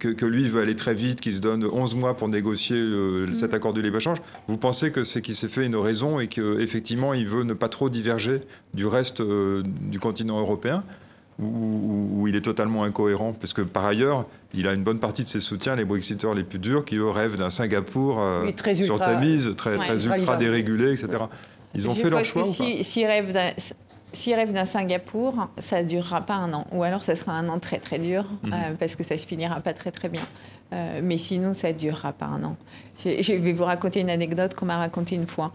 que, 0.00 0.08
que, 0.08 0.26
lui 0.26 0.48
veut 0.48 0.60
aller 0.60 0.74
très 0.74 0.94
vite, 0.94 1.20
qu'il 1.20 1.34
se 1.34 1.40
donne 1.40 1.64
11 1.64 1.94
mois 1.94 2.16
pour 2.16 2.26
négocier 2.26 2.76
mhm. 2.76 3.34
cet 3.34 3.54
accord 3.54 3.72
de 3.72 3.80
libre-échange, 3.80 4.18
vous 4.48 4.58
pensez 4.58 4.90
que 4.90 5.04
c'est 5.04 5.22
qu'il 5.22 5.36
s'est 5.36 5.46
fait 5.46 5.64
une 5.64 5.76
raison 5.76 6.18
et 6.18 6.26
que 6.26 6.71
effectivement, 6.72 7.12
il 7.12 7.26
veut 7.26 7.44
ne 7.44 7.52
pas 7.52 7.68
trop 7.68 7.90
diverger 7.90 8.40
du 8.72 8.86
reste 8.86 9.20
euh, 9.20 9.62
du 9.64 10.00
continent 10.00 10.40
européen, 10.40 10.84
où, 11.38 12.26
il 12.28 12.36
est 12.36 12.42
totalement 12.42 12.84
incohérent, 12.84 13.32
parce 13.32 13.52
que 13.52 13.62
par 13.62 13.84
ailleurs, 13.84 14.26
il 14.54 14.66
a 14.68 14.72
une 14.72 14.82
bonne 14.82 15.00
partie 15.00 15.22
de 15.22 15.28
ses 15.28 15.40
soutiens, 15.40 15.74
les 15.76 15.84
Brexiteurs 15.84 16.34
les 16.34 16.44
plus 16.44 16.58
durs, 16.58 16.84
qui 16.84 16.96
eux 16.96 17.08
rêvent 17.08 17.36
d'un 17.36 17.50
Singapour 17.50 18.20
euh, 18.20 18.50
sur 18.74 18.98
Tamise, 18.98 19.54
très, 19.56 19.76
très 19.76 20.06
ultra 20.06 20.36
dérégulé, 20.36 20.92
etc. 20.92 21.24
Ils 21.74 21.88
ont 21.88 21.94
fait 21.94 22.10
leur 22.10 22.24
choix 22.24 22.44
S'ils 22.44 23.06
rêvent 23.06 23.32
d'un 23.32 23.50
s'il 24.14 24.34
rêve 24.34 24.52
d'un 24.52 24.66
Singapour, 24.66 25.48
ça 25.56 25.82
ne 25.82 25.88
durera 25.88 26.20
pas 26.20 26.34
un 26.34 26.52
an. 26.52 26.66
Ou 26.72 26.82
alors, 26.82 27.02
ça 27.02 27.16
sera 27.16 27.32
un 27.32 27.48
an 27.48 27.58
très, 27.58 27.78
très 27.78 27.98
dur, 27.98 28.26
mhm. 28.42 28.52
euh, 28.52 28.56
parce 28.78 28.94
que 28.94 29.02
ça 29.02 29.14
ne 29.14 29.18
se 29.18 29.26
finira 29.26 29.60
pas 29.60 29.72
très, 29.72 29.90
très 29.90 30.10
bien. 30.10 30.20
mais 31.02 31.16
sinon, 31.16 31.54
ça 31.54 31.72
ne 31.72 31.78
durera 31.78 32.12
pas 32.12 32.26
un 32.26 32.44
an. 32.44 32.56
Je, 33.02 33.32
vais 33.32 33.52
vous 33.54 33.64
raconter 33.64 34.00
une 34.00 34.10
anecdote 34.10 34.54
qu'on 34.54 34.66
m'a 34.66 34.76
racontée 34.76 35.14
une 35.14 35.26
fois. 35.26 35.50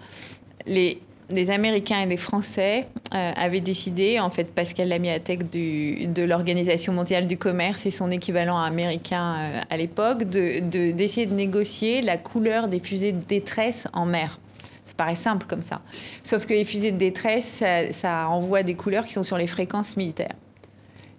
Les, 0.67 1.49
Américains 1.49 2.01
et 2.01 2.07
des 2.07 2.17
Français 2.17 2.87
euh, 3.13 3.31
avaient 3.35 3.61
décidé, 3.61 4.19
en 4.19 4.29
fait, 4.29 4.53
Pascal 4.53 4.91
à 4.91 5.19
tête 5.19 5.51
de 5.51 6.23
l'Organisation 6.23 6.93
mondiale 6.93 7.27
du 7.27 7.37
commerce 7.37 7.85
et 7.85 7.91
son 7.91 8.11
équivalent 8.11 8.59
américain 8.59 9.35
euh, 9.37 9.61
à 9.69 9.77
l'époque, 9.77 10.23
d'essayer 10.23 11.25
de, 11.25 11.33
négocier 11.33 12.01
la 12.01 12.17
couleur 12.17 12.67
des 12.67 12.79
fusées 12.79 13.11
de 13.11 13.23
détresse 13.23 13.87
en 13.93 14.05
mer. 14.05 14.39
Ça 14.85 14.93
paraît 14.95 15.15
simple 15.15 15.45
comme 15.47 15.63
ça. 15.63 15.81
Sauf 16.23 16.45
que 16.45 16.53
les 16.53 16.63
fusées 16.63 16.91
de 16.91 16.97
détresse, 16.97 17.63
ça, 17.91 18.29
envoie 18.29 18.63
des 18.63 18.75
couleurs 18.75 19.05
qui 19.05 19.13
sont 19.13 19.23
sur 19.23 19.37
les 19.37 19.47
fréquences 19.47 19.97
militaires. 19.97 20.35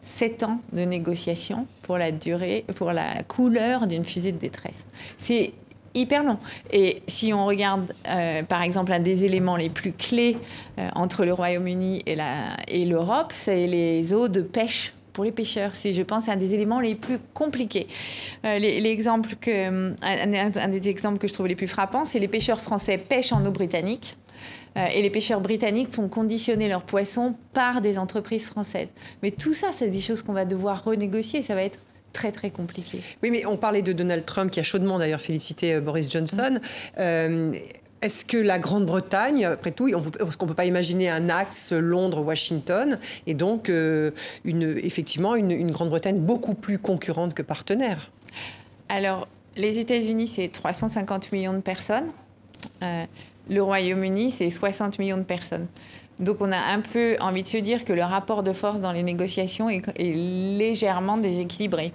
Sept 0.01 0.43
ans 0.43 0.61
de 0.73 0.81
négociation 0.83 1.67
pour 1.83 1.99
la 1.99 2.13
durée, 2.13 2.65
pour 2.77 2.93
la 2.93 3.23
couleur 3.25 3.87
d'une 3.87 4.05
fusée 4.05 4.33
de 4.33 4.39
détresse. 4.39 4.87
C'est 5.19 5.53
hyper 5.95 6.25
long. 6.25 6.39
Et 6.73 7.03
si 7.07 7.33
on 7.33 7.47
regarde, 7.47 7.93
euh, 8.07 8.43
par 8.43 8.63
exemple, 8.63 8.93
un 8.93 9.01
des 9.01 9.25
éléments 9.25 9.57
les 9.57 9.71
plus 9.71 9.93
clés 9.93 10.37
euh, 10.79 10.89
entre 10.95 11.25
le 11.25 11.33
Royaume-Uni 11.33 12.03
et 12.07 12.85
l'Europe, 12.85 13.33
c'est 13.35 13.67
les 13.67 14.13
eaux 14.13 14.29
de 14.29 14.43
pêche 14.43 14.93
pour 15.13 15.25
les 15.25 15.33
pêcheurs. 15.33 15.75
C'est, 15.75 15.93
je 15.93 16.03
pense, 16.03 16.29
un 16.29 16.37
des 16.37 16.55
éléments 16.55 16.81
les 16.81 16.95
plus 16.95 17.19
compliqués. 17.35 17.89
Euh, 18.45 18.59
l'exemple 18.59 19.35
que, 19.41 19.95
un, 20.03 20.69
des 20.69 20.89
exemples 20.89 21.19
que 21.19 21.27
je 21.27 21.35
trouve 21.35 21.49
les 21.49 21.57
plus 21.57 21.69
frappants, 21.69 22.05
c'est 22.05 22.19
les 22.19 22.29
pêcheurs 22.29 22.61
français 22.61 22.99
pêchent 22.99 23.33
en 23.33 23.45
eau 23.45 23.51
britannique. 23.51 24.17
et 24.77 25.03
les 25.03 25.11
pêcheurs 25.11 25.41
britanniques 25.41 25.93
font 25.93 26.09
conditionner 26.09 26.69
leurs 26.69 26.85
poissons 26.85 27.35
par 27.53 27.81
des 27.81 27.99
entreprises 27.99 28.47
françaises. 28.47 28.91
Mais 29.23 29.33
tout 29.33 29.55
ça, 29.55 29.69
c'est 29.73 29.89
des 29.89 30.01
choses 30.01 30.23
qu'on 30.23 30.35
va 30.35 30.45
devoir 30.45 30.85
renégocier. 30.85 31.43
Ça 31.43 31.57
va 31.57 31.63
être 31.65 31.81
très 32.13 32.33
très 32.33 32.51
compliqué. 32.51 33.01
Oui, 33.23 33.31
mais 33.31 33.47
on 33.47 33.57
parlait 33.57 33.83
de 33.83 33.93
Donald 33.93 34.25
Trump 34.25 34.51
qui 34.51 34.61
a 34.61 34.63
chaudement 34.63 34.99
d'ailleurs 34.99 35.21
félicité 35.21 35.75
euh, 35.75 35.81
Boris 35.81 36.11
Johnson. 36.11 36.59
Mm. 36.59 36.61
Euh, 36.99 37.53
est-ce 38.01 38.25
que 38.25 38.37
la 38.37 38.61
Grande-Bretagne, 38.61 39.45
après 39.45 39.73
tout, 39.73 39.91
on 39.93 40.03
parce 40.03 40.37
qu'on 40.37 40.47
ne 40.47 40.51
peut 40.51 40.57
pas 40.57 40.67
imaginer 40.67 41.09
un 41.09 41.29
axe 41.29 41.73
Londres-Washington, 41.73 42.99
et 43.27 43.35
donc 43.35 43.69
euh, 43.69 44.13
une, 44.45 44.79
effectivement 44.79 45.35
une, 45.35 45.71
Grande-Bretagne 45.73 46.19
beaucoup 46.19 46.55
plus 46.55 46.79
concurrente 46.79 47.35
que 47.35 47.43
partenaire? 47.43 48.13
Alors, 48.89 49.27
les 49.57 49.81
États-Unis, 49.81 50.29
c'est 50.29 50.47
350 50.47 51.33
millions 51.33 51.55
de 51.55 51.61
personnes. 51.61 52.07
le 52.81 53.61
Royaume-Uni, 53.61 54.31
c'est 54.31 54.49
60 54.49 55.01
millions 55.01 55.19
de 55.19 55.25
personnes. 55.25 55.67
Donc 56.21 56.39
on 56.41 56.51
a 56.51 56.59
un 56.59 56.81
peu 56.81 57.17
envie 57.21 57.43
de 57.43 57.49
se 57.49 57.59
dire 57.59 57.85
que 57.85 57.93
le 57.93 58.03
rapport 58.03 58.43
de 58.43 58.53
force 58.53 58.81
dans 58.81 58.93
les 58.93 59.03
négociations 59.03 59.69
est, 59.69 59.83
légèrement 59.99 61.17
déséquilibré. 61.17 61.93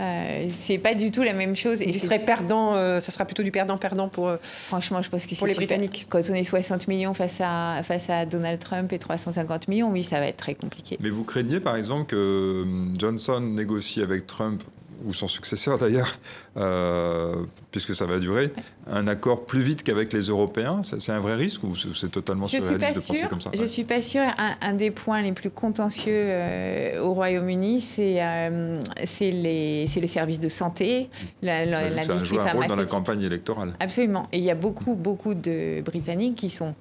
Euh, 0.00 0.48
c'est 0.52 0.78
pas 0.78 0.94
du 0.94 1.12
tout 1.12 1.22
la 1.22 1.34
même 1.34 1.54
chose. 1.54 1.80
Et 1.82 1.92
ce 1.92 2.06
serait 2.06 2.18
perdant, 2.18 2.74
euh, 2.74 3.00
ça 3.00 3.12
sera 3.12 3.24
plutôt 3.24 3.42
du 3.42 3.52
perdant-perdant 3.52 4.08
pour. 4.08 4.28
Euh, 4.28 4.36
Franchement, 4.42 5.02
je 5.02 5.10
pense 5.10 5.26
que 5.26 5.34
pour 5.36 5.46
les 5.46 5.54
Britanniques. 5.54 6.06
Quand 6.08 6.20
on 6.30 6.34
est 6.34 6.44
60 6.44 6.88
millions 6.88 7.14
face 7.14 7.40
à 7.40 7.80
face 7.84 8.10
à 8.10 8.26
Donald 8.26 8.58
Trump 8.58 8.92
et 8.92 8.98
350 8.98 9.68
millions, 9.68 9.90
oui, 9.90 10.02
ça 10.02 10.18
va 10.18 10.26
être 10.26 10.36
très 10.36 10.54
compliqué. 10.54 10.96
Mais 11.00 11.10
vous 11.10 11.24
craignez, 11.24 11.60
par 11.60 11.76
exemple, 11.76 12.06
que 12.06 12.62
hum, 12.62 12.92
Johnson 12.98 13.40
négocie 13.40 14.02
avec 14.02 14.26
Trump 14.26 14.62
ou 15.04 15.12
son 15.12 15.28
successeur 15.28 15.78
d'ailleurs, 15.78 16.18
euh, 16.56 17.44
puisque 17.70 17.94
ça 17.94 18.06
va 18.06 18.18
durer, 18.18 18.52
un 18.90 19.06
accord 19.06 19.46
plus 19.46 19.60
vite 19.60 19.82
qu'avec 19.82 20.12
les 20.12 20.22
Européens 20.22 20.82
C'est 20.82 21.12
un 21.12 21.20
vrai 21.20 21.34
risque 21.34 21.62
ou 21.64 21.74
c'est 21.76 22.10
totalement 22.10 22.46
surréaliste 22.46 22.96
de 22.96 23.06
penser 23.06 23.26
comme 23.28 23.40
ça? 23.40 23.50
Je 23.54 23.62
ne 23.62 23.66
suis 23.66 23.84
pas 23.84 24.02
sûre. 24.02 24.22
Un, 24.60 24.74
des 24.74 24.90
points 24.90 25.22
les 25.22 25.32
plus 25.32 25.50
contentieux 25.50 26.12
euh, 26.14 27.00
au 27.00 27.14
Royaume-Uni, 27.14 27.80
c'est 27.80 28.16
euh, 28.22 28.76
le 29.20 30.06
service 30.06 30.40
de 30.40 30.48
santé, 30.48 31.08
l'industrie 31.42 32.36
pharmaceutique. 32.36 32.38
un 32.38 32.52
rôle 32.52 32.66
dans 32.66 32.76
la 32.76 32.86
campagne 32.86 33.22
électorale. 33.22 33.74
Absolument. 33.80 34.28
Et 34.32 34.38
il 34.38 34.44
y 34.44 34.50
a 34.50 34.54
beaucoup, 34.54 34.94
beaucoup 34.94 35.34
de 35.34 35.80
Britanniques 35.82 36.36
qui 36.36 36.50
sont 36.50 36.74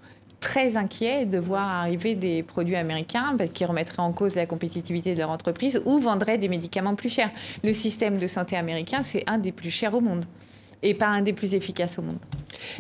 très 0.44 0.76
inquiets 0.76 1.26
de 1.26 1.40
voir 1.40 1.70
arriver 1.70 2.16
des 2.16 2.44
produits 2.44 2.76
américains 2.76 3.38
qui 3.54 3.64
remettraient 3.64 4.02
en 4.02 4.12
cause 4.12 4.36
la 4.36 4.46
compétitivité 4.46 5.14
de 5.14 5.20
leur 5.20 5.30
entreprise 5.30 5.82
ou 5.86 6.00
vendraient 6.00 6.38
des 6.38 6.50
médicaments 6.50 6.96
plus 6.96 7.08
chers. 7.08 7.32
Le 7.64 7.72
système 7.72 8.18
de 8.18 8.28
santé 8.28 8.58
américain, 8.58 9.04
c'est 9.04 9.24
un 9.30 9.38
des 9.38 9.54
plus 9.54 9.72
chers 9.72 9.94
au 9.94 10.02
monde 10.02 10.26
et 10.84 10.94
pas 10.94 11.08
un 11.08 11.22
des 11.22 11.32
plus 11.32 11.56
efficaces 11.56 11.98
au 11.98 12.02
monde. 12.02 12.18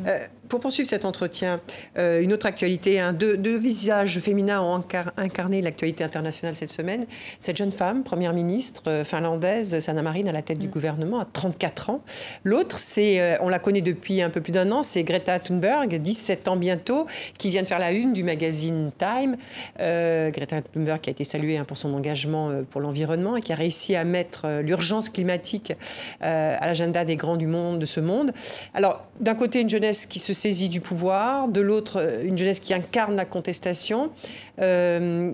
Euh, 0.05 0.27
pour 0.49 0.59
poursuivre 0.59 0.89
cet 0.89 1.05
entretien, 1.05 1.61
euh, 1.97 2.21
une 2.21 2.33
autre 2.33 2.45
actualité, 2.45 2.99
hein, 2.99 3.13
deux, 3.13 3.57
visages 3.57 4.19
féminins 4.19 4.61
ont 4.61 4.83
incarné 5.17 5.61
l'actualité 5.61 6.03
internationale 6.03 6.55
cette 6.55 6.71
semaine. 6.71 7.05
Cette 7.39 7.57
jeune 7.57 7.71
femme, 7.71 8.03
première 8.03 8.33
ministre 8.33 8.83
euh, 8.87 9.03
finlandaise, 9.03 9.79
Sanna 9.79 10.01
Marin, 10.01 10.27
à 10.27 10.31
la 10.31 10.41
tête 10.41 10.59
du 10.59 10.67
mm. 10.67 10.71
gouvernement, 10.71 11.19
à 11.19 11.25
34 11.25 11.89
ans. 11.91 12.01
L'autre, 12.43 12.77
c'est, 12.77 13.39
on 13.41 13.49
la 13.49 13.59
connaît 13.59 13.81
depuis 13.81 14.21
un 14.21 14.29
peu 14.29 14.41
plus 14.41 14.51
d'un 14.51 14.71
an, 14.71 14.83
c'est 14.83 15.03
Greta 15.03 15.39
Thunberg, 15.39 15.95
17 15.95 16.47
ans 16.47 16.55
bientôt, 16.55 17.07
qui 17.37 17.49
vient 17.49 17.61
de 17.61 17.67
faire 17.67 17.79
la 17.79 17.91
une 17.91 18.13
du 18.13 18.23
magazine 18.23 18.91
Time. 18.97 19.37
Greta 19.77 20.61
Thunberg 20.61 21.01
qui 21.01 21.09
a 21.09 21.11
été 21.11 21.23
saluée 21.23 21.57
hein, 21.57 21.65
pour 21.65 21.77
son 21.77 21.93
engagement 21.93 22.51
pour 22.69 22.81
l'environnement 22.81 23.37
et 23.37 23.41
qui 23.41 23.53
a 23.53 23.55
réussi 23.55 23.95
à 23.95 24.03
mettre 24.03 24.47
l'urgence 24.61 25.09
climatique 25.09 25.73
à 26.21 26.65
l'agenda 26.65 27.05
des 27.05 27.15
grands 27.15 27.37
du 27.37 27.47
monde, 27.47 27.79
de 27.79 27.85
ce 27.85 27.99
monde. 27.99 28.31
Alors, 28.73 29.05
d'un 29.19 29.35
côté, 29.35 29.61
une 29.61 29.69
jeunesse 29.69 30.05
qui 30.05 30.19
se 30.19 30.32
saisit 30.33 30.69
du 30.69 30.81
pouvoir, 30.81 31.47
de 31.47 31.61
l'autre, 31.61 31.99
euh, 31.99 32.23
une 32.23 32.37
jeunesse 32.37 32.59
qui 32.59 32.73
incarne 32.73 33.15
la 33.15 33.25
contestation. 33.25 34.11
Euh, 34.59 35.31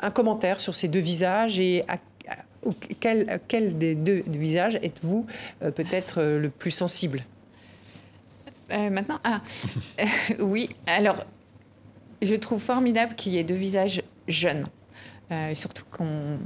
un 0.00 0.10
commentaire 0.10 0.60
sur 0.60 0.74
ces 0.74 0.88
deux 0.88 1.00
visages 1.00 1.58
et 1.58 1.84
à, 1.88 1.98
quel, 3.00 3.78
des 3.78 3.94
deux 3.94 4.24
visages 4.26 4.76
êtes-vous 4.82 5.26
euh, 5.62 5.70
peut-être 5.70 6.22
le 6.22 6.50
plus 6.50 6.72
sensible? 6.72 7.24
Maintenant, 8.68 9.20
ah, 9.22 9.42
oui. 10.40 10.70
Alors, 10.88 11.24
je 12.20 12.34
trouve 12.34 12.60
formidable 12.60 13.14
qu'il 13.14 13.32
y 13.32 13.38
ait 13.38 13.44
deux 13.44 13.54
visages 13.54 14.02
jeunes, 14.26 14.64
surtout 15.54 15.84
qu'on 15.88 16.38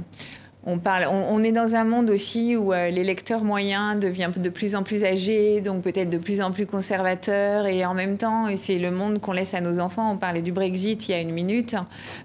on, 0.63 0.77
parle, 0.77 1.07
on, 1.09 1.41
est 1.41 1.51
dans 1.51 1.73
un 1.73 1.83
monde 1.83 2.09
aussi 2.11 2.55
où 2.55 2.71
euh, 2.71 2.89
l'électeur 2.89 3.43
moyen 3.43 3.95
devient 3.95 4.29
de 4.35 4.49
plus 4.49 4.75
en 4.75 4.83
plus 4.83 5.03
âgé, 5.03 5.59
donc 5.59 5.81
peut-être 5.81 6.09
de 6.09 6.19
plus 6.19 6.39
en 6.41 6.51
plus 6.51 6.67
conservateur, 6.67 7.65
et 7.65 7.83
en 7.83 7.95
même 7.95 8.17
temps, 8.17 8.45
c'est 8.57 8.77
le 8.77 8.91
monde 8.91 9.19
qu'on 9.19 9.31
laisse 9.31 9.55
à 9.55 9.61
nos 9.61 9.79
enfants. 9.79 10.11
On 10.11 10.17
parlait 10.17 10.41
du 10.41 10.51
Brexit 10.51 11.07
il 11.07 11.11
y 11.11 11.15
a 11.15 11.19
une 11.19 11.31
minute. 11.31 11.75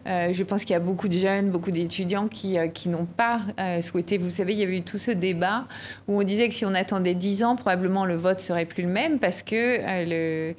Euh, 0.07 0.33
je 0.33 0.43
pense 0.43 0.63
qu'il 0.65 0.73
y 0.73 0.77
a 0.77 0.81
beaucoup 0.81 1.09
de 1.09 1.17
jeunes, 1.17 1.51
beaucoup 1.51 1.71
d'étudiants 1.71 2.29
qui, 2.29 2.59
euh, 2.59 2.69
n'ont 2.87 3.07
pas 3.07 3.41
souhaité. 3.81 4.19
Vous 4.19 4.31
savez, 4.31 4.53
il 4.53 4.59
y 4.59 4.63
avait 4.63 4.79
eu 4.79 4.83
tout 4.83 4.99
ce 4.99 5.11
débat 5.11 5.65
où 6.07 6.21
on 6.21 6.23
disait 6.23 6.49
que 6.49 6.55
si 6.55 6.65
on 6.65 6.75
attendait 6.75 7.15
10 7.15 7.43
ans, 7.43 7.57
probablement 7.57 8.05
le 8.05 8.17
vote 8.17 8.41
serait 8.41 8.67
plus 8.67 8.83
le 8.83 8.91
même 8.91 9.19
parce 9.19 9.43
que 9.43 9.79
le 10.05 10.55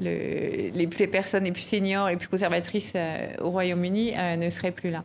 les 0.00 0.86
plus 0.86 1.08
personnes 1.08 1.44
les 1.44 1.52
plus 1.52 1.62
seniors, 1.62 2.08
les 2.08 2.16
plus 2.16 2.28
conservatrices 2.28 2.92
euh, 2.96 3.28
au 3.40 3.50
Royaume-Uni 3.50 4.12
euh, 4.16 4.36
ne 4.36 4.50
seraient 4.50 4.70
plus 4.70 4.90
là. 4.90 5.04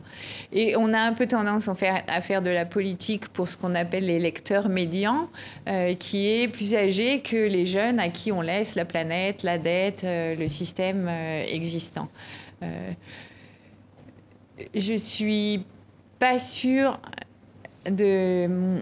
Et 0.52 0.76
on 0.76 0.92
a 0.92 1.00
un 1.00 1.12
peu 1.12 1.26
tendance 1.26 1.68
à 1.68 2.20
faire 2.20 2.42
de 2.42 2.50
la 2.50 2.64
politique 2.64 3.28
pour 3.28 3.48
ce 3.48 3.56
qu'on 3.56 3.74
appelle 3.74 4.06
les 4.06 4.18
lecteurs 4.18 4.68
médians, 4.68 5.28
euh, 5.68 5.94
qui 5.94 6.26
est 6.28 6.48
plus 6.48 6.74
âgé 6.74 7.20
que 7.20 7.36
les 7.36 7.66
jeunes 7.66 8.00
à 8.00 8.08
qui 8.08 8.32
on 8.32 8.40
laisse 8.40 8.74
la 8.74 8.84
planète, 8.84 9.42
la 9.42 9.58
dette, 9.58 10.04
le 10.04 10.48
système 10.48 11.08
existant. 11.08 12.08
je 14.74 14.96
suis 14.96 15.64
pas 16.18 16.38
sûre 16.38 16.98
de 17.90 18.80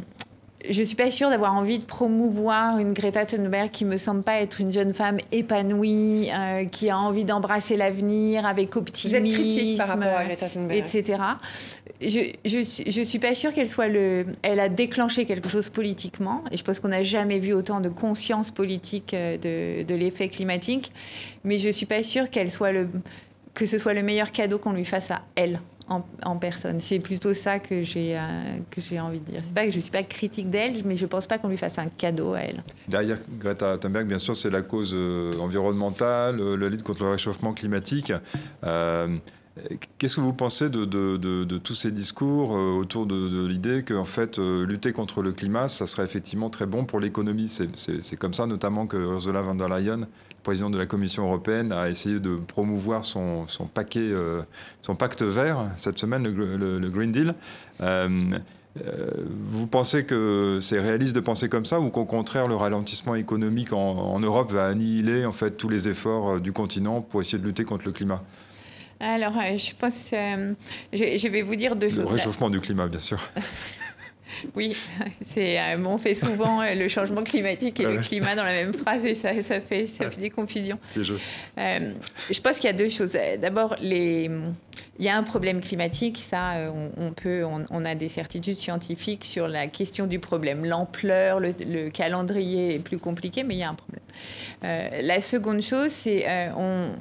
je 0.68 0.82
suis 0.82 0.96
pas 0.96 1.10
sûre 1.10 1.30
d'avoir 1.30 1.54
envie 1.54 1.78
de 1.78 1.84
promouvoir 1.84 2.78
une 2.78 2.92
Greta 2.92 3.24
Thunberg 3.24 3.70
qui 3.70 3.84
me 3.84 3.98
semble 3.98 4.22
pas 4.22 4.40
être 4.40 4.60
une 4.60 4.72
jeune 4.72 4.94
femme 4.94 5.18
épanouie, 5.32 6.30
euh, 6.32 6.64
qui 6.64 6.90
a 6.90 6.98
envie 6.98 7.24
d'embrasser 7.24 7.76
l'avenir 7.76 8.46
avec 8.46 8.76
optimisme. 8.76 9.18
Vous 9.18 9.26
êtes 9.26 9.32
critique 9.34 9.78
par 9.78 9.88
rapport 9.88 10.16
à 10.16 10.24
Greta 10.24 10.48
Thunberg. 10.48 10.78
Etc. 10.78 11.18
Je, 12.00 12.32
je, 12.44 12.84
je 12.90 13.02
suis 13.02 13.18
pas 13.18 13.34
sûre 13.34 13.52
qu'elle 13.52 13.68
soit 13.68 13.88
le. 13.88 14.26
Elle 14.42 14.60
a 14.60 14.68
déclenché 14.68 15.24
quelque 15.24 15.48
chose 15.48 15.70
politiquement, 15.70 16.44
et 16.50 16.56
je 16.56 16.64
pense 16.64 16.80
qu'on 16.80 16.88
n'a 16.88 17.02
jamais 17.02 17.38
vu 17.38 17.52
autant 17.52 17.80
de 17.80 17.88
conscience 17.88 18.50
politique 18.50 19.14
euh, 19.14 19.36
de, 19.36 19.84
de 19.84 19.94
l'effet 19.94 20.28
climatique, 20.28 20.92
mais 21.44 21.58
je 21.58 21.68
suis 21.68 21.86
pas 21.86 22.02
sûre 22.02 22.30
qu'elle 22.30 22.50
soit 22.50 22.72
le 22.72 22.88
que 23.54 23.66
ce 23.66 23.78
soit 23.78 23.94
le 23.94 24.02
meilleur 24.02 24.32
cadeau 24.32 24.58
qu'on 24.58 24.72
lui 24.72 24.84
fasse 24.84 25.12
à 25.12 25.22
elle 25.36 25.60
en, 25.88 26.36
personne. 26.36 26.80
C'est 26.80 26.98
plutôt 26.98 27.34
ça 27.34 27.58
que 27.58 27.82
j'ai 27.82 28.16
euh, 28.16 28.20
j'ai 28.76 29.00
envie 29.00 29.20
de 29.20 29.30
dire. 29.30 29.40
C'est 29.42 29.54
pas 29.54 29.64
que 29.64 29.70
je 29.70 29.80
suis 29.80 29.90
pas 29.90 30.02
critique 30.02 30.50
d'elle, 30.50 30.74
mais 30.84 30.96
je 30.96 31.06
pense 31.06 31.26
pas 31.26 31.38
qu'on 31.38 31.48
lui 31.48 31.56
fasse 31.56 31.78
un 31.78 31.88
cadeau 31.88 32.34
à 32.34 32.40
elle. 32.40 32.62
Derrière 32.88 33.18
Greta 33.38 33.78
Thunberg, 33.78 34.06
bien 34.06 34.18
sûr, 34.18 34.36
c'est 34.36 34.50
la 34.50 34.62
cause 34.62 34.92
euh, 34.94 35.38
environnementale, 35.40 36.40
euh, 36.40 36.56
la 36.56 36.68
lutte 36.68 36.82
contre 36.82 37.04
le 37.04 37.10
réchauffement 37.10 37.52
climatique. 37.52 38.12
Qu'est-ce 39.98 40.16
que 40.16 40.20
vous 40.20 40.32
pensez 40.32 40.68
de, 40.68 41.58
tous 41.58 41.74
ces 41.74 41.92
discours 41.92 42.50
autour 42.50 43.06
de, 43.06 43.46
l'idée 43.46 43.84
qu'en 43.84 44.04
fait, 44.04 44.38
lutter 44.38 44.92
contre 44.92 45.22
le 45.22 45.32
climat, 45.32 45.68
ça 45.68 45.86
serait 45.86 46.02
effectivement 46.02 46.50
très 46.50 46.66
bon 46.66 46.84
pour 46.84 46.98
l'économie? 46.98 47.48
C'est 47.48 48.16
comme 48.16 48.34
ça 48.34 48.46
notamment 48.46 48.86
que 48.86 48.96
Ursula 48.96 49.42
von 49.42 49.54
der 49.54 49.68
Leyen 49.68 50.08
président 50.44 50.70
de 50.70 50.78
la 50.78 50.86
Commission 50.86 51.24
européenne 51.24 51.72
a 51.72 51.90
essayé 51.90 52.20
de 52.20 52.36
promouvoir 52.36 53.02
son, 53.02 53.46
paquet, 53.72 53.98
euh, 53.98 54.42
son 54.82 54.94
pacte 54.94 55.22
vert 55.22 55.66
cette 55.76 55.98
semaine, 55.98 56.22
le, 56.22 56.88
Green 56.88 57.10
Deal. 57.10 57.34
Euh, 57.80 58.08
euh, 58.86 59.10
vous 59.40 59.66
pensez 59.66 60.04
que 60.04 60.58
c'est 60.60 60.78
réaliste 60.78 61.14
de 61.14 61.20
penser 61.20 61.48
comme 61.48 61.64
ça 61.64 61.80
ou 61.80 61.90
qu'au 61.90 62.04
contraire 62.04 62.46
le 62.46 62.56
ralentissement 62.56 63.14
économique 63.14 63.72
en, 63.72 64.18
Europe 64.20 64.52
va 64.52 64.66
annihiler 64.66 65.24
en 65.24 65.32
fait 65.32 65.52
tous 65.52 65.68
les 65.68 65.88
efforts 65.88 66.40
du 66.40 66.52
continent 66.52 67.00
pour 67.00 67.20
essayer 67.20 67.38
de 67.38 67.46
lutter 67.46 67.64
contre 67.64 67.86
le 67.86 67.92
climat? 67.92 68.22
Alors, 69.00 69.34
je 69.56 69.74
pense, 69.74 70.10
je, 70.12 71.28
vais 71.28 71.42
vous 71.42 71.56
dire 71.56 71.76
deux 71.76 71.88
choses. 71.88 71.98
Le 71.98 72.04
réchauffement 72.04 72.50
du 72.50 72.60
climat, 72.60 72.88
bien 72.88 73.00
sûr. 73.00 73.20
Oui, 74.54 74.76
c'est, 75.20 75.58
euh, 75.58 75.84
on 75.84 75.98
fait 75.98 76.14
souvent 76.14 76.60
euh, 76.60 76.74
le 76.74 76.88
changement 76.88 77.22
climatique 77.22 77.80
et 77.80 77.84
le 77.84 77.98
climat 77.98 78.34
dans 78.34 78.44
la 78.44 78.52
même 78.52 78.74
phrase 78.74 79.04
et 79.06 79.14
ça, 79.14 79.30
ça, 79.42 79.60
fait, 79.60 79.86
ça 79.86 80.10
fait 80.10 80.20
des 80.20 80.30
confusions. 80.30 80.78
Euh, 80.96 81.92
je 82.30 82.40
pense 82.40 82.58
qu'il 82.58 82.66
y 82.66 82.72
a 82.72 82.76
deux 82.76 82.88
choses. 82.88 83.16
D'abord, 83.40 83.76
les, 83.80 84.30
il 84.98 85.04
y 85.04 85.08
a 85.08 85.16
un 85.16 85.22
problème 85.22 85.60
climatique, 85.60 86.18
ça, 86.18 86.54
on, 86.96 87.12
peut, 87.12 87.44
on, 87.44 87.84
a 87.84 87.94
des 87.94 88.08
certitudes 88.08 88.58
scientifiques 88.58 89.24
sur 89.24 89.48
la 89.48 89.66
question 89.66 90.06
du 90.06 90.18
problème. 90.18 90.64
L'ampleur, 90.64 91.40
le, 91.40 91.88
calendrier 91.90 92.74
est 92.74 92.78
plus 92.78 92.98
compliqué, 92.98 93.44
mais 93.44 93.54
il 93.54 93.58
y 93.58 93.64
a 93.64 93.70
un 93.70 93.74
problème. 93.74 94.02
la 94.62 95.20
seconde 95.20 95.62
chose, 95.62 95.90
c'est 95.90 96.26
on 96.56 96.94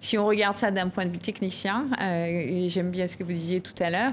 si 0.00 0.16
on 0.18 0.26
regarde 0.26 0.56
ça 0.56 0.70
d'un 0.70 0.88
point 0.88 1.04
de 1.06 1.10
vue 1.10 1.18
technicien, 1.18 1.86
et 2.00 2.68
j'aime 2.68 2.90
bien 2.90 3.06
ce 3.06 3.16
que 3.16 3.24
vous 3.24 3.32
disiez 3.32 3.60
tout 3.60 3.80
à 3.82 3.90
l'heure, 3.90 4.12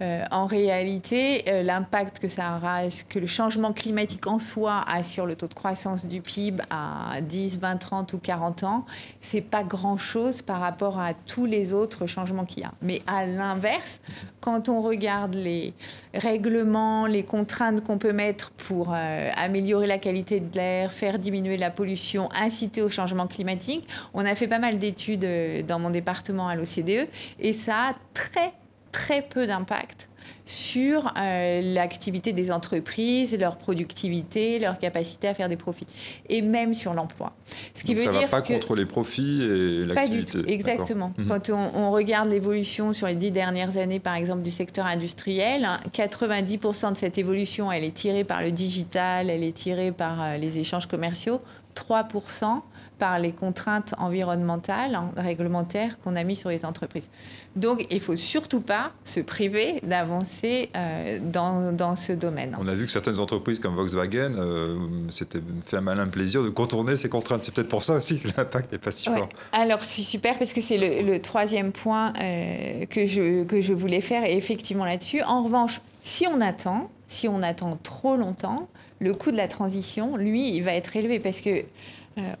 euh, 0.00 0.24
en 0.32 0.46
réalité, 0.46 1.44
euh, 1.48 1.62
l'impact 1.62 2.18
que 2.18 2.28
ça 2.28 2.56
aura, 2.56 2.80
que 3.08 3.18
le 3.20 3.28
changement 3.28 3.72
climatique 3.72 4.26
en 4.26 4.40
soi 4.40 4.84
a 4.88 5.04
sur 5.04 5.24
le 5.24 5.36
taux 5.36 5.46
de 5.46 5.54
croissance 5.54 6.04
du 6.04 6.20
PIB 6.20 6.62
à 6.68 7.20
10, 7.20 7.60
20, 7.60 7.76
30 7.76 8.12
ou 8.12 8.18
40 8.18 8.64
ans, 8.64 8.86
c'est 9.20 9.40
pas 9.40 9.62
grand-chose 9.62 10.42
par 10.42 10.60
rapport 10.60 10.98
à 10.98 11.14
tous 11.14 11.46
les 11.46 11.72
autres 11.72 12.06
changements 12.06 12.44
qu'il 12.44 12.64
y 12.64 12.66
a. 12.66 12.72
Mais 12.82 13.02
à 13.06 13.24
l'inverse, 13.24 14.00
quand 14.40 14.68
on 14.68 14.82
regarde 14.82 15.36
les 15.36 15.72
règlements, 16.12 17.06
les 17.06 17.22
contraintes 17.22 17.84
qu'on 17.84 17.98
peut 17.98 18.12
mettre 18.12 18.50
pour 18.50 18.92
euh, 18.92 19.30
améliorer 19.36 19.86
la 19.86 19.98
qualité 19.98 20.40
de 20.40 20.56
l'air, 20.56 20.92
faire 20.92 21.20
diminuer 21.20 21.56
la 21.56 21.70
pollution, 21.70 22.28
inciter 22.32 22.82
au 22.82 22.88
changement 22.88 23.28
climatique, 23.28 23.86
on 24.12 24.24
a 24.24 24.34
fait 24.34 24.48
pas 24.48 24.58
mal 24.58 24.80
d'études 24.80 25.26
dans 25.66 25.78
mon 25.78 25.90
département 25.90 26.48
à 26.48 26.56
l'OCDE 26.56 27.08
et 27.38 27.52
ça 27.52 27.90
a 27.90 27.94
très 28.12 28.52
très 28.94 29.22
peu 29.22 29.48
d'impact 29.48 30.08
sur 30.46 31.12
euh, 31.18 31.60
l'activité 31.74 32.32
des 32.32 32.52
entreprises, 32.52 33.36
leur 33.36 33.56
productivité, 33.56 34.60
leur 34.60 34.78
capacité 34.78 35.26
à 35.26 35.34
faire 35.34 35.48
des 35.48 35.56
profits, 35.56 35.86
et 36.28 36.42
même 36.42 36.74
sur 36.74 36.94
l'emploi. 36.94 37.32
Ce 37.74 37.82
qui 37.82 37.94
veut 37.94 38.04
ça 38.04 38.12
dire 38.12 38.20
va 38.22 38.28
pas 38.28 38.42
contre 38.42 38.76
les 38.76 38.86
profits 38.86 39.42
et 39.42 39.84
l'activité. 39.84 39.94
Pas 39.94 40.08
du 40.08 40.24
tout, 40.26 40.44
exactement. 40.48 41.12
Mhm. 41.18 41.28
Quand 41.28 41.50
on, 41.50 41.90
regarde 41.90 42.28
l'évolution 42.28 42.92
sur 42.92 43.08
les 43.08 43.16
dix 43.16 43.32
dernières 43.32 43.78
années, 43.78 44.00
par 44.00 44.14
exemple, 44.14 44.42
du 44.42 44.50
secteur 44.50 44.86
industriel, 44.86 45.66
90% 45.92 46.92
de 46.92 46.96
cette 46.96 47.18
évolution, 47.18 47.72
elle 47.72 47.84
est 47.84 47.94
tirée 47.94 48.24
par 48.24 48.42
le 48.42 48.52
digital, 48.52 49.30
elle 49.30 49.42
est 49.42 49.56
tirée 49.56 49.90
par 49.90 50.22
euh, 50.22 50.36
les 50.36 50.58
échanges 50.58 50.86
commerciaux, 50.86 51.40
3% 51.74 52.62
par 52.98 53.18
les 53.18 53.32
contraintes 53.32 53.94
environnementales, 53.98 54.98
réglementaires 55.16 55.98
qu'on 56.00 56.16
a 56.16 56.22
mis 56.22 56.36
sur 56.36 56.50
les 56.50 56.64
entreprises. 56.64 57.08
Donc, 57.56 57.86
il 57.90 58.00
faut 58.00 58.16
surtout 58.16 58.60
pas 58.60 58.92
se 59.04 59.20
priver 59.20 59.80
d'avancer 59.82 60.70
euh, 60.76 61.18
dans, 61.22 61.72
dans, 61.72 61.96
ce 61.96 62.12
domaine. 62.12 62.56
On 62.58 62.66
a 62.66 62.74
vu 62.74 62.86
que 62.86 62.90
certaines 62.90 63.20
entreprises 63.20 63.60
comme 63.60 63.74
Volkswagen 63.74 64.32
euh, 64.36 64.76
s'étaient 65.10 65.42
fait 65.64 65.76
un 65.76 65.80
malin 65.80 66.06
plaisir 66.08 66.42
de 66.42 66.48
contourner 66.48 66.96
ces 66.96 67.08
contraintes. 67.08 67.44
C'est 67.44 67.54
peut-être 67.54 67.68
pour 67.68 67.84
ça 67.84 67.94
aussi 67.94 68.18
que 68.18 68.28
l'impact 68.36 68.72
n'est 68.72 68.78
pas 68.78 68.90
si 68.90 69.08
fort. 69.08 69.28
Alors, 69.52 69.82
c'est 69.82 70.02
super 70.02 70.38
parce 70.38 70.52
que 70.52 70.60
c'est 70.60 71.02
le, 71.02 71.18
troisième 71.20 71.72
point 71.72 72.12
euh, 72.20 72.86
que, 72.86 73.06
je, 73.06 73.44
que 73.44 73.60
je 73.60 73.72
voulais 73.72 74.00
faire 74.00 74.24
et 74.24 74.36
effectivement 74.36 74.84
là-dessus. 74.84 75.22
En 75.22 75.44
revanche, 75.44 75.80
si 76.02 76.26
on 76.26 76.40
attend, 76.40 76.90
si 77.08 77.28
on 77.28 77.42
attend 77.42 77.78
trop 77.82 78.16
longtemps, 78.16 78.68
le 78.98 79.14
coût 79.14 79.30
de 79.30 79.36
la 79.36 79.48
transition, 79.48 80.16
lui, 80.16 80.54
il 80.54 80.62
va 80.62 80.74
être 80.74 80.96
élevé 80.96 81.18
parce 81.18 81.40
que 81.40 81.64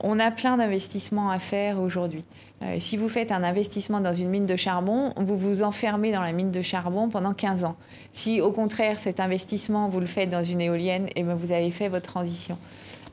on 0.00 0.20
a 0.20 0.30
plein 0.30 0.56
d'investissements 0.56 1.30
à 1.30 1.38
faire 1.38 1.80
aujourd'hui. 1.80 2.24
Euh, 2.64 2.76
si 2.80 2.96
vous 2.96 3.08
faites 3.08 3.32
un 3.32 3.42
investissement 3.42 4.00
dans 4.00 4.14
une 4.14 4.28
mine 4.28 4.46
de 4.46 4.56
charbon, 4.56 5.10
vous 5.16 5.36
vous 5.36 5.62
enfermez 5.62 6.12
dans 6.12 6.22
la 6.22 6.32
mine 6.32 6.50
de 6.50 6.62
charbon 6.62 7.08
pendant 7.08 7.34
15 7.34 7.64
ans. 7.64 7.76
Si 8.12 8.40
au 8.40 8.52
contraire 8.52 8.98
cet 8.98 9.20
investissement, 9.20 9.88
vous 9.88 10.00
le 10.00 10.06
faites 10.06 10.28
dans 10.28 10.44
une 10.44 10.60
éolienne, 10.60 11.06
et 11.08 11.12
eh 11.16 11.22
ben, 11.22 11.34
vous 11.34 11.52
avez 11.52 11.70
fait 11.70 11.88
votre 11.88 12.06
transition. 12.06 12.56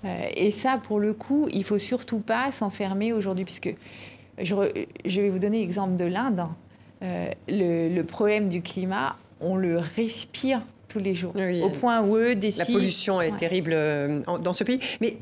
Euh, 0.05 0.23
et 0.35 0.51
ça, 0.51 0.79
pour 0.81 0.99
le 0.99 1.13
coup, 1.13 1.47
il 1.51 1.63
faut 1.63 1.79
surtout 1.79 2.19
pas 2.19 2.51
s'enfermer 2.51 3.13
aujourd'hui, 3.13 3.45
puisque 3.45 3.75
je, 4.41 4.55
vais 4.55 5.29
vous 5.29 5.39
donner 5.39 5.59
l'exemple 5.59 5.95
de 5.95 6.05
l'Inde. 6.05 6.45
Le, 7.47 8.01
problème 8.03 8.47
du 8.47 8.61
climat, 8.61 9.17
on 9.39 9.55
le 9.55 9.79
respire 9.79 10.61
tous 10.87 10.99
les 10.99 11.15
jours, 11.15 11.33
au 11.63 11.69
point 11.69 12.01
où 12.01 12.15
eux 12.15 12.35
décident... 12.35 12.65
La 12.67 12.73
pollution 12.73 13.21
est 13.21 13.35
terrible 13.37 13.75
dans 14.41 14.53
ce 14.53 14.63
pays. 14.63 14.79
Mais 14.99 15.17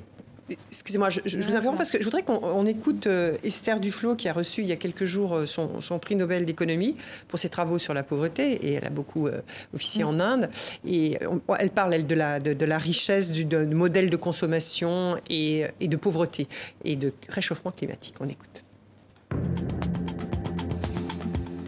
Excusez-moi, 0.71 1.09
je, 1.09 1.37
vous 1.37 1.55
interromps 1.55 1.77
parce 1.77 1.91
que 1.91 1.99
je 1.99 2.03
voudrais 2.03 2.23
qu'on 2.23 2.65
écoute 2.65 3.07
euh, 3.07 3.37
Esther 3.43 3.79
Duflo 3.79 4.15
qui 4.15 4.27
a 4.27 4.33
reçu 4.33 4.61
il 4.61 4.67
y 4.67 4.71
a 4.71 4.75
quelques 4.75 5.05
jours 5.05 5.35
euh, 5.35 5.45
son, 5.45 5.99
prix 5.99 6.15
Nobel 6.15 6.45
d'économie 6.45 6.95
pour 7.27 7.39
ses 7.39 7.49
travaux 7.49 7.77
sur 7.77 7.93
la 7.93 8.03
pauvreté 8.03 8.53
et 8.53 8.73
elle 8.73 8.85
a 8.85 8.89
beaucoup 8.89 9.27
euh, 9.27 9.41
officié 9.73 10.03
en 10.03 10.19
Inde 10.19 10.49
et 10.85 11.17
elle 11.57 11.69
parle 11.69 11.93
elle 11.93 12.07
de 12.07 12.15
la, 12.15 12.39
de, 12.39 12.65
la 12.65 12.77
richesse 12.77 13.31
du, 13.31 13.45
modèle 13.45 14.09
de 14.09 14.17
consommation 14.17 15.15
et, 15.29 15.65
et 15.79 15.87
de 15.87 15.97
pauvreté 15.97 16.47
et 16.83 16.95
de 16.95 17.13
réchauffement 17.27 17.71
climatique. 17.71 18.15
On 18.19 18.27
écoute. 18.27 18.63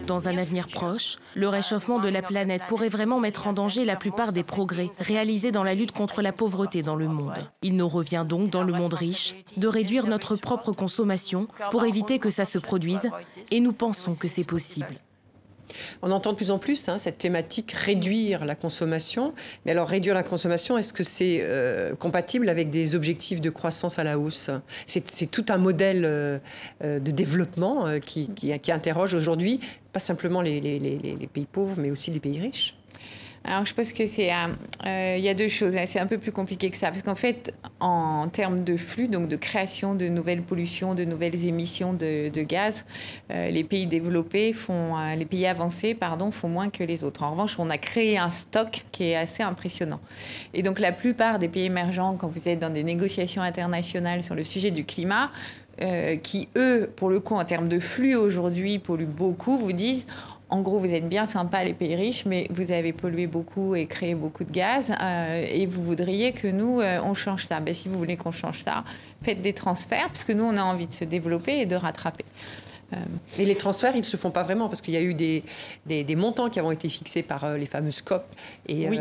Dans 0.07 0.27
un 0.27 0.37
avenir 0.37 0.67
proche, 0.67 1.17
le 1.35 1.47
réchauffement 1.47 1.99
de 1.99 2.09
la 2.09 2.21
planète 2.21 2.63
pourrait 2.67 2.89
vraiment 2.89 3.19
mettre 3.19 3.47
en 3.47 3.53
danger 3.53 3.85
la 3.85 3.95
plupart 3.95 4.33
des 4.33 4.43
progrès 4.43 4.89
réalisés 4.99 5.51
dans 5.51 5.63
la 5.63 5.75
lutte 5.75 5.91
contre 5.91 6.21
la 6.21 6.33
pauvreté 6.33 6.81
dans 6.81 6.95
le 6.95 7.07
monde. 7.07 7.49
Il 7.61 7.75
nous 7.75 7.87
revient 7.87 8.25
donc, 8.27 8.49
dans 8.49 8.63
le 8.63 8.73
monde 8.73 8.93
riche, 8.93 9.35
de 9.57 9.67
réduire 9.67 10.07
notre 10.07 10.35
propre 10.35 10.71
consommation 10.71 11.47
pour 11.69 11.85
éviter 11.85 12.19
que 12.19 12.29
ça 12.29 12.45
se 12.45 12.59
produise, 12.59 13.09
et 13.51 13.59
nous 13.59 13.73
pensons 13.73 14.13
que 14.13 14.27
c'est 14.27 14.43
possible. 14.43 14.95
On 16.01 16.11
entend 16.11 16.31
de 16.31 16.37
plus 16.37 16.51
en 16.51 16.59
plus 16.59 16.89
hein, 16.89 16.97
cette 16.97 17.17
thématique 17.17 17.71
réduire 17.71 18.45
la 18.45 18.55
consommation. 18.55 19.33
Mais 19.65 19.71
alors 19.71 19.87
réduire 19.87 20.13
la 20.13 20.23
consommation, 20.23 20.77
est-ce 20.77 20.93
que 20.93 21.03
c'est 21.03 21.39
euh, 21.41 21.95
compatible 21.95 22.49
avec 22.49 22.69
des 22.69 22.95
objectifs 22.95 23.41
de 23.41 23.49
croissance 23.49 23.99
à 23.99 24.03
la 24.03 24.19
hausse? 24.19 24.49
C'est, 24.87 25.29
tout 25.29 25.45
un 25.49 25.57
modèle 25.57 26.05
euh, 26.05 26.37
euh, 26.83 26.99
de 26.99 27.11
développement 27.11 27.99
qui, 27.99 28.29
interroge 28.71 29.13
aujourd'hui 29.13 29.59
pas 29.91 29.99
simplement 29.99 30.41
les 30.41 31.29
pays 31.33 31.47
pauvres, 31.51 31.75
mais 31.77 31.91
aussi 31.91 32.11
les 32.11 32.21
pays 32.21 32.39
riches. 32.39 32.75
Alors, 33.43 33.65
je 33.65 33.73
pense 33.73 33.91
que 33.91 34.05
c'est, 34.05 34.31
euh, 34.31 35.15
il 35.17 35.23
y 35.23 35.29
a 35.29 35.33
deux 35.33 35.49
choses. 35.49 35.75
Hein. 35.75 35.85
C'est 35.87 35.99
un 35.99 36.05
peu 36.05 36.19
plus 36.19 36.31
compliqué 36.31 36.69
que 36.69 36.77
ça, 36.77 36.91
parce 36.91 37.01
qu'en 37.01 37.15
fait, 37.15 37.53
en 37.79 38.27
termes 38.27 38.63
de 38.63 38.77
flux, 38.77 39.07
donc 39.07 39.27
de 39.27 39.35
création 39.35 39.95
de 39.95 40.07
nouvelles 40.07 40.43
pollutions, 40.43 40.93
de 40.93 41.05
nouvelles 41.05 41.47
émissions 41.47 41.93
de, 41.93 42.29
gaz, 42.43 42.85
euh, 43.31 43.49
les 43.49 43.63
pays 43.63 43.87
développés 43.87 44.53
font, 44.53 44.95
euh, 44.95 45.15
les 45.15 45.25
pays 45.25 45.47
avancés, 45.47 45.95
pardon, 45.95 46.29
font 46.29 46.49
moins 46.49 46.69
que 46.69 46.83
les 46.83 47.03
autres. 47.03 47.23
En 47.23 47.31
revanche, 47.31 47.57
on 47.57 47.71
a 47.71 47.79
créé 47.79 48.19
un 48.19 48.29
stock 48.29 48.83
qui 48.91 49.05
est 49.05 49.15
assez 49.15 49.41
impressionnant. 49.41 50.01
Et 50.53 50.61
donc, 50.61 50.79
la 50.79 50.91
plupart 50.91 51.39
des 51.39 51.47
pays 51.47 51.65
émergents, 51.65 52.17
quand 52.17 52.27
vous 52.27 52.47
êtes 52.47 52.59
dans 52.59 52.71
des 52.71 52.83
négociations 52.83 53.41
internationales 53.41 54.23
sur 54.23 54.35
le 54.35 54.43
sujet 54.43 54.69
du 54.69 54.85
climat, 54.85 55.31
qui, 56.21 56.47
eux, 56.57 56.91
pour 56.95 57.09
le 57.09 57.19
coup, 57.19 57.33
en 57.33 57.43
termes 57.43 57.67
de 57.67 57.79
flux 57.79 58.13
aujourd'hui, 58.13 58.77
polluent 58.77 59.07
beaucoup, 59.07 59.57
vous 59.57 59.73
disent 59.73 60.05
en 60.51 60.61
gros, 60.61 60.79
vous 60.79 60.93
êtes 60.93 61.07
bien 61.07 61.25
sympa 61.25 61.63
les 61.63 61.73
pays 61.73 61.95
riches, 61.95 62.25
mais 62.25 62.45
vous 62.49 62.73
avez 62.73 62.91
pollué 62.91 63.25
beaucoup 63.25 63.73
et 63.73 63.87
créé 63.87 64.15
beaucoup 64.15 64.43
de 64.43 64.51
gaz, 64.51 64.91
euh, 65.01 65.47
et 65.49 65.65
vous 65.65 65.81
voudriez 65.81 66.33
que 66.33 66.47
nous, 66.47 66.81
euh, 66.81 66.99
on 67.03 67.13
change 67.13 67.45
ça. 67.45 67.61
Ben, 67.61 67.73
si 67.73 67.87
vous 67.87 67.97
voulez 67.97 68.17
qu'on 68.17 68.33
change 68.33 68.61
ça, 68.61 68.83
faites 69.23 69.41
des 69.41 69.53
transferts, 69.53 70.07
parce 70.07 70.25
que 70.25 70.33
nous, 70.33 70.43
on 70.43 70.57
a 70.57 70.61
envie 70.61 70.87
de 70.87 70.93
se 70.93 71.05
développer 71.05 71.61
et 71.61 71.65
de 71.65 71.75
rattraper. 71.77 72.25
Euh, 72.91 72.97
et 73.39 73.45
les 73.45 73.55
transferts, 73.55 73.95
ils 73.95 73.99
ne 73.99 74.03
se 74.03 74.17
font 74.17 74.31
pas 74.31 74.43
vraiment 74.43 74.67
parce 74.67 74.81
qu'il 74.81 74.93
y 74.93 74.97
a 74.97 75.01
eu 75.01 75.13
des, 75.13 75.45
des, 75.85 76.15
montants 76.17 76.49
qui 76.49 76.59
ont 76.59 76.71
été 76.71 76.89
fixés 76.89 77.23
par 77.23 77.55
les 77.55 77.65
fameuses 77.65 78.01
COP. 78.01 78.25
Et 78.67 78.89
oui. 78.89 78.99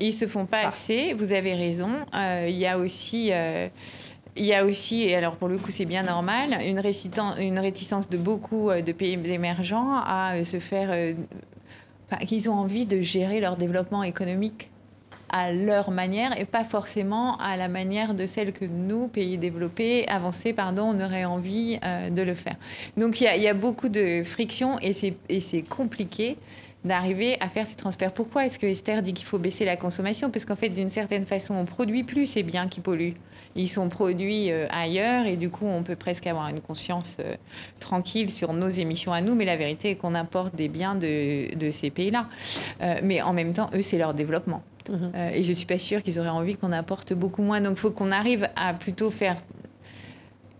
ils 0.00 0.06
ne 0.06 0.10
se 0.10 0.26
font 0.26 0.46
pas, 0.46 0.66
assez, 0.66 1.12
vous 1.12 1.32
avez 1.32 1.54
raison. 1.54 1.90
Il 2.12 2.56
y 2.56 2.66
a 2.66 2.76
aussi 2.76 3.30
il 4.38 4.44
y 4.44 4.54
a 4.54 4.64
aussi, 4.64 5.02
et 5.02 5.16
alors 5.16 5.36
pour 5.36 5.48
le 5.48 5.58
coup 5.58 5.70
c'est 5.70 5.84
bien 5.84 6.04
normal, 6.04 6.58
une, 6.64 6.78
réticence 6.78 8.08
de 8.08 8.16
beaucoup 8.16 8.70
euh, 8.70 8.82
de 8.82 8.92
pays 8.92 9.18
émergents 9.26 9.96
à 9.96 10.34
euh, 10.34 10.44
se 10.44 10.58
faire... 10.58 10.88
Euh, 10.92 11.14
qu'ils 12.26 12.48
ont 12.48 12.54
envie 12.54 12.86
de 12.86 13.02
gérer 13.02 13.38
leur 13.38 13.56
développement 13.56 14.02
économique 14.02 14.70
à 15.28 15.52
leur 15.52 15.90
manière 15.90 16.40
et 16.40 16.46
pas 16.46 16.64
forcément 16.64 17.36
à 17.36 17.58
la 17.58 17.68
manière 17.68 18.14
de 18.14 18.26
celle 18.26 18.54
que 18.54 18.64
nous, 18.64 19.08
pays 19.08 19.36
développés, 19.36 20.08
avancés, 20.08 20.54
pardon, 20.54 20.84
on 20.84 21.04
aurait 21.04 21.26
envie 21.26 21.78
de 21.78 22.22
le 22.22 22.32
faire. 22.32 22.56
Donc 22.96 23.20
il 23.20 23.24
y, 23.24 23.46
a, 23.46 23.52
beaucoup 23.52 23.90
de 23.90 24.22
friction 24.24 24.78
et 24.80 24.94
c'est 24.94 25.62
compliqué 25.68 26.38
d'arriver 26.82 27.36
à 27.40 27.50
faire 27.50 27.66
ces 27.66 27.76
transferts. 27.76 28.12
Pourquoi 28.12 28.46
est-ce 28.46 28.58
que 28.58 28.66
Esther 28.66 29.02
dit 29.02 29.12
qu'il 29.12 29.26
faut 29.26 29.38
baisser 29.38 29.66
la 29.66 29.76
consommation? 29.76 30.30
Parce 30.30 30.46
qu'en 30.46 30.56
fait, 30.56 30.70
d'une 30.70 30.88
certaine 30.88 31.26
façon, 31.26 31.54
on 31.54 31.66
produit 31.66 32.04
plus 32.04 32.24
ces 32.24 32.42
biens 32.42 32.68
qui 32.68 32.80
polluent 32.80 33.16
ils 33.58 33.68
sont 33.68 33.88
produits 33.88 34.50
euh, 34.50 34.66
ailleurs 34.70 35.26
et 35.26 35.36
du 35.36 35.50
coup 35.50 35.66
on 35.66 35.82
peut 35.82 35.96
presque 35.96 36.26
avoir 36.26 36.48
une 36.48 36.60
conscience 36.60 37.16
euh, 37.20 37.34
tranquille 37.80 38.30
sur 38.30 38.52
nos 38.52 38.68
émissions 38.68 39.12
à 39.12 39.20
nous, 39.20 39.34
mais 39.34 39.44
la 39.44 39.56
vérité 39.56 39.90
est 39.90 39.96
qu'on 39.96 40.14
importe 40.14 40.54
des 40.54 40.68
biens 40.68 40.94
de, 40.94 41.54
de 41.54 41.70
ces 41.70 41.90
pays-là. 41.90 42.26
Euh, 42.80 43.00
mais 43.02 43.20
en 43.20 43.32
même 43.32 43.52
temps, 43.52 43.68
eux, 43.74 43.82
c'est 43.82 43.98
leur 43.98 44.14
développement. 44.14 44.62
Mhm. 44.90 45.12
et 45.34 45.42
je 45.42 45.50
ne 45.50 45.54
suis 45.54 45.66
pas 45.66 45.78
sûre 45.78 46.02
qu'ils 46.02 46.18
auraient 46.18 46.30
envie 46.30 46.56
qu'on 46.56 46.72
apporte 46.72 47.12
beaucoup 47.12 47.42
moins. 47.42 47.60
Donc 47.60 47.72
il 47.72 47.78
faut 47.78 47.90
qu'on 47.90 48.10
arrive 48.10 48.48
à 48.56 48.72
plutôt 48.72 49.10
faire 49.10 49.36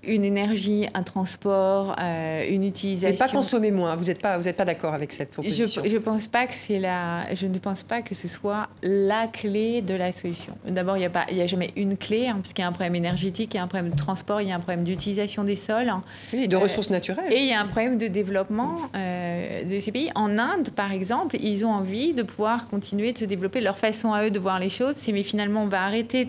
une 0.08 0.24
énergie, 0.24 0.86
un 0.94 1.02
transport, 1.02 1.94
euh, 2.00 2.48
une 2.48 2.64
utilisation. 2.64 3.12
Mais 3.12 3.16
pas 3.16 3.28
consommer 3.28 3.70
moins. 3.70 3.96
Vous 3.96 4.04
n'êtes 4.04 4.22
pas, 4.22 4.38
vous 4.38 4.48
êtes 4.48 4.56
pas 4.56 4.64
d'accord 4.64 4.94
avec 4.94 5.12
cette 5.12 5.30
proposition. 5.30 5.82
Je, 5.84 5.90
je 5.90 5.98
pense 5.98 6.26
pas 6.26 6.46
que 6.46 6.54
c'est 6.54 6.78
la. 6.78 7.34
Je 7.34 7.46
ne 7.46 7.58
pense 7.58 7.82
pas 7.82 8.02
que 8.02 8.14
ce 8.14 8.28
soit 8.28 8.68
la 8.82 9.26
clé 9.26 9.82
de 9.82 9.94
la 9.94 10.12
solution. 10.12 10.56
D'abord, 10.66 10.96
il 10.96 11.00
n'y 11.00 11.06
a 11.06 11.10
pas, 11.10 11.26
il 11.30 11.36
y 11.36 11.42
a 11.42 11.46
jamais 11.46 11.70
une 11.76 11.96
clé, 11.96 12.28
hein, 12.28 12.38
puisqu'il 12.40 12.62
y 12.62 12.64
a 12.64 12.68
un 12.68 12.72
problème 12.72 12.94
énergétique, 12.94 13.54
il 13.54 13.56
y 13.58 13.60
a 13.60 13.62
un 13.62 13.68
problème 13.68 13.92
de 13.92 13.96
transport, 13.96 14.40
il 14.40 14.48
y 14.48 14.52
a 14.52 14.56
un 14.56 14.60
problème 14.60 14.84
d'utilisation 14.84 15.44
des 15.44 15.56
sols. 15.56 15.88
Hein. 15.88 16.02
Oui, 16.32 16.48
de 16.48 16.56
euh, 16.56 16.58
ressources 16.58 16.90
naturelles. 16.90 17.32
Et 17.32 17.40
il 17.40 17.46
y 17.46 17.52
a 17.52 17.60
un 17.60 17.66
problème 17.66 17.98
de 17.98 18.06
développement 18.06 18.78
euh, 18.96 19.64
de 19.64 19.78
ces 19.78 19.92
pays. 19.92 20.10
En 20.14 20.38
Inde, 20.38 20.70
par 20.70 20.92
exemple, 20.92 21.36
ils 21.40 21.64
ont 21.66 21.72
envie 21.72 22.14
de 22.14 22.22
pouvoir 22.22 22.68
continuer 22.68 23.12
de 23.12 23.18
se 23.18 23.24
développer. 23.24 23.60
Leur 23.60 23.78
façon 23.78 24.12
à 24.12 24.24
eux 24.24 24.30
de 24.30 24.38
voir 24.38 24.58
les 24.58 24.70
choses, 24.70 24.94
c'est 24.96 25.12
mais 25.12 25.22
finalement, 25.22 25.64
on 25.64 25.66
va 25.66 25.82
arrêter 25.82 26.28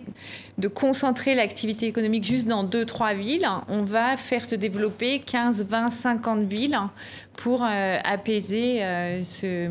de 0.58 0.68
concentrer 0.68 1.36
l'activité 1.36 1.88
économique 1.88 2.24
juste 2.24 2.48
dans 2.48 2.64
deux, 2.64 2.86
trois 2.86 3.14
villes 3.14 3.48
on 3.70 3.84
va 3.84 4.18
faire 4.18 4.48
se 4.48 4.56
développer 4.56 5.20
15, 5.20 5.66
20, 5.66 5.90
50 5.90 6.44
villes 6.46 6.78
pour 7.36 7.64
euh, 7.64 7.98
apaiser 8.04 8.84
euh, 8.84 9.24
ce, 9.24 9.70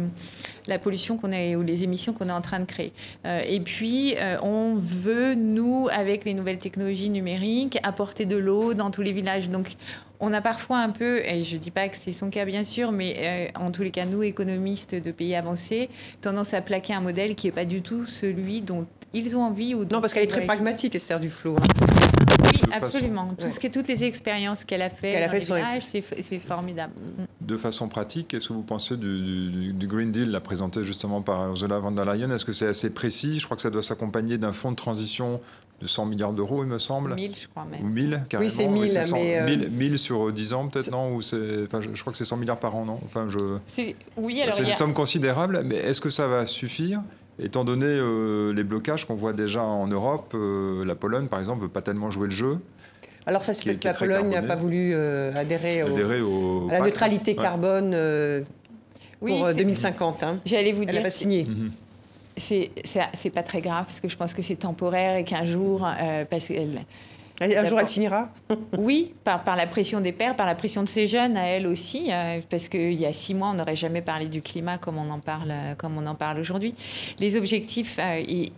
la 0.66 0.78
pollution 0.78 1.18
qu'on 1.18 1.32
a 1.32 1.54
ou 1.54 1.62
les 1.62 1.84
émissions 1.84 2.12
qu'on 2.12 2.28
est 2.28 2.32
en 2.32 2.40
train 2.40 2.60
de 2.60 2.64
créer. 2.64 2.92
Euh, 3.26 3.42
et 3.46 3.60
puis, 3.60 4.14
on 4.42 4.74
veut, 4.76 5.34
nous, 5.34 5.88
avec 5.92 6.24
les 6.24 6.34
nouvelles 6.34 6.58
technologies 6.58 7.10
numériques, 7.10 7.78
apporter 7.82 8.24
de 8.24 8.36
l'eau 8.36 8.74
dans 8.74 8.90
tous 8.90 9.02
les 9.02 9.12
villages. 9.12 9.50
Donc, 9.50 9.72
on 10.20 10.32
a 10.32 10.40
parfois 10.40 10.78
un 10.78 10.90
peu, 10.90 11.18
et 11.24 11.44
je 11.44 11.56
ne 11.56 11.60
dis 11.60 11.70
pas 11.70 11.88
que 11.88 11.96
c'est 11.96 12.12
son 12.12 12.30
cas 12.30 12.44
bien 12.44 12.64
sûr, 12.64 12.90
mais 12.90 13.52
en 13.54 13.70
tous 13.70 13.82
les 13.82 13.90
cas, 13.90 14.04
nous, 14.04 14.22
économistes 14.22 14.94
de 14.94 15.12
pays 15.12 15.34
avancés, 15.34 15.88
tendance 16.20 16.54
à 16.54 16.60
plaquer 16.60 16.94
un 16.94 17.00
modèle 17.00 17.34
qui 17.34 17.46
n'est 17.46 17.52
pas 17.52 17.64
du 17.64 17.82
tout 17.82 18.04
celui 18.04 18.62
dont 18.62 18.86
ils 19.14 19.36
ont 19.36 19.42
envie 19.42 19.74
ou 19.74 19.84
Non, 19.84 20.00
parce 20.00 20.12
qu'elle 20.12 20.24
est 20.24 20.28
très 20.28 20.44
pragmatique, 20.44 20.94
Esther 20.94 21.20
Duflo. 21.20 21.56
Oui, 22.52 22.60
absolument. 22.72 23.34
Tout 23.38 23.50
ce 23.50 23.60
que, 23.60 23.68
toutes 23.68 23.88
les 23.88 24.04
expériences 24.04 24.64
qu'elle 24.64 24.82
a 24.82 24.90
fait, 24.90 25.22
a 25.22 25.28
fait 25.28 25.40
c'est 25.40 26.46
formidable. 26.46 26.92
De 27.40 27.56
façon 27.56 27.88
pratique, 27.88 28.28
qu'est-ce 28.28 28.48
que 28.48 28.52
vous 28.52 28.62
pensez 28.62 28.96
du, 28.96 29.74
Green 29.86 30.10
Deal, 30.10 30.30
la 30.30 30.40
présenté 30.40 30.84
justement 30.84 31.22
par 31.22 31.48
Ursula 31.48 31.78
von 31.78 31.92
der 31.92 32.04
Leyen 32.04 32.30
Est-ce 32.30 32.44
que 32.44 32.52
c'est 32.52 32.66
assez 32.66 32.90
précis? 32.90 33.38
Je 33.38 33.44
crois 33.46 33.56
que 33.56 33.62
ça 33.62 33.70
doit 33.70 33.82
s'accompagner 33.82 34.38
d'un 34.38 34.52
fonds 34.52 34.70
de 34.70 34.76
transition 34.76 35.40
de 35.80 35.86
100 35.86 36.06
milliards 36.06 36.32
d'euros, 36.32 36.64
il 36.64 36.68
me 36.68 36.78
semble. 36.78 37.14
1000, 37.14 37.32
je 37.40 37.46
crois 37.48 37.64
même. 37.64 37.84
Ou 37.84 37.88
1000, 37.88 38.22
carrément. 38.28 38.48
Oui, 38.48 38.54
c'est 38.54 38.66
1000, 38.66 39.00
mais... 39.12 39.68
1000, 39.70 39.92
euh, 39.92 39.96
sur 39.96 40.32
10 40.32 40.52
ans, 40.52 40.68
peut-être, 40.68 40.90
non? 40.90 41.14
Ou 41.14 41.18
enfin, 41.18 41.80
je, 41.80 42.00
crois 42.00 42.12
que 42.12 42.16
c'est 42.16 42.24
100 42.24 42.36
milliards 42.36 42.58
par 42.58 42.74
an, 42.74 42.84
non? 42.84 43.00
Enfin, 43.04 43.28
je... 43.28 43.58
Oui, 44.16 44.42
alors... 44.42 44.54
C'est 44.54 44.64
une 44.64 44.74
somme 44.74 44.94
considérable, 44.94 45.62
mais 45.64 45.76
est-ce 45.76 46.00
que 46.00 46.10
ça 46.10 46.26
va 46.26 46.46
suffire? 46.46 47.00
Étant 47.40 47.64
donné 47.64 47.86
euh, 47.86 48.52
les 48.52 48.64
blocages 48.64 49.04
qu'on 49.04 49.14
voit 49.14 49.32
déjà 49.32 49.62
en 49.62 49.86
Europe, 49.86 50.32
euh, 50.34 50.84
la 50.84 50.96
Pologne, 50.96 51.28
par 51.28 51.38
exemple, 51.38 51.58
ne 51.58 51.62
veut 51.64 51.68
pas 51.70 51.82
tellement 51.82 52.10
jouer 52.10 52.26
le 52.26 52.32
jeu. 52.32 52.58
Alors 53.26 53.44
ça, 53.44 53.52
c'est 53.52 53.74
que 53.76 53.86
la 53.86 53.94
Pologne 53.94 54.30
n'a 54.30 54.42
pas 54.42 54.56
voulu 54.56 54.90
euh, 54.92 55.32
adhérer, 55.36 55.82
au, 55.82 56.68
à 56.70 56.78
la 56.78 56.80
neutralité 56.80 57.36
carbone 57.36 57.96
pour 59.20 59.54
2050. 59.54 60.22
Hein. 60.22 60.40
J'allais 60.44 60.72
vous 60.72 60.80
dire. 60.80 60.90
Elle 60.90 60.96
n'a 60.96 61.02
pas 61.02 61.10
signé. 61.10 61.44
Mhm. 61.44 61.70
C'est 62.36 63.30
pas 63.30 63.42
très 63.42 63.60
grave 63.60 63.84
parce 63.84 64.00
que 64.00 64.08
je 64.08 64.16
pense 64.16 64.32
que 64.34 64.42
c'est 64.42 64.56
temporaire 64.56 65.16
et 65.16 65.24
qu'un 65.24 65.44
jour, 65.44 65.86
parce 66.30 66.48
qu'elle 66.48 66.84
un 67.40 67.64
jour, 67.64 67.80
elle 67.80 67.88
signera 67.88 68.30
Oui, 68.78 69.14
par, 69.24 69.44
par, 69.44 69.56
la 69.56 69.66
pression 69.66 70.00
des 70.00 70.12
pères, 70.12 70.36
par 70.36 70.46
la 70.46 70.54
pression 70.54 70.82
de 70.82 70.88
ces 70.88 71.06
jeunes, 71.06 71.36
à 71.36 71.46
elle 71.46 71.66
aussi, 71.66 72.10
euh, 72.10 72.40
parce 72.50 72.68
qu'il 72.68 72.94
y 72.94 73.06
a 73.06 73.12
six 73.12 73.34
mois, 73.34 73.48
on 73.48 73.54
n'aurait 73.54 73.76
jamais 73.76 74.02
parlé 74.02 74.26
du 74.26 74.42
climat 74.42 74.78
comme 74.78 74.98
on 74.98 75.10
en 75.10 75.20
parle, 75.20 75.52
comme 75.76 75.96
on 75.98 76.06
en 76.06 76.14
parle 76.14 76.38
aujourd'hui. 76.38 76.74
Les 77.18 77.36
objectifs, 77.36 77.98
euh, 77.98 78.20
ils, 78.26 78.52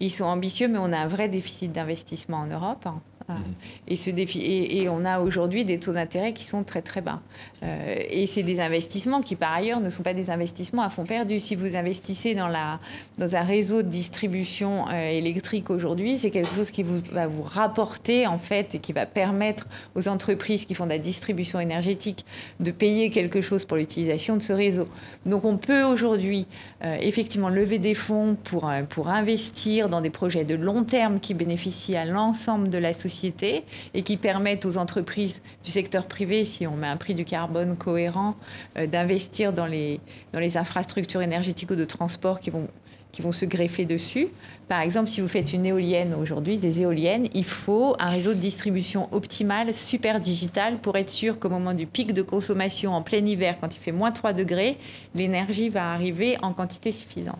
ils, 0.00 0.10
sont 0.10 0.24
ambitieux, 0.24 0.68
mais 0.68 0.78
on 0.78 0.92
a 0.92 0.98
un 0.98 1.08
vrai 1.08 1.28
déficit 1.28 1.72
d'investissement 1.72 2.38
en 2.38 2.46
Europe. 2.46 2.86
Ah. 3.28 3.34
Mhm. 3.34 3.40
Et, 3.88 3.96
ce 3.96 4.10
défi, 4.10 4.40
et, 4.40 4.88
on 4.88 5.04
a 5.04 5.18
aujourd'hui 5.18 5.64
des 5.64 5.80
taux 5.80 5.92
d'intérêt 5.92 6.32
qui 6.32 6.44
sont 6.44 6.62
très 6.62 6.82
très 6.82 7.00
bas. 7.00 7.20
Euh, 7.62 7.96
et 8.08 8.26
c'est 8.26 8.44
des 8.44 8.60
investissements 8.60 9.20
qui 9.20 9.34
par 9.34 9.52
ailleurs 9.52 9.80
ne 9.80 9.90
sont 9.90 10.04
pas 10.04 10.14
des 10.14 10.30
investissements 10.30 10.82
à 10.82 10.90
fond 10.90 11.04
perdu. 11.04 11.40
Si 11.40 11.56
vous 11.56 11.74
investissez 11.74 12.34
dans, 12.34 12.46
la, 12.46 12.78
dans 13.18 13.34
un 13.34 13.42
réseau 13.42 13.82
de 13.82 13.88
distribution 13.88 14.88
euh, 14.88 15.10
électrique 15.10 15.70
aujourd'hui, 15.70 16.18
c'est 16.18 16.30
quelque 16.30 16.54
chose 16.54 16.70
qui 16.70 16.84
vous, 16.84 17.00
va 17.10 17.26
vous 17.26 17.42
rapporter 17.42 18.28
en 18.28 18.38
fait 18.38 18.76
et 18.76 18.78
qui 18.78 18.92
va 18.92 19.06
permettre 19.06 19.66
aux 19.96 20.06
entreprises 20.06 20.64
qui 20.64 20.74
font 20.74 20.84
de 20.84 20.90
la 20.90 20.98
distribution 20.98 21.58
énergétique 21.58 22.24
de 22.60 22.70
payer 22.70 23.10
quelque 23.10 23.40
chose 23.40 23.64
pour 23.64 23.76
l'utilisation 23.76 24.36
de 24.36 24.42
ce 24.42 24.52
réseau. 24.52 24.88
Donc 25.24 25.44
on 25.44 25.56
peut 25.56 25.82
aujourd'hui 25.82 26.46
euh, 26.84 26.96
effectivement 27.00 27.48
lever 27.48 27.78
des 27.78 27.94
fonds 27.94 28.36
pour, 28.44 28.70
pour 28.88 29.08
investir 29.08 29.88
dans 29.88 30.00
des 30.00 30.10
projets 30.10 30.44
de 30.44 30.54
long 30.54 30.84
terme 30.84 31.18
qui 31.18 31.34
bénéficient 31.34 31.96
à 31.96 32.04
l'ensemble 32.04 32.68
de 32.68 32.78
la 32.78 32.92
société 32.92 33.15
et 33.24 34.02
qui 34.02 34.16
permettent 34.16 34.66
aux 34.66 34.76
entreprises 34.76 35.42
du 35.64 35.70
secteur 35.70 36.06
privé, 36.06 36.44
si 36.44 36.66
on 36.66 36.76
met 36.76 36.86
un 36.86 36.96
prix 36.96 37.14
du 37.14 37.24
carbone 37.24 37.76
cohérent, 37.76 38.36
euh, 38.76 38.86
d'investir 38.86 39.52
dans 39.52 39.66
les, 39.66 40.00
dans 40.32 40.40
les 40.40 40.56
infrastructures 40.56 41.22
énergétiques 41.22 41.70
ou 41.70 41.76
de 41.76 41.84
transport 41.84 42.40
qui 42.40 42.50
vont 42.50 42.68
qui 43.16 43.22
vont 43.22 43.32
se 43.32 43.46
greffer 43.46 43.86
dessus. 43.86 44.28
Par 44.68 44.80
exemple, 44.80 45.08
si 45.08 45.20
vous 45.20 45.28
faites 45.28 45.52
une 45.52 45.64
éolienne 45.64 46.14
aujourd'hui, 46.14 46.58
des 46.58 46.80
éoliennes, 46.80 47.28
il 47.34 47.44
faut 47.44 47.94
un 48.00 48.10
réseau 48.10 48.34
de 48.34 48.38
distribution 48.38 49.08
optimal, 49.12 49.72
super 49.72 50.18
digital, 50.18 50.78
pour 50.78 50.96
être 50.96 51.10
sûr 51.10 51.38
qu'au 51.38 51.48
moment 51.48 51.72
du 51.72 51.86
pic 51.86 52.12
de 52.12 52.22
consommation 52.22 52.92
en 52.92 53.02
plein 53.02 53.24
hiver, 53.24 53.58
quand 53.60 53.74
il 53.76 53.78
fait 53.78 53.92
moins 53.92 54.10
3 54.10 54.32
degrés, 54.32 54.76
l'énergie 55.14 55.68
va 55.68 55.92
arriver 55.92 56.36
en 56.42 56.52
quantité 56.52 56.90
suffisante. 56.90 57.38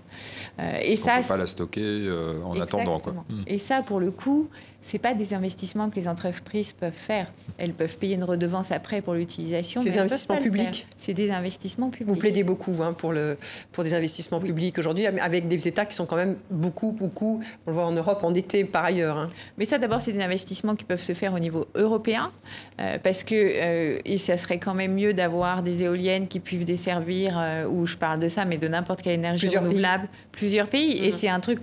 Euh, 0.60 0.78
et 0.82 0.92
On 0.92 1.04
ça, 1.04 1.16
ne 1.16 1.22
peut 1.22 1.28
pas 1.28 1.36
la 1.36 1.46
stocker 1.48 1.80
euh, 1.82 2.40
en 2.44 2.60
attendant. 2.60 3.00
Quoi. 3.00 3.14
Et 3.48 3.58
ça, 3.58 3.82
pour 3.82 3.98
le 3.98 4.12
coup, 4.12 4.48
c'est 4.86 5.00
pas 5.00 5.14
des 5.14 5.34
investissements 5.34 5.90
que 5.90 5.96
les 5.96 6.06
entreprises 6.06 6.72
peuvent 6.72 6.92
faire. 6.92 7.32
Elles 7.58 7.72
peuvent 7.72 7.98
payer 7.98 8.14
une 8.14 8.22
redevance 8.22 8.70
après 8.70 9.02
pour 9.02 9.14
l'utilisation. 9.14 9.82
C'est 9.82 9.90
des 9.90 9.98
investissements 9.98 10.38
publics. 10.38 10.86
C'est 10.96 11.12
des 11.12 11.32
investissements 11.32 11.90
publics. 11.90 12.14
Vous 12.14 12.20
plaidez 12.20 12.44
beaucoup 12.44 12.72
hein, 12.80 12.92
pour, 12.92 13.12
le, 13.12 13.36
pour 13.72 13.82
des 13.82 13.94
investissements 13.94 14.38
publics 14.38 14.78
aujourd'hui, 14.78 15.04
avec 15.06 15.48
des 15.48 15.66
États 15.66 15.86
qui 15.86 15.96
sont 15.96 16.06
quand 16.06 16.14
même 16.14 16.36
beaucoup, 16.50 16.92
beaucoup, 16.92 17.15
on 17.22 17.40
le 17.66 17.72
voit 17.72 17.86
en 17.86 17.92
Europe, 17.92 18.22
endettés 18.22 18.64
par 18.64 18.84
ailleurs. 18.84 19.16
Hein. 19.16 19.26
Mais 19.58 19.64
ça, 19.64 19.78
d'abord, 19.78 20.00
c'est 20.00 20.12
des 20.12 20.22
investissements 20.22 20.74
qui 20.74 20.84
peuvent 20.84 21.02
se 21.02 21.14
faire 21.14 21.34
au 21.34 21.38
niveau 21.38 21.66
européen, 21.74 22.32
euh, 22.80 22.98
parce 23.02 23.24
que 23.24 23.34
euh, 23.34 23.98
et 24.04 24.18
ça 24.18 24.36
serait 24.36 24.58
quand 24.58 24.74
même 24.74 24.94
mieux 24.94 25.14
d'avoir 25.14 25.62
des 25.62 25.82
éoliennes 25.82 26.28
qui 26.28 26.40
puissent 26.40 26.64
desservir, 26.64 27.36
euh, 27.36 27.66
ou 27.66 27.86
je 27.86 27.96
parle 27.96 28.20
de 28.20 28.28
ça, 28.28 28.44
mais 28.44 28.58
de 28.58 28.68
n'importe 28.68 29.02
quelle 29.02 29.14
énergie 29.14 29.48
renouvelable, 29.56 30.08
plusieurs 30.32 30.68
pays. 30.68 31.04
Et 31.04 31.08
mmh. 31.08 31.12
c'est 31.12 31.28
un 31.28 31.40
truc 31.40 31.60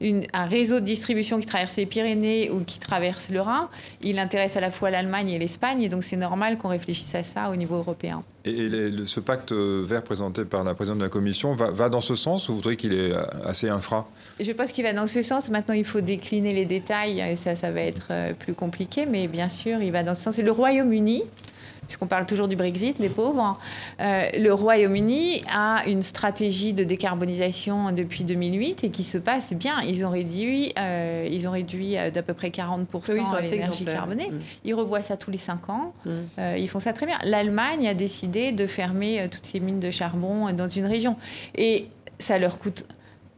un 0.00 0.46
réseau 0.46 0.80
de 0.80 0.84
distribution 0.84 1.40
qui 1.40 1.46
traverse 1.46 1.76
les 1.76 1.86
Pyrénées 1.86 2.50
ou 2.50 2.64
qui 2.64 2.78
traverse 2.78 3.30
le 3.30 3.40
Rhin, 3.40 3.68
il 4.02 4.18
intéresse 4.18 4.56
à 4.56 4.60
la 4.60 4.70
fois 4.70 4.90
l'Allemagne 4.90 5.30
et 5.30 5.38
l'Espagne, 5.38 5.82
et 5.82 5.88
donc 5.88 6.04
c'est 6.04 6.16
normal 6.16 6.58
qu'on 6.58 6.68
réfléchisse 6.68 7.14
à 7.14 7.22
ça 7.22 7.50
au 7.50 7.56
niveau 7.56 7.76
européen. 7.76 8.22
Et, 8.44 8.68
ce 9.06 9.20
pacte 9.20 9.52
vert 9.52 10.02
présenté 10.02 10.44
par 10.44 10.64
la 10.64 10.74
présidente 10.74 10.98
de 10.98 11.04
la 11.04 11.10
Commission 11.10 11.54
va, 11.54 11.88
dans 11.88 12.00
ce 12.00 12.14
sens 12.14 12.48
ou 12.48 12.54
vous 12.54 12.60
trouvez 12.60 12.76
qu'il 12.76 12.92
est 12.92 13.12
assez 13.44 13.68
infra? 13.68 14.08
Je 14.40 14.50
pense 14.52 14.72
qu'il 14.72 14.84
va 14.84 14.92
dans 14.92 15.06
ce 15.06 15.22
sens. 15.22 15.48
Maintenant, 15.50 15.74
il 15.74 15.84
faut 15.84 16.00
décliner 16.00 16.52
les 16.52 16.64
détails 16.64 17.20
et 17.20 17.36
ça, 17.36 17.54
ça 17.54 17.70
va 17.70 17.82
être 17.82 18.08
euh, 18.10 18.32
plus 18.32 18.54
compliqué, 18.54 19.06
mais 19.06 19.28
bien 19.28 19.48
sûr, 19.48 19.80
il 19.80 19.92
va 19.92 20.02
dans 20.02 20.14
ce 20.14 20.22
sens. 20.22 20.38
Et 20.38 20.42
le 20.42 20.50
Royaume-Uni, 20.50 21.22
puisqu'on 21.86 22.06
parle 22.06 22.26
toujours 22.26 22.48
du 22.48 22.56
Brexit, 22.56 22.98
les 22.98 23.08
pauvres, 23.08 23.58
euh, 24.00 24.28
le 24.38 24.52
Royaume-Uni 24.52 25.42
a 25.52 25.84
une 25.86 26.02
stratégie 26.02 26.72
de 26.72 26.84
décarbonisation 26.84 27.92
depuis 27.92 28.24
2008 28.24 28.84
et 28.84 28.90
qui 28.90 29.04
se 29.04 29.18
passe 29.18 29.52
bien. 29.52 29.80
Ils 29.82 30.04
ont 30.06 30.10
réduit, 30.10 30.72
euh, 30.78 31.28
ils 31.30 31.48
ont 31.48 31.50
réduit 31.50 31.98
euh, 31.98 32.10
d'à 32.10 32.22
peu 32.22 32.34
près 32.34 32.48
40% 32.48 33.50
l'énergie 33.50 33.84
carbonée. 33.84 34.30
Mm. 34.30 34.38
Ils 34.64 34.74
revoient 34.74 35.02
ça 35.02 35.16
tous 35.16 35.30
les 35.30 35.38
5 35.38 35.68
ans. 35.70 35.94
Mm. 36.06 36.10
ils 36.56 36.68
font 36.68 36.80
ça 36.80 36.92
très 36.92 37.06
bien. 37.06 37.18
L'Allemagne 37.24 37.88
a 37.88 37.94
décidé 37.94 38.52
de 38.52 38.66
fermer 38.66 39.28
toutes 39.30 39.46
ces 39.46 39.60
mines 39.60 39.80
de 39.80 39.90
charbon 39.90 40.52
dans 40.52 40.68
une 40.68 40.86
région. 40.86 41.16
Et 41.56 41.88
ça 42.18 42.38
leur 42.38 42.58
coûte 42.58 42.84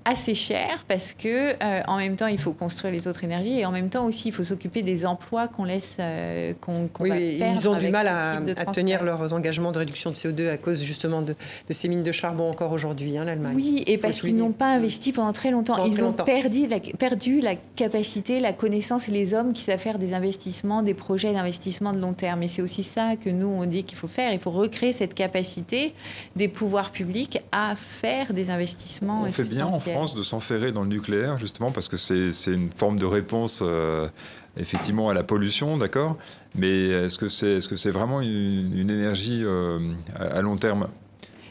assez 0.04 0.34
cher 0.34 0.84
parce 0.86 1.14
que 1.14 1.52
euh, 1.62 1.82
en 1.86 1.96
même 1.96 2.16
temps 2.16 2.26
il 2.26 2.38
faut 2.38 2.52
construire 2.52 2.92
les 2.92 3.08
autres 3.08 3.24
énergies 3.24 3.60
et 3.60 3.66
en 3.66 3.72
même 3.72 3.88
temps 3.88 4.04
aussi 4.04 4.28
il 4.28 4.32
faut 4.32 4.44
s'occuper 4.44 4.82
des 4.82 5.06
emplois 5.06 5.48
qu'on 5.48 5.64
laisse 5.64 5.96
euh, 5.98 6.52
qu'on 6.60 6.90
oui, 7.00 7.40
ils 7.40 7.68
ont 7.68 7.76
du 7.76 7.88
mal 7.88 8.08
à, 8.08 8.40
tenir 8.72 9.02
leurs 9.02 9.32
engagements 9.32 9.72
de 9.72 9.78
réduction 9.78 10.10
de 10.10 10.16
CO2 10.16 10.50
à 10.50 10.56
cause 10.56 10.82
justement 10.82 11.22
de, 11.22 11.34
ces 11.70 11.88
mines 11.88 12.02
de 12.02 12.12
charbon 12.12 12.50
encore 12.50 12.72
aujourd'hui 12.72 13.16
hein, 13.16 13.24
l'Allemagne. 13.24 13.54
Oui 13.56 13.82
et 13.86 13.98
parce 13.98 14.20
qu'ils 14.20 14.36
n'ont 14.36 14.52
pas 14.52 14.74
investi 14.74 15.12
pendant 15.12 15.32
très 15.32 15.50
longtemps. 15.50 15.84
Ils 15.84 16.02
ont 16.02 16.12
perdu 16.12 16.66
la, 16.66 16.80
perdu 16.80 17.40
la 17.40 17.54
capacité 17.76 18.40
la 18.40 18.52
connaissance 18.52 19.08
et 19.08 19.12
les 19.12 19.34
hommes 19.34 19.52
qui 19.52 19.62
savent 19.62 19.78
faire 19.78 19.98
des 19.98 20.12
investissements 20.12 20.82
des 20.82 20.94
projets 20.94 21.32
d'investissement 21.32 21.92
de 21.92 21.98
long 21.98 22.12
terme. 22.12 22.42
Et 22.42 22.48
c'est 22.48 22.62
aussi 22.62 22.82
ça 22.82 23.16
que 23.16 23.30
nous 23.30 23.48
on 23.48 23.64
dit 23.64 23.84
qu'il 23.84 23.96
faut 23.98 24.08
faire. 24.08 24.32
Il 24.32 24.38
faut 24.38 24.50
recréer 24.50 24.92
cette 24.92 25.14
capacité 25.14 25.94
des 26.36 26.48
pouvoirs 26.48 26.90
publics 26.90 27.40
à 27.52 27.74
faire 27.76 28.32
des 28.32 28.50
investissements 28.50 29.22
on 29.22 29.32
fait 29.32 29.44
bien 29.44 29.66
de 30.14 30.22
s'enferrer 30.22 30.72
dans 30.72 30.82
le 30.82 30.88
nucléaire, 30.88 31.38
justement, 31.38 31.70
parce 31.70 31.88
que 31.88 31.96
c'est 31.96 32.52
une 32.52 32.70
forme 32.70 32.98
de 32.98 33.06
réponse 33.06 33.60
euh, 33.62 34.08
effectivement 34.56 35.08
à 35.08 35.14
la 35.14 35.22
pollution, 35.22 35.78
d'accord? 35.78 36.16
Mais 36.54 36.88
est-ce 36.88 37.18
que 37.18 37.28
c'est 37.28 37.56
est 37.56 37.70
-ce 37.70 37.76
c'est 37.76 37.90
vraiment 37.90 38.20
une, 38.20 38.90
énergie 38.90 39.42
euh, 39.42 39.78
à 40.18 40.40
long 40.42 40.56
terme? 40.56 40.88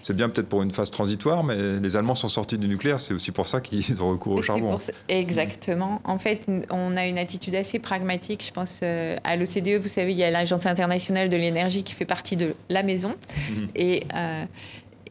C'est 0.01 0.15
bien 0.15 0.27
peut-être 0.27 0.49
pour 0.49 0.61
une 0.61 0.71
phase 0.71 0.91
transitoire, 0.91 1.45
mais 1.45 1.79
les 1.79 1.95
Allemands 1.95 2.13
sont 2.13 2.27
sortis 2.27 2.57
du 2.57 2.67
nucléaire, 2.67 2.99
c'est 2.99 3.13
aussi 3.13 3.31
pour 3.31 3.47
ça 3.47 3.61
qu'ils 3.61 4.03
ont 4.03 4.11
recours 4.11 4.35
au 4.35 4.41
charbon. 4.41 4.77
Exactement. 5.07 6.01
En 6.03 6.19
fait, 6.19 6.45
on 6.69 6.97
a 6.97 7.07
une 7.07 7.17
attitude 7.17 7.55
assez 7.55 7.79
pragmatique, 7.79 8.43
je 8.45 8.51
pense, 8.51 8.81
euh, 8.83 9.15
à 9.23 9.37
l'OCDE. 9.37 9.81
Vous 9.81 9.87
savez, 9.87 10.11
il 10.11 10.17
y 10.17 10.25
a 10.25 10.29
l'Agence 10.29 10.65
internationale 10.65 11.29
de 11.29 11.37
l'énergie 11.37 11.83
qui 11.83 11.93
fait 11.93 12.09
partie 12.15 12.35
de 12.35 12.53
la 12.69 12.83
maison. 12.83 13.15
Mhm. 13.49 13.67
Et 13.75 14.03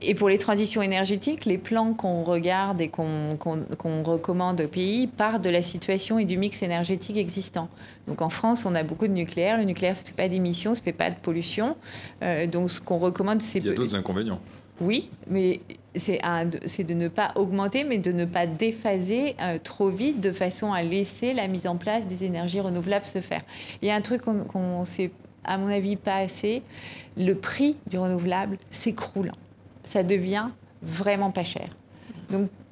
et 0.04 0.14
pour 0.14 0.28
les 0.28 0.38
transitions 0.38 0.82
énergétiques, 0.82 1.44
les 1.44 1.58
plans 1.58 1.94
qu'on 1.94 2.24
regarde 2.24 2.80
et 2.80 2.88
qu'on 2.88 3.36
recommande 4.04 4.60
aux 4.60 4.68
pays 4.68 5.06
partent 5.06 5.44
de 5.44 5.50
la 5.50 5.62
situation 5.62 6.18
et 6.18 6.24
du 6.24 6.36
mix 6.36 6.62
énergétique 6.62 7.16
existant. 7.16 7.68
Donc 8.08 8.22
en 8.22 8.30
France, 8.30 8.64
on 8.66 8.74
a 8.74 8.82
beaucoup 8.82 9.06
de 9.06 9.12
nucléaire. 9.12 9.58
Le 9.58 9.64
nucléaire, 9.64 9.94
ça 9.94 10.02
ne 10.02 10.06
fait 10.06 10.14
pas 10.14 10.28
d'émissions, 10.28 10.74
ça 10.74 10.80
ne 10.80 10.84
fait 10.84 10.92
pas 10.92 11.10
de 11.10 11.16
pollution. 11.16 11.76
Euh, 12.22 12.46
donc 12.46 12.70
ce 12.70 12.80
qu'on 12.80 12.98
recommande, 12.98 13.40
c'est... 13.40 13.58
Il 13.58 13.66
y 13.66 13.70
a 13.70 13.74
d'autres 13.74 13.94
inconvénients. 13.94 14.40
Oui, 14.80 15.10
mais 15.28 15.60
c'est 15.94 16.18
de 16.18 16.94
ne 16.94 17.08
pas 17.08 17.32
augmenter, 17.36 17.84
mais 17.84 17.98
de 17.98 18.10
ne 18.10 18.24
pas 18.24 18.46
déphaser 18.46 19.36
euh, 19.40 19.58
trop 19.62 19.90
vite 19.90 20.20
de 20.20 20.32
façon 20.32 20.72
à 20.72 20.82
laisser 20.82 21.34
la 21.34 21.46
mise 21.46 21.66
en 21.66 21.76
place 21.76 22.06
des 22.06 22.24
énergies 22.24 22.60
renouvelables 22.60 23.06
se 23.06 23.20
faire. 23.20 23.42
Il 23.80 23.88
y 23.88 23.90
a 23.90 23.94
un 23.94 24.00
truc 24.00 24.22
qu'on 24.22 24.80
ne 24.80 24.84
sait, 24.84 25.12
à 25.44 25.58
mon 25.58 25.68
avis, 25.68 25.96
pas 25.96 26.16
assez. 26.16 26.62
Le 27.16 27.34
prix 27.34 27.76
du 27.86 27.98
renouvelable 27.98 28.58
s'écroule 28.70 29.30
ça 29.84 30.02
devient 30.02 30.48
vraiment 30.82 31.30
pas 31.30 31.44
cher. 31.44 31.68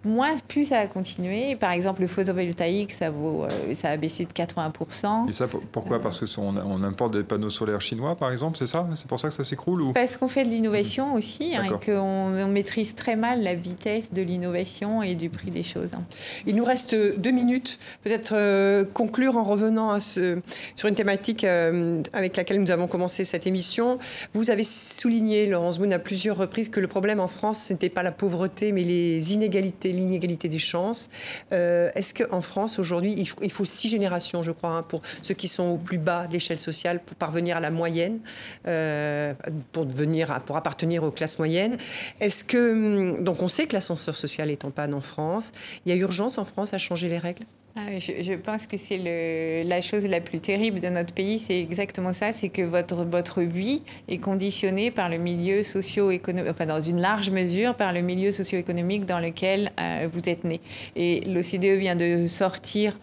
Moins, 0.04 0.34
plus 0.48 0.66
ça 0.66 0.78
va 0.78 0.86
continuer. 0.86 1.56
Par 1.56 1.72
exemple, 1.72 2.00
le 2.00 2.06
photovoltaïque, 2.06 2.92
ça, 2.92 3.10
vaut, 3.10 3.44
euh, 3.44 3.74
ça 3.74 3.90
a 3.90 3.96
baissé 3.96 4.24
de 4.24 4.32
80%. 4.32 5.28
Et 5.28 5.32
ça, 5.32 5.46
pourquoi? 5.72 6.00
Parce 6.00 6.18
qu'on 6.34 6.56
on 6.56 6.82
importe 6.82 7.16
des 7.16 7.22
panneaux 7.22 7.50
solaires 7.50 7.80
chinois, 7.80 8.16
par 8.16 8.32
exemple, 8.32 8.56
c'est 8.56 8.66
ça? 8.66 8.88
C'est 8.94 9.06
pour 9.06 9.20
ça 9.20 9.28
que 9.28 9.34
ça 9.34 9.44
s'écroule 9.44 9.82
ou... 9.82 9.92
Parce 9.92 10.16
qu'on 10.16 10.28
fait 10.28 10.44
de 10.44 10.48
l'innovation 10.48 11.14
aussi, 11.14 11.54
hein, 11.56 11.64
et 11.64 11.84
qu'on 11.84 12.46
maîtrise 12.48 12.94
très 12.94 13.16
mal 13.16 13.42
la 13.42 13.54
vitesse 13.54 14.12
de 14.12 14.22
l'innovation 14.22 15.02
et 15.02 15.14
du 15.14 15.30
prix 15.30 15.50
des 15.50 15.62
choses. 15.62 15.94
Hein. 15.94 16.02
Il 16.46 16.56
nous 16.56 16.64
reste 16.64 16.94
deux 17.18 17.30
minutes. 17.30 17.78
Peut-être 18.04 18.32
euh, 18.34 18.84
conclure 18.92 19.36
en 19.36 19.44
revenant 19.44 19.90
à 19.90 20.00
ce, 20.00 20.38
sur 20.76 20.88
une 20.88 20.94
thématique 20.94 21.44
euh, 21.44 22.02
avec 22.12 22.36
laquelle 22.36 22.60
nous 22.60 22.70
avons 22.70 22.86
commencé 22.86 23.24
cette 23.24 23.46
émission. 23.46 23.98
Vous 24.34 24.50
avez 24.50 24.64
souligné, 24.64 25.46
Laurence 25.46 25.78
Moon, 25.78 25.90
à 25.90 25.98
plusieurs 25.98 26.36
reprises 26.36 26.68
que 26.68 26.80
le 26.80 26.88
problème 26.88 27.20
en 27.20 27.28
France, 27.28 27.64
ce 27.64 27.72
n'était 27.72 27.88
pas 27.88 28.02
la 28.02 28.12
pauvreté, 28.12 28.72
mais 28.72 28.84
les 28.84 29.34
inégalités 29.34 29.89
l'inégalité 29.92 30.48
des 30.48 30.58
chances. 30.58 31.10
Euh, 31.52 31.90
est-ce 31.94 32.14
qu'en 32.14 32.40
France, 32.40 32.78
aujourd'hui, 32.78 33.14
il, 33.40 33.50
faut 33.50 33.64
six 33.64 33.88
générations, 33.88 34.42
je 34.42 34.52
crois, 34.52 34.70
hein, 34.70 34.82
pour 34.82 35.02
ceux 35.22 35.34
qui 35.34 35.48
sont 35.48 35.68
au 35.70 35.76
plus 35.78 35.98
bas 35.98 36.26
de 36.26 36.32
l'échelle 36.32 36.60
sociale, 36.60 37.00
pour 37.00 37.16
parvenir 37.16 37.56
à 37.56 37.60
la 37.60 37.70
moyenne, 37.70 38.20
euh, 38.66 39.34
pour, 39.72 39.86
devenir, 39.86 40.40
pour 40.46 40.56
appartenir 40.56 41.02
aux 41.04 41.10
classes 41.10 41.38
moyennes 41.38 41.76
Est-ce 42.20 42.44
que. 42.44 42.72
Hum, 42.72 43.24
donc, 43.24 43.42
on 43.42 43.48
sait 43.48 43.66
que 43.66 43.74
l'ascenseur 43.74 44.16
social 44.16 44.50
est 44.50 44.64
en 44.64 44.70
panne 44.70 44.94
en 44.94 45.00
France. 45.00 45.52
Il 45.84 45.90
y 45.90 45.92
a 45.92 45.96
urgence 45.96 46.38
en 46.38 46.44
France 46.44 46.74
à 46.74 46.78
changer 46.78 47.08
les 47.08 47.18
règles? 47.18 47.44
Ah 47.76 47.98
je, 48.00 48.34
pense 48.34 48.66
que 48.66 48.76
c'est 48.76 49.62
la 49.64 49.80
chose 49.80 50.04
la 50.04 50.20
plus 50.20 50.40
terrible 50.40 50.80
de 50.80 50.88
notre 50.88 51.14
pays, 51.14 51.38
c'est 51.38 51.60
exactement 51.60 52.12
ça, 52.12 52.32
c'est 52.32 52.48
que 52.48 52.62
votre, 52.62 53.04
votre 53.04 53.42
vie 53.42 53.82
est 54.08 54.18
conditionnée 54.18 54.90
par 54.90 55.08
le 55.08 55.18
milieu 55.18 55.62
socio-économique, 55.62 56.50
enfin 56.50 56.66
dans 56.66 56.80
une 56.80 57.00
large 57.00 57.30
mesure 57.30 57.76
par 57.76 57.92
le 57.92 58.00
milieu 58.00 58.32
socio-économique 58.32 59.04
dans 59.06 59.20
lequel 59.20 59.70
euh, 59.78 60.08
vous 60.12 60.28
êtes 60.28 60.42
né. 60.42 60.60
Et 60.96 61.20
l'OCDE 61.20 61.78
vient 61.78 61.94
de 61.94 62.26
sortir 62.26 62.98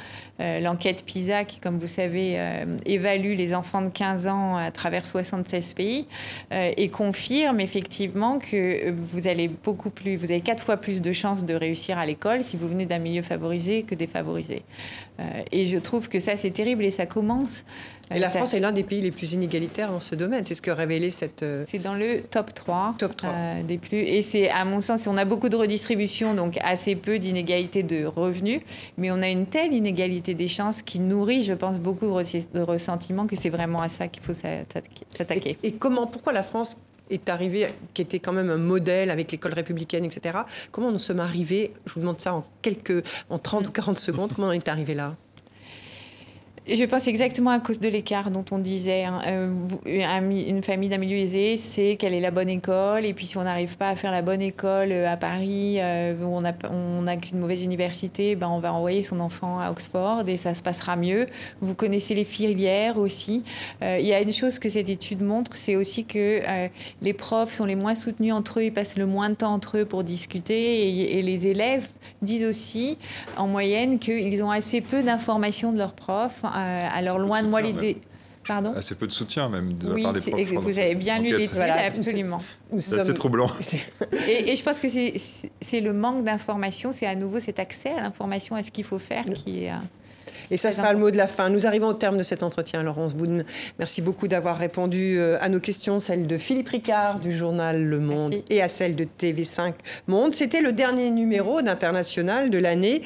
l'enquête 0.62 1.04
PISA 1.06 1.46
qui, 1.46 1.60
comme 1.60 1.78
vous 1.78 1.88
savez, 1.88 2.36
euh, 2.38 2.78
évalue 2.86 3.36
les 3.36 3.54
enfants 3.54 3.82
de 3.82 3.90
15 3.90 4.28
ans 4.28 4.58
à 4.58 4.72
travers 4.72 5.06
76 5.06 5.74
pays 5.74 6.08
et 6.52 6.90
confirme 6.90 7.60
effectivement 7.60 8.40
que 8.40 8.92
vous 8.92 9.28
beaucoup 9.48 9.90
plus, 9.90 10.16
vous 10.16 10.32
avez 10.32 10.42
quatre 10.42 10.64
fois 10.64 10.78
plus 10.78 11.02
de 11.02 11.12
chances 11.12 11.46
de 11.46 11.54
réussir 11.54 11.98
à 11.98 12.06
l'école 12.06 12.44
si 12.44 12.58
vous 12.58 12.68
venez 12.68 12.86
d'un 12.86 13.00
milieu 13.00 13.22
favorisé 13.22 13.84
que 13.84 13.96
défavorisé. 13.96 14.64
Euh, 15.20 15.44
et 15.52 15.66
je 15.68 15.78
trouve 15.78 16.10
que 16.10 16.20
ça, 16.20 16.38
c'est 16.38 16.52
terrible 16.52 16.84
et 16.84 16.92
ça 16.92 17.06
commence. 17.06 17.64
Euh, 18.12 18.16
et 18.16 18.20
la 18.20 18.30
France 18.30 18.54
est 18.54 18.60
l'un 18.60 18.72
des 18.72 18.84
pays 18.84 19.02
les 19.02 19.12
plus 19.12 19.34
inégalitaires 19.34 19.92
dans 19.92 20.00
ce 20.00 20.16
domaine. 20.16 20.46
C'est 20.46 20.54
ce 20.54 20.62
que 20.62 20.72
révélait 20.72 21.10
cette. 21.10 21.44
Euh, 21.44 21.66
c'est 21.68 21.80
dans 21.80 21.96
le 21.96 22.22
top 22.22 22.54
3. 22.54 22.96
Top 22.98 23.18
3. 23.18 23.64
des 23.68 23.78
plus. 23.78 24.00
Et 24.00 24.22
c'est, 24.22 24.50
à 24.50 24.64
mon 24.64 24.80
sens, 24.80 25.08
on 25.08 25.18
a 25.18 25.26
beaucoup 25.26 25.50
de 25.50 25.56
redistribution, 25.56 26.34
donc 26.34 26.58
assez 26.64 26.96
peu 26.96 27.20
d'inégalité 27.20 27.84
de 27.84 28.06
revenus. 28.06 28.62
Mais 28.98 29.12
on 29.12 29.22
a 29.22 29.30
une 29.30 29.46
telle 29.46 29.74
inégalité 29.74 30.34
des 30.34 30.48
chances 30.48 30.82
qui 30.82 31.00
nourrit, 31.00 31.44
je 31.44 31.54
pense, 31.54 31.80
beaucoup 31.80 32.06
de 32.06 32.60
ressentiments 32.60 33.28
que 33.28 33.36
c'est 33.36 33.50
vraiment 33.50 33.82
à 33.82 33.90
ça 33.90 34.08
qu'il 34.08 34.24
faut 34.24 34.34
s'attaquer. 34.34 35.58
et 35.64 35.74
comment, 35.74 36.08
pourquoi 36.08 36.34
la 36.34 36.44
France 36.44 36.78
est 37.10 37.30
arrivé, 37.30 37.68
qui 37.94 38.02
était 38.02 38.20
quand 38.20 38.34
même 38.34 38.50
un 38.50 38.58
modèle 38.58 39.12
avec 39.12 39.32
l'école 39.32 39.54
républicaine, 39.54 40.06
etc. 40.06 40.40
Comment 40.72 40.92
nous 40.92 41.00
sommes 41.00 41.20
arrivés, 41.20 41.74
je 41.86 41.94
vous 41.94 42.00
demande 42.02 42.20
ça 42.20 42.34
en 42.34 42.46
quelques, 42.62 43.04
en 43.30 43.40
30 43.40 43.68
ou 43.68 43.72
40 43.72 44.00
secondes, 44.00 44.34
comment 44.34 44.48
on 44.48 44.52
est 44.52 44.68
arrivé 44.68 44.94
là? 44.94 45.16
Je 46.76 46.84
pense 46.86 47.08
exactement 47.08 47.52
à 47.52 47.60
cause 47.60 47.80
de 47.80 47.88
l'écart 47.88 48.30
dont 48.32 48.44
on 48.52 48.58
disait. 48.58 49.06
Hein. 49.06 49.22
Euh, 49.28 49.54
une 49.86 50.62
famille 50.64 50.90
d'un 50.90 50.98
milieu 50.98 51.18
aisé, 51.18 51.58
c'est 51.58 51.96
quelle 51.98 52.14
est 52.14 52.20
la 52.20 52.32
bonne 52.32 52.50
école. 52.50 53.06
Et 53.06 53.14
puis 53.14 53.26
si 53.26 53.38
on 53.38 53.44
n'arrive 53.44 53.78
pas 53.78 53.90
à 53.90 53.96
faire 53.96 54.12
la 54.12 54.22
bonne 54.22 54.42
école 54.42 54.92
euh, 54.92 55.12
à 55.12 55.18
Paris, 55.18 55.78
euh, 55.80 56.16
où 56.22 56.38
on 56.38 57.02
n'a 57.02 57.18
qu'une 57.18 57.40
mauvaise 57.40 57.64
université, 57.64 58.36
ben 58.36 58.48
on 58.50 58.60
va 58.60 58.74
envoyer 58.74 59.04
son 59.04 59.20
enfant 59.20 59.60
à 59.60 59.72
Oxford 59.72 60.24
et 60.28 60.38
ça 60.38 60.54
se 60.54 60.62
passera 60.62 60.96
mieux. 60.96 61.28
Vous 61.62 61.76
connaissez 61.76 62.16
les 62.16 62.26
filières 62.26 62.98
aussi. 62.98 63.44
il 63.82 64.06
y 64.06 64.14
a 64.14 64.22
une 64.22 64.34
chose 64.34 64.60
que 64.60 64.70
cette 64.70 64.90
étude 64.90 65.22
montre, 65.22 65.56
c'est 65.56 65.76
aussi 65.76 66.06
que 66.06 66.42
les 67.02 67.14
profs 67.14 67.52
sont 67.52 67.66
les 67.66 67.76
moins 67.76 67.96
soutenus 67.96 68.34
entre 68.34 68.60
eux, 68.60 68.66
ils 68.66 68.74
passent 68.74 68.98
le 68.98 69.06
moins 69.06 69.30
de 69.30 69.36
temps 69.36 69.54
entre 69.54 69.78
eux 69.78 69.86
pour 69.86 70.04
discuter. 70.04 71.18
Et, 71.18 71.22
les 71.22 71.48
élèves 71.48 71.88
disent 72.22 72.46
aussi, 72.46 72.98
en 73.38 73.48
moyenne, 73.48 74.00
qu'ils 74.00 74.44
ont 74.44 74.52
assez 74.52 74.82
peu 74.82 75.04
d'informations 75.04 75.72
de 75.72 75.78
leurs 75.78 75.94
profs 75.94 76.44
alors, 76.58 77.20
loin 77.20 77.44
de 77.44 77.48
moi 77.48 77.62
l'idée. 77.62 77.98
Pardon 78.48 78.74
Assez 78.78 78.96
peu 78.96 79.08
de 79.08 79.12
soutien 79.12 79.50
même 79.50 79.74
de 79.74 79.94
la 79.94 80.04
part 80.04 80.14
des 80.14 80.22
profs. 80.22 80.64
Vous 80.64 80.80
avez 80.80 80.96
bien 80.96 81.20
lu 81.20 81.36
l'étude, 81.36 81.56
voilà, 81.56 81.86
absolument. 81.86 82.42
C'est 82.78 83.14
troublant. 83.14 83.52
Et, 84.28 84.52
et, 84.52 84.56
je 84.56 84.64
pense 84.64 84.80
que 84.80 84.88
c'est 84.88 85.82
le 85.82 85.92
manque 85.92 86.24
d'information, 86.24 86.94
c'est 86.94 87.06
à 87.06 87.16
nouveau 87.16 87.42
cet 87.42 87.60
accès 87.60 87.90
à 87.90 88.02
l'information, 88.02 88.56
à 88.56 88.64
ce 88.64 88.72
qu'il 88.72 88.86
faut 88.86 89.00
faire 89.00 89.26
qui 89.26 89.66
est... 89.66 89.72
Et 90.50 90.58
ça 90.58 90.72
sera 90.72 90.94
le 90.94 91.00
mot 91.00 91.12
de 91.12 91.18
la 91.18 91.28
fin. 91.28 91.50
Nous 91.50 91.68
arrivons 91.68 91.88
au 91.88 91.94
terme 91.94 92.18
de 92.18 92.24
cet 92.24 92.42
entretien, 92.42 92.82
Laurence 92.82 93.16
Boone. 93.16 93.44
Merci 93.80 94.02
beaucoup 94.02 94.28
d'avoir 94.28 94.58
répondu 94.58 95.18
euh, 95.18 95.38
à 95.42 95.50
nos 95.50 95.60
questions, 95.60 96.00
celles 96.00 96.26
de 96.26 96.38
Philippe 96.38 96.70
Ricard 96.70 97.20
du 97.20 97.36
journal 97.36 97.84
Le 97.84 98.00
Monde 98.00 98.36
et 98.50 98.62
à 98.62 98.70
celles 98.70 98.96
de 98.96 99.06
TV5 99.06 99.74
Monde. 100.08 100.34
C'était 100.34 100.62
le 100.62 100.72
dernier 100.72 101.12
numéro 101.12 101.62
d'International 101.62 102.50
de 102.50 102.58
l'année. 102.58 103.02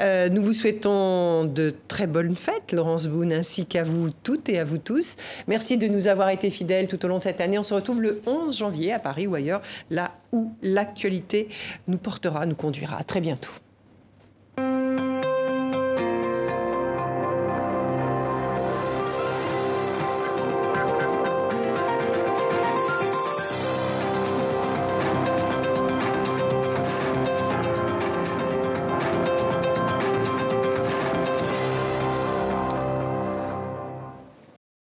Euh, 0.00 0.28
nous 0.28 0.42
vous 0.42 0.52
souhaitons 0.52 1.44
de 1.44 1.74
très 1.86 2.08
bonnes 2.08 2.36
fêtes, 2.36 2.72
Laurence 2.72 3.06
Boone, 3.06 3.32
ainsi 3.32 3.66
qu'à 3.66 3.84
vous 3.84 4.10
toutes 4.10 4.48
et 4.48 4.58
à 4.58 4.64
vous 4.64 4.78
tous. 4.78 5.16
Merci 5.46 5.76
de 5.76 5.86
nous 5.86 6.08
avoir 6.08 6.30
été 6.30 6.50
fidèles 6.50 6.88
tout 6.88 7.04
au 7.04 7.08
long 7.08 7.18
de 7.18 7.22
cette 7.22 7.40
année. 7.40 7.58
On 7.58 7.62
se 7.62 7.74
retrouve 7.74 8.02
le 8.02 8.20
11 8.26 8.56
janvier 8.56 8.92
à 8.92 8.98
Paris 8.98 9.28
ou 9.28 9.34
ailleurs, 9.36 9.62
là 9.90 10.10
où 10.32 10.52
l'actualité 10.62 11.48
nous 11.86 11.98
portera, 11.98 12.46
nous 12.46 12.56
conduira. 12.56 12.98
À 12.98 13.04
très 13.04 13.20
bientôt. 13.20 13.50